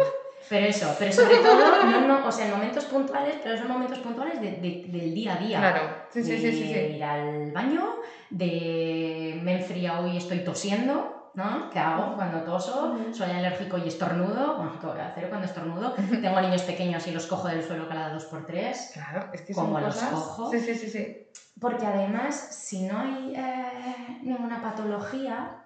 Pero 0.50 0.66
eso, 0.66 0.96
pero 0.98 1.12
sobre 1.12 1.38
todo, 1.38 1.86
no, 1.86 2.02
no, 2.08 2.28
o 2.28 2.32
sea, 2.32 2.46
en 2.46 2.52
momentos 2.52 2.86
puntuales, 2.86 3.38
pero 3.44 3.58
son 3.58 3.68
momentos 3.68 4.00
puntuales 4.00 4.42
de, 4.42 4.82
del 4.88 5.14
día 5.14 5.34
a 5.34 5.38
día. 5.38 5.60
Claro, 5.60 5.94
sí, 6.10 6.24
sí, 6.24 6.40
sí, 6.40 6.52
sí, 6.52 6.74
De 6.74 6.88
ir 6.88 7.04
al 7.04 7.52
baño, 7.52 7.86
de 8.32 9.36
me 9.44 9.52
he 9.52 9.56
enfriado 9.58 10.08
y 10.08 10.18
estoy 10.18 10.40
tosiendo, 10.40 11.23
¿no? 11.36 11.70
¿Qué 11.70 11.80
hago 11.80 12.16
cuando 12.16 12.42
toso? 12.42 12.96
Soy 13.12 13.32
alérgico 13.32 13.78
y 13.78 13.88
estornudo. 13.88 14.58
Bueno, 14.58 14.80
¿qué 14.80 14.88
voy 14.88 15.00
a 15.00 15.08
hacer 15.08 15.30
cuando 15.30 15.48
estornudo? 15.48 15.94
Tengo 15.94 16.42
niños 16.42 16.62
pequeños 16.64 17.08
y 17.08 17.12
los 17.12 17.26
cojo 17.26 17.48
del 17.48 17.64
suelo 17.64 17.88
cada 17.88 18.14
dos 18.14 18.26
por 18.26 18.46
tres. 18.46 18.92
Claro, 18.94 19.30
es 19.34 19.42
que 19.42 19.54
¿Cómo 19.54 19.80
los 19.80 19.96
cojo? 19.96 20.52
Sí, 20.52 20.60
sí, 20.60 20.76
sí, 20.76 20.90
sí. 20.90 21.28
Porque 21.60 21.86
además, 21.86 22.36
si 22.36 22.84
no 22.84 23.00
hay 23.00 23.34
eh, 23.36 24.20
ninguna 24.22 24.62
patología, 24.62 25.64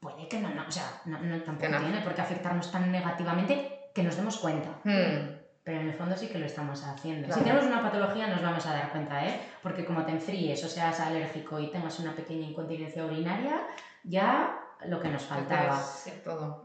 puede 0.00 0.28
que 0.28 0.40
no, 0.40 0.50
no 0.50 0.66
o 0.66 0.70
sea, 0.70 0.84
no, 1.06 1.18
tampoco 1.42 1.78
tiene 1.78 2.00
por 2.02 2.14
qué 2.14 2.20
afectarnos 2.20 2.70
tan 2.70 2.90
negativamente 2.92 3.90
que 3.94 4.02
nos 4.02 4.16
demos 4.16 4.38
cuenta. 4.38 4.70
Hmm. 4.84 5.38
Pero 5.64 5.80
en 5.80 5.88
el 5.88 5.94
fondo 5.94 6.16
sí 6.16 6.28
que 6.28 6.38
lo 6.38 6.46
estamos 6.46 6.82
haciendo. 6.82 7.32
Si 7.32 7.40
tenemos 7.40 7.66
una 7.66 7.82
patología 7.82 8.26
nos 8.28 8.40
vamos 8.40 8.64
a 8.66 8.72
dar 8.72 8.90
cuenta, 8.90 9.26
¿eh? 9.26 9.38
Porque 9.62 9.84
como 9.84 10.02
te 10.04 10.12
enfríes 10.12 10.64
o 10.64 10.68
seas 10.68 10.98
alérgico 11.00 11.60
y 11.60 11.70
tengas 11.70 11.98
una 11.98 12.14
pequeña 12.14 12.48
incontinencia 12.48 13.04
urinaria, 13.04 13.60
ya 14.02 14.58
lo 14.86 15.00
que 15.00 15.08
nos 15.08 15.22
faltaba. 15.22 15.80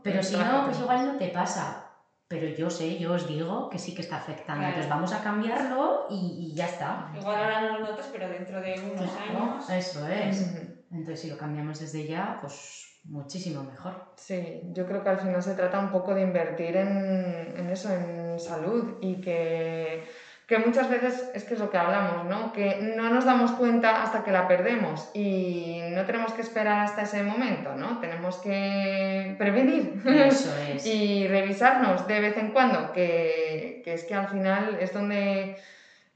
Pero 0.03 0.23
si 0.23 0.37
no, 0.37 0.65
pues 0.65 0.79
igual 0.79 1.13
no 1.13 1.17
te 1.17 1.29
pasa. 1.29 1.89
Pero 2.27 2.47
yo 2.47 2.69
sé, 2.69 2.97
yo 2.97 3.13
os 3.13 3.27
digo 3.27 3.69
que 3.69 3.77
sí 3.77 3.93
que 3.93 4.01
está 4.01 4.17
afectando. 4.17 4.65
Entonces 4.65 4.89
vamos 4.89 5.13
a 5.13 5.21
cambiarlo 5.21 6.07
y, 6.09 6.53
ya 6.55 6.65
está. 6.65 7.11
Igual 7.15 7.37
ahora 7.37 7.61
no 7.61 7.79
lo 7.79 7.91
notas, 7.91 8.09
pero 8.11 8.27
dentro 8.27 8.59
de 8.61 8.73
unos 8.79 9.11
años. 9.17 9.69
Eso 9.69 10.07
es. 10.07 10.51
Entonces 10.91 11.21
si 11.21 11.29
lo 11.29 11.37
cambiamos 11.37 11.79
desde 11.79 12.07
ya, 12.07 12.37
pues 12.41 13.01
muchísimo 13.03 13.63
mejor. 13.63 14.13
Sí, 14.15 14.61
yo 14.73 14.85
creo 14.85 15.03
que 15.03 15.09
al 15.09 15.19
final 15.19 15.43
se 15.43 15.55
trata 15.55 15.79
un 15.79 15.91
poco 15.91 16.13
de 16.13 16.21
invertir 16.21 16.77
en, 16.77 17.53
en 17.57 17.69
eso, 17.69 17.93
en 17.93 18.39
salud 18.39 18.97
y 19.01 19.19
que 19.19 20.03
que 20.47 20.57
muchas 20.59 20.89
veces 20.89 21.29
es 21.33 21.43
que 21.45 21.53
es 21.53 21.59
lo 21.59 21.69
que 21.69 21.77
hablamos, 21.77 22.25
¿no? 22.25 22.51
Que 22.51 22.93
no 22.95 23.09
nos 23.09 23.25
damos 23.25 23.51
cuenta 23.51 24.03
hasta 24.03 24.23
que 24.23 24.31
la 24.31 24.47
perdemos 24.47 25.09
y 25.13 25.79
no 25.91 26.05
tenemos 26.05 26.33
que 26.33 26.41
esperar 26.41 26.81
hasta 26.81 27.03
ese 27.03 27.23
momento, 27.23 27.75
¿no? 27.75 27.99
Tenemos 27.99 28.37
que 28.37 29.35
prevenir 29.37 30.01
y 30.85 31.27
revisarnos 31.27 32.07
de 32.07 32.19
vez 32.19 32.37
en 32.37 32.51
cuando, 32.51 32.91
que, 32.91 33.81
que 33.85 33.93
es 33.93 34.03
que 34.03 34.15
al 34.15 34.27
final 34.27 34.77
es 34.81 34.91
donde 34.91 35.57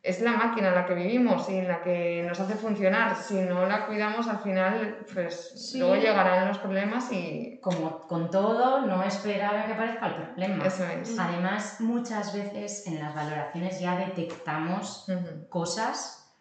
es 0.04 0.22
la 0.22 0.32
máquina 0.32 0.70
en 0.70 0.76
la 0.76 0.86
que 0.86 0.94
vivimos 0.94 1.50
y 1.50 1.58
en 1.58 1.68
la 1.68 1.82
que 1.82 2.24
nos 2.28 2.40
hace 2.40 2.56
funcionar. 2.56 3.16
Si 3.16 3.36
no 3.36 3.66
la 3.66 3.86
cuidamos, 3.86 4.28
al 4.28 4.40
final, 4.40 5.06
pues 5.14 5.74
luego 5.76 5.96
llegarán 5.96 6.48
los 6.48 6.60
problemas 6.60 7.12
y... 7.12 7.60
Como 7.62 8.08
con 8.08 8.30
todo, 8.32 8.82
no 8.82 9.04
esperar 9.04 9.56
a 9.56 9.66
que 9.66 9.74
aparezca 9.74 10.08
el 10.08 10.14
problema. 10.14 10.66
Eso 10.66 10.86
es. 10.86 11.20
Además, 11.20 11.82
muchas 11.82 12.34
veces 12.34 12.88
en 12.88 13.00
las 13.00 13.14
valoraciones 13.14 13.80
ya 13.80 13.98
detectamos 13.98 15.06
cosas 15.50 16.34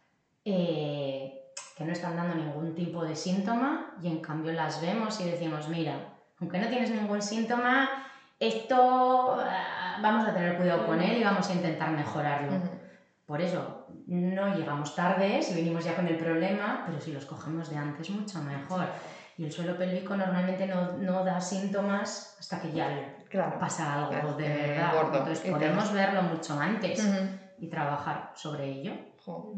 eh, 0.44 1.42
que 1.76 1.84
no 1.84 1.92
están 1.92 2.16
dando 2.16 2.36
ningún 2.36 2.74
tipo 2.74 3.04
de 3.04 3.16
síntoma 3.16 3.96
y 4.00 4.06
en 4.06 4.20
cambio 4.20 4.52
las 4.52 4.80
vemos 4.80 5.20
y 5.20 5.28
decimos, 5.28 5.68
mira, 5.68 6.14
aunque 6.40 6.58
no 6.58 6.68
tienes 6.68 6.90
ningún 6.90 7.20
síntoma, 7.20 7.88
esto 8.38 9.36
ah, 9.40 9.98
vamos 10.00 10.28
a 10.28 10.34
tener 10.34 10.56
cuidado 10.56 10.86
con 10.86 11.00
él 11.00 11.18
y 11.18 11.24
vamos 11.24 11.48
a 11.50 11.54
intentar 11.54 11.90
mejorarlo. 11.90 12.85
Por 13.26 13.40
eso 13.40 13.86
no 14.06 14.54
llegamos 14.56 14.94
tarde 14.94 15.42
si 15.42 15.54
venimos 15.54 15.84
ya 15.84 15.96
con 15.96 16.06
el 16.06 16.16
problema, 16.16 16.84
pero 16.86 17.00
si 17.00 17.12
los 17.12 17.24
cogemos 17.24 17.68
de 17.70 17.76
antes 17.76 18.08
mucho 18.10 18.40
mejor. 18.40 18.86
Y 19.36 19.44
el 19.44 19.52
suelo 19.52 19.76
pélvico 19.76 20.16
normalmente 20.16 20.66
no, 20.66 20.92
no 20.92 21.24
da 21.24 21.40
síntomas 21.40 22.36
hasta 22.38 22.60
que 22.60 22.72
ya 22.72 23.16
Claro. 23.28 23.58
pasa 23.58 23.94
algo 23.94 24.10
Claro, 24.10 24.32
de 24.34 24.48
verdad. 24.48 24.94
gordo. 24.94 25.18
Entonces 25.18 25.40
podemos 25.40 25.60
tenemos- 25.60 25.92
verlo 25.92 26.22
mucho 26.22 26.58
antes 26.58 27.04
Ujú. 27.04 27.28
y 27.58 27.66
trabajar 27.68 28.30
sobre 28.34 28.64
ello. 28.66 28.92
Jo. 29.24 29.52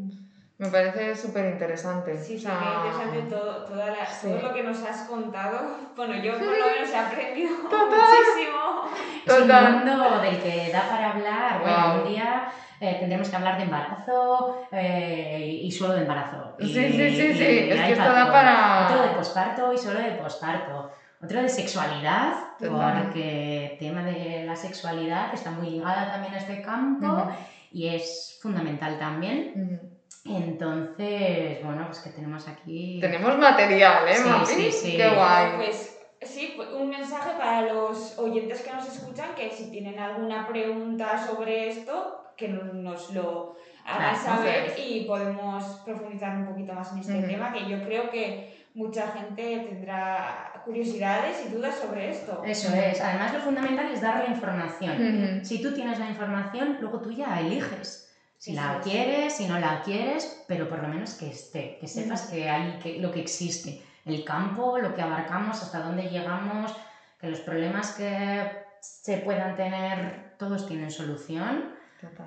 Me 0.57 0.69
parece 0.69 1.15
súper 1.15 1.53
interesante. 1.53 2.19
Sí, 2.19 2.37
O 2.37 2.41
sea, 2.41 2.83
interesante 2.87 3.23
todo, 3.31 3.65
toda 3.67 3.87
la- 3.89 4.07
sí. 4.07 4.27
todo 4.29 4.49
lo 4.49 4.53
que 4.55 4.63
nos 4.65 4.83
has 4.83 5.03
contado. 5.03 5.77
Bueno, 5.95 6.17
yo 6.17 6.33
por 6.33 6.43
lo 6.47 6.67
menos 6.67 6.91
he 6.91 6.97
aprendido 6.97 7.51
Total. 7.71 7.89
muchísimo. 7.89 8.91
Es 9.25 9.33
un 9.35 9.41
Total. 9.43 9.73
mundo 9.75 10.21
del 10.23 10.43
que 10.43 10.71
da 10.73 10.89
para 10.89 11.11
hablar. 11.13 11.61
Bueno, 11.61 11.77
Guau. 11.77 12.03
un 12.03 12.09
día 12.09 12.49
eh, 12.81 12.97
tendremos 13.01 13.29
que 13.29 13.37
hablar 13.37 13.57
de 13.57 13.65
embarazo 13.65 14.67
eh, 14.73 15.61
y 15.63 15.71
suelo 15.73 15.95
de 15.95 16.03
embarazo. 16.03 16.55
Sí, 16.61 16.65
Y- 16.67 16.75
sí, 16.75 16.93
sí, 16.93 17.33
sí, 17.35 17.45
y 17.45 17.71
es 17.71 17.81
que 17.81 17.93
esto 17.93 18.13
da 18.13 18.31
para- 18.33 18.87
Otro 18.87 19.03
de 19.03 19.09
posparto 19.15 19.73
y 19.73 19.79
solo 19.79 19.99
de 20.01 20.13
posparto. 20.13 20.91
Otro 21.23 21.43
de 21.43 21.49
sexualidad, 21.49 22.33
porque 22.61 23.73
el 23.73 23.79
tema 23.79 24.05
de 24.05 24.45
la 24.47 24.55
sexualidad 24.55 25.35
está 25.35 25.51
muy 25.51 25.71
ligada 25.71 26.13
también 26.13 26.35
a 26.35 26.39
este 26.39 26.63
campo 26.63 27.29
y 27.73 27.89
es 27.89 28.39
fundamental 28.41 28.99
también. 29.01 29.81
Entonces, 30.25 31.65
bueno, 31.65 31.87
pues 31.87 31.99
que 32.01 32.11
tenemos 32.11 32.47
aquí... 32.49 32.99
Tenemos 33.01 33.37
material, 33.39 34.07
¿eh, 34.09 34.15
Sí, 34.15 34.29
Mapi? 34.29 34.47
sí, 34.47 34.73
sí. 34.73 34.97
Qué 34.97 35.09
guay. 35.11 35.53
Pues 35.57 35.98
sí, 36.23 36.53
pues, 36.57 36.69
un 36.73 36.89
mensaje 36.91 37.31
para 37.39 37.63
los 37.73 38.19
oyentes 38.19 38.63
que 38.63 38.73
nos 38.73 38.89
escuchan, 38.89 39.35
que 39.35 39.51
si 39.51 39.71
tienen 39.71 39.99
alguna 39.99 40.47
pregunta 40.47 41.19
sobre 41.27 41.69
esto, 41.69 42.21
que 42.37 42.49
no- 42.49 42.73
nos 42.73 43.11
lo 43.13 43.55
hagan 43.85 44.15
Claro, 44.15 44.37
saber 44.39 44.75
y 44.79 45.05
podemos 45.05 45.65
profundizar 45.85 46.37
un 46.37 46.47
poquito 46.47 46.73
más 46.75 46.93
en 46.93 46.99
este 46.99 47.23
tema, 47.23 47.53
que 47.53 47.69
yo 47.69 47.83
creo 47.83 48.11
que 48.11 48.69
mucha 48.75 49.09
gente 49.09 49.59
tendrá 49.69 50.63
curiosidades 50.65 51.45
y 51.45 51.49
dudas 51.49 51.75
sobre 51.77 52.11
esto. 52.11 52.43
Eso 52.45 52.73
es. 52.75 53.01
Además, 53.01 53.33
lo 53.33 53.41
fundamental 53.41 53.91
es 53.93 54.01
dar 54.01 54.23
la 54.23 54.29
información. 54.31 55.41
Si 55.43 55.61
tú 55.61 55.73
tienes 55.75 55.99
la 55.99 56.09
información, 56.09 56.77
luego 56.81 57.01
tú 57.01 57.11
ya 57.11 57.41
eliges. 57.41 58.05
Si 58.37 58.51
Sí, 58.53 58.57
la 58.57 58.81
sí. 58.81 58.91
quieres, 58.91 59.33
si 59.37 59.49
no 59.49 59.59
la 59.59 59.81
quieres, 59.83 60.45
pero 60.47 60.69
por 60.69 60.81
lo 60.81 60.87
menos 60.89 61.15
que 61.15 61.29
esté, 61.31 61.77
que 61.81 61.89
sepas 61.89 62.23
que 62.31 62.49
hay 62.49 62.79
que, 62.79 63.01
lo 63.01 63.11
que 63.11 63.19
existe, 63.19 63.81
el 64.09 64.25
campo, 64.25 64.79
lo 64.79 64.95
que 64.95 65.03
abarcamos, 65.03 65.63
hasta 65.63 65.81
dónde 65.81 66.09
llegamos, 66.09 66.75
que 67.21 67.29
los 67.29 67.41
problemas 67.41 67.93
que 67.93 68.65
se 68.81 69.19
puedan 69.19 69.57
tener, 69.57 70.35
todos 70.39 70.67
tienen 70.67 70.91
solución, 70.91 71.75
Total. 72.01 72.27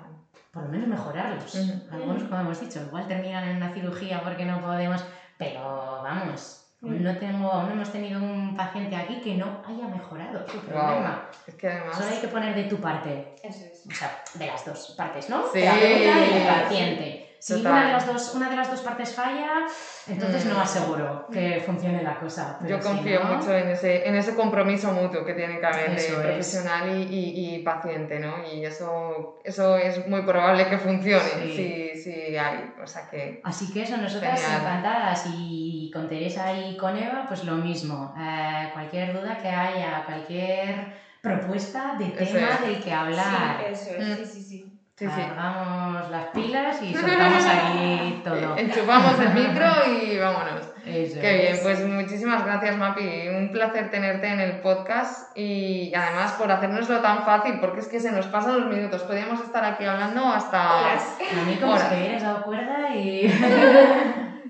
por 0.52 0.64
lo 0.64 0.68
menos 0.68 0.88
mejorarlos. 0.88 1.54
Ujú. 1.54 1.94
Algunos, 1.94 2.24
como 2.24 2.40
hemos 2.40 2.60
dicho, 2.60 2.80
igual 2.82 3.06
terminan 3.06 3.48
en 3.48 3.56
una 3.56 3.72
cirugía 3.72 4.22
porque 4.22 4.44
no 4.44 4.60
podemos, 4.60 5.04
pero 5.38 6.00
vamos. 6.02 6.58
No, 6.82 7.16
tengo, 7.16 7.62
no 7.62 7.70
hemos 7.70 7.92
tenido 7.92 8.20
un 8.20 8.56
paciente 8.56 8.96
aquí 8.96 9.20
que 9.20 9.36
no 9.36 9.62
haya 9.64 9.86
mejorado 9.86 10.44
su 10.48 10.58
problema. 10.62 11.28
Es 11.46 11.54
que 11.54 11.68
además. 11.68 11.96
Solo 11.96 12.10
hay 12.10 12.20
que 12.20 12.26
poner 12.26 12.56
de 12.56 12.64
tu 12.64 12.78
parte. 12.78 13.36
Eso 13.40 13.64
es. 13.64 13.86
O 13.86 13.94
sea, 13.94 14.20
de 14.34 14.46
las 14.48 14.64
dos 14.66 14.94
partes, 14.96 15.30
¿no? 15.30 15.44
Sí. 15.46 15.60
Terapeuta 15.60 16.26
y 16.26 16.38
el 16.38 16.46
paciente. 16.46 17.31
Si 17.44 17.54
una 17.54 17.86
de, 17.86 17.92
las 17.92 18.06
dos, 18.06 18.34
una 18.36 18.48
de 18.48 18.54
las 18.54 18.70
dos 18.70 18.82
partes 18.82 19.16
falla, 19.16 19.66
entonces 20.06 20.46
Mm. 20.46 20.48
no 20.50 20.60
aseguro 20.60 21.26
que 21.32 21.60
funcione 21.66 22.00
la 22.00 22.20
cosa. 22.20 22.56
pero 22.60 22.76
Yo 22.76 22.80
si 22.82 22.88
confío 22.88 23.24
no- 23.24 23.34
mucho 23.34 23.52
en 23.52 23.68
ese, 23.70 24.06
en 24.08 24.14
ese 24.14 24.36
compromiso 24.36 24.92
mutuo 24.92 25.24
que 25.24 25.34
tiene 25.34 25.58
que 25.58 25.66
haber 25.66 25.90
Eso 25.90 26.12
de 26.12 26.18
es. 26.20 26.26
profesional 26.26 26.96
y, 26.96 27.02
y- 27.02 27.54
y 27.56 27.58
paciente, 27.64 28.20
¿no? 28.20 28.44
Y 28.46 28.64
eso, 28.64 29.40
eso 29.42 29.76
es 29.76 30.06
muy 30.06 30.22
probable 30.22 30.68
que 30.68 30.78
funcione 30.78 31.18
Sí. 31.42 31.90
si, 31.94 32.00
si 32.00 32.36
hay. 32.36 32.74
O 32.80 32.86
sea 32.86 33.08
que. 33.10 33.40
Así 33.42 33.72
que 33.72 33.82
eso, 33.82 33.96
nosotras 33.96 34.40
Genial. 34.40 34.60
encantadas 34.62 35.24
y 35.36 35.90
con 35.92 36.08
Teresa 36.08 36.52
y 36.56 36.76
con 36.76 36.96
Eva, 36.96 37.24
pues 37.26 37.42
lo 37.42 37.56
mismo. 37.56 38.14
Eh, 38.20 38.70
cualquier 38.72 39.12
duda 39.20 39.36
que 39.38 39.48
haya, 39.48 40.04
cualquier 40.06 40.92
propuesta 41.20 41.96
de 41.98 42.06
tema 42.10 42.50
es. 42.54 42.60
del 42.62 42.82
que 42.84 42.92
hablar. 42.92 43.56
Sí, 43.74 43.90
eso 43.90 43.96
es, 43.96 44.20
Mm. 44.20 44.24
sí, 44.24 44.32
sí, 44.32 44.42
sí. 44.44 44.71
Sí, 44.94 45.06
sí. 45.06 45.22
Cargamos 45.22 46.10
las 46.10 46.26
pilas 46.26 46.82
y 46.82 46.94
soltamos 46.94 47.44
ahí 47.46 48.20
todo. 48.22 48.56
Enchufamos 48.58 49.18
el 49.20 49.34
micro 49.34 49.66
y 50.02 50.18
vámonos. 50.18 50.68
Eso 50.84 51.20
Qué 51.20 51.38
bien, 51.38 51.54
es. 51.54 51.60
pues 51.60 51.86
muchísimas 51.86 52.44
gracias 52.44 52.76
Mapi, 52.76 53.28
un 53.28 53.50
placer 53.52 53.90
tenerte 53.90 54.26
en 54.26 54.40
el 54.40 54.60
podcast 54.60 55.36
y 55.36 55.94
además 55.94 56.32
por 56.32 56.50
hacérnoslo 56.50 57.00
tan 57.00 57.24
fácil, 57.24 57.58
porque 57.60 57.80
es 57.80 57.88
que 57.88 58.00
se 58.00 58.12
nos 58.12 58.26
pasan 58.26 58.60
los 58.60 58.74
minutos, 58.74 59.02
podríamos 59.04 59.40
estar 59.40 59.64
aquí 59.64 59.84
hablando 59.84 60.26
hasta... 60.26 60.80
Horas. 60.80 61.18
A 61.20 61.44
mí 61.44 61.56
como 61.56 61.78
si 61.78 61.86
te 61.86 61.94
hubieras 61.94 62.22
dado 62.22 62.42
cuerda 62.42 62.94
y... 62.96 63.28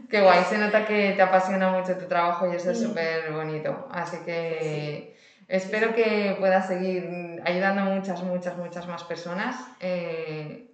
Qué 0.08 0.20
guay, 0.20 0.42
se 0.44 0.58
nota 0.58 0.84
que 0.84 1.12
te 1.12 1.22
apasiona 1.22 1.70
mucho 1.70 1.96
tu 1.96 2.06
trabajo 2.06 2.50
y 2.50 2.56
eso 2.56 2.70
es 2.70 2.80
súper 2.80 3.32
bonito, 3.32 3.88
así 3.90 4.18
que 4.24 5.11
espero 5.56 5.94
que 5.94 6.36
puedas 6.38 6.66
seguir 6.66 7.40
ayudando 7.44 7.82
a 7.82 7.84
muchas, 7.84 8.22
muchas, 8.22 8.56
muchas 8.56 8.86
más 8.86 9.04
personas. 9.04 9.68
eh, 9.80 10.66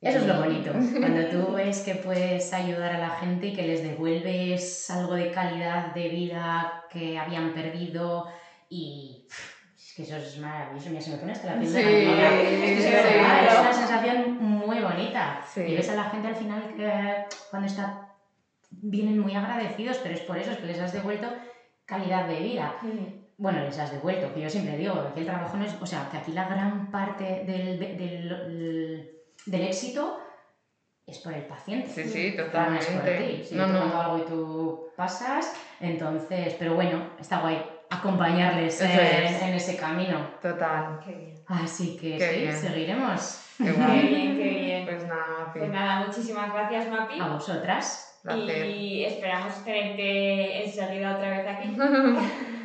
Eso 0.00 0.18
es 0.18 0.26
lo 0.26 0.34
y- 0.34 0.38
bonito, 0.38 0.72
cuando 1.00 1.28
tú 1.28 1.52
ves 1.54 1.80
que 1.80 1.94
puedes 1.94 2.52
ayudar 2.52 2.92
a 2.92 2.98
la 2.98 3.10
gente 3.10 3.46
y 3.48 3.52
que 3.52 3.62
les 3.62 3.82
devuelves 3.82 4.90
algo 4.90 5.14
de 5.14 5.30
calidad 5.30 5.94
de 5.94 6.08
vida 6.08 6.84
que 6.90 7.16
habían 7.16 7.54
perdido 7.54 8.26
y 8.68 9.26
que 9.94 10.02
eso 10.02 10.16
es 10.16 10.38
maravilloso, 10.38 10.90
mira, 10.90 11.00
se 11.00 11.10
me 11.12 11.16
pone 11.18 11.32
hasta 11.32 11.46
la 11.46 11.58
piel 11.58 11.70
Sí, 11.70 11.78
sí, 11.78 12.82
sí. 12.82 12.88
es 13.48 13.58
una 13.60 13.72
sensación 13.72 14.36
muy 14.40 14.80
bonita 14.80 15.40
y 15.56 15.74
ves 15.74 15.88
a 15.88 15.94
la 15.94 16.04
gente 16.10 16.28
al 16.28 16.36
final 16.36 16.74
que 16.74 17.24
cuando 17.50 17.66
está 17.66 18.02
vienen 18.70 19.18
muy 19.18 19.34
agradecidos, 19.34 19.98
pero 20.02 20.14
es 20.14 20.20
por 20.20 20.36
eso, 20.36 20.50
es 20.50 20.58
que 20.58 20.66
les 20.66 20.80
has 20.80 20.92
devuelto 20.92 21.32
calidad 21.86 22.26
de 22.26 22.40
vida. 22.40 22.76
Bueno, 23.38 23.60
les 23.64 23.78
has 23.78 23.90
devuelto, 23.92 24.32
que 24.32 24.40
yo 24.40 24.48
siempre 24.48 24.76
digo, 24.78 24.94
que 25.02 25.08
aquí 25.08 25.20
el 25.20 25.26
trabajo 25.26 25.56
no 25.58 25.64
es, 25.66 25.74
o 25.80 25.84
sea, 25.86 26.08
que 26.10 26.16
aquí 26.16 26.32
la 26.32 26.48
gran 26.48 26.90
parte 26.90 27.44
del, 27.46 27.78
de- 27.78 27.94
del, 27.94 28.28
del- 28.28 29.10
del 29.44 29.62
éxito 29.62 30.18
es 31.06 31.18
por 31.18 31.32
el 31.34 31.44
paciente. 31.46 31.88
Sí, 31.90 32.04
sí, 32.08 32.34
No 32.36 32.42
es 32.44 32.50
por 32.50 32.50
totalmente. 32.50 33.36
ti. 33.36 33.44
Si 33.44 33.54
No, 33.54 33.66
no. 33.66 34.00
algo 34.00 34.18
y 34.18 34.22
tú 34.22 34.86
pasas, 34.96 35.54
entonces, 35.80 36.56
pero 36.58 36.74
bueno, 36.74 37.10
está 37.20 37.40
guay 37.40 37.62
acompañarles 37.90 38.80
en, 38.80 38.90
es. 38.90 39.42
en 39.42 39.54
ese 39.54 39.76
camino. 39.76 40.30
Total. 40.40 40.98
Qué 41.04 41.12
bien. 41.12 41.34
Así 41.46 41.96
que 41.96 42.16
Qué 42.16 42.28
sí, 42.30 42.40
bien. 42.40 42.56
seguiremos. 42.56 43.40
Qué 43.58 43.64
Qué 43.66 43.72
guay. 43.72 44.08
bien, 44.08 44.36
qué 44.38 44.48
bien. 44.48 44.84
Pues 44.86 45.06
nada, 45.06 45.26
Mapi. 45.46 45.58
Pues 45.60 45.70
nada, 45.70 46.06
muchísimas 46.06 46.52
gracias, 46.52 46.88
Mapi. 46.88 47.20
A 47.20 47.28
vosotras. 47.28 48.18
Placer. 48.22 48.66
Y 48.66 49.04
esperamos 49.04 49.62
tenerte 49.64 50.64
enseguida 50.64 51.16
otra 51.16 51.30
vez 51.30 51.46
aquí. 51.46 51.76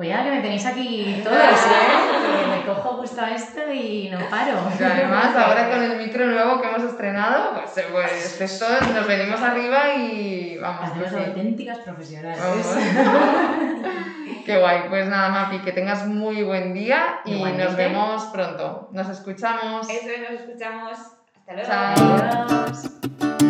Cuidado 0.00 0.24
que 0.24 0.30
me 0.30 0.40
tenéis 0.40 0.64
aquí 0.64 1.20
todos, 1.24 1.36
¿eh? 1.36 2.40
Que 2.40 2.56
me 2.56 2.64
cojo 2.64 2.96
justo 2.96 3.20
a 3.20 3.32
esto 3.32 3.70
y 3.70 4.08
no 4.10 4.18
paro. 4.30 4.56
Y 4.78 4.82
además, 4.82 5.36
ahora 5.36 5.68
con 5.68 5.82
el 5.82 5.98
micro 5.98 6.24
nuevo 6.24 6.58
que 6.58 6.68
hemos 6.68 6.84
estrenado, 6.84 7.52
pues, 7.52 7.76
eh, 7.76 7.84
pues 7.92 8.40
esto 8.40 8.64
nos 8.94 9.06
venimos 9.06 9.42
arriba 9.42 9.92
y 9.96 10.56
vamos. 10.56 10.88
Hacemos 10.88 11.10
sí. 11.10 11.16
auténticas 11.16 11.78
profesionales. 11.80 12.42
Vamos. 12.42 12.66
Qué 14.46 14.58
guay. 14.58 14.88
Pues 14.88 15.06
nada, 15.06 15.28
Mapi, 15.28 15.58
que 15.58 15.72
tengas 15.72 16.06
muy 16.06 16.44
buen 16.44 16.72
día 16.72 17.20
y 17.26 17.34
Igualmente. 17.34 17.64
nos 17.64 17.76
vemos 17.76 18.24
pronto. 18.32 18.88
Nos 18.92 19.06
escuchamos. 19.10 19.86
Eso, 19.86 20.06
nos 20.22 20.40
escuchamos. 20.40 20.96
Hasta 21.36 21.52
luego. 21.52 21.68
Chao. 21.68 22.46
Adiós. 22.48 23.49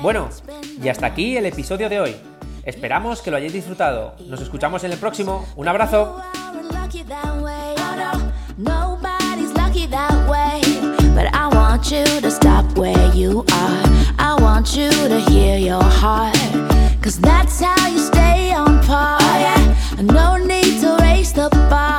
Bueno, 0.00 0.28
y 0.82 0.88
hasta 0.88 1.06
aquí 1.06 1.36
el 1.36 1.46
episodio 1.46 1.88
de 1.88 2.00
hoy. 2.00 2.16
Esperamos 2.62 3.20
que 3.20 3.30
lo 3.30 3.36
hayáis 3.36 3.52
disfrutado. 3.52 4.14
Nos 4.26 4.40
escuchamos 4.40 4.84
en 4.84 4.92
el 4.92 4.98
próximo. 4.98 5.46
Un 5.56 5.66
abrazo. 5.66 6.22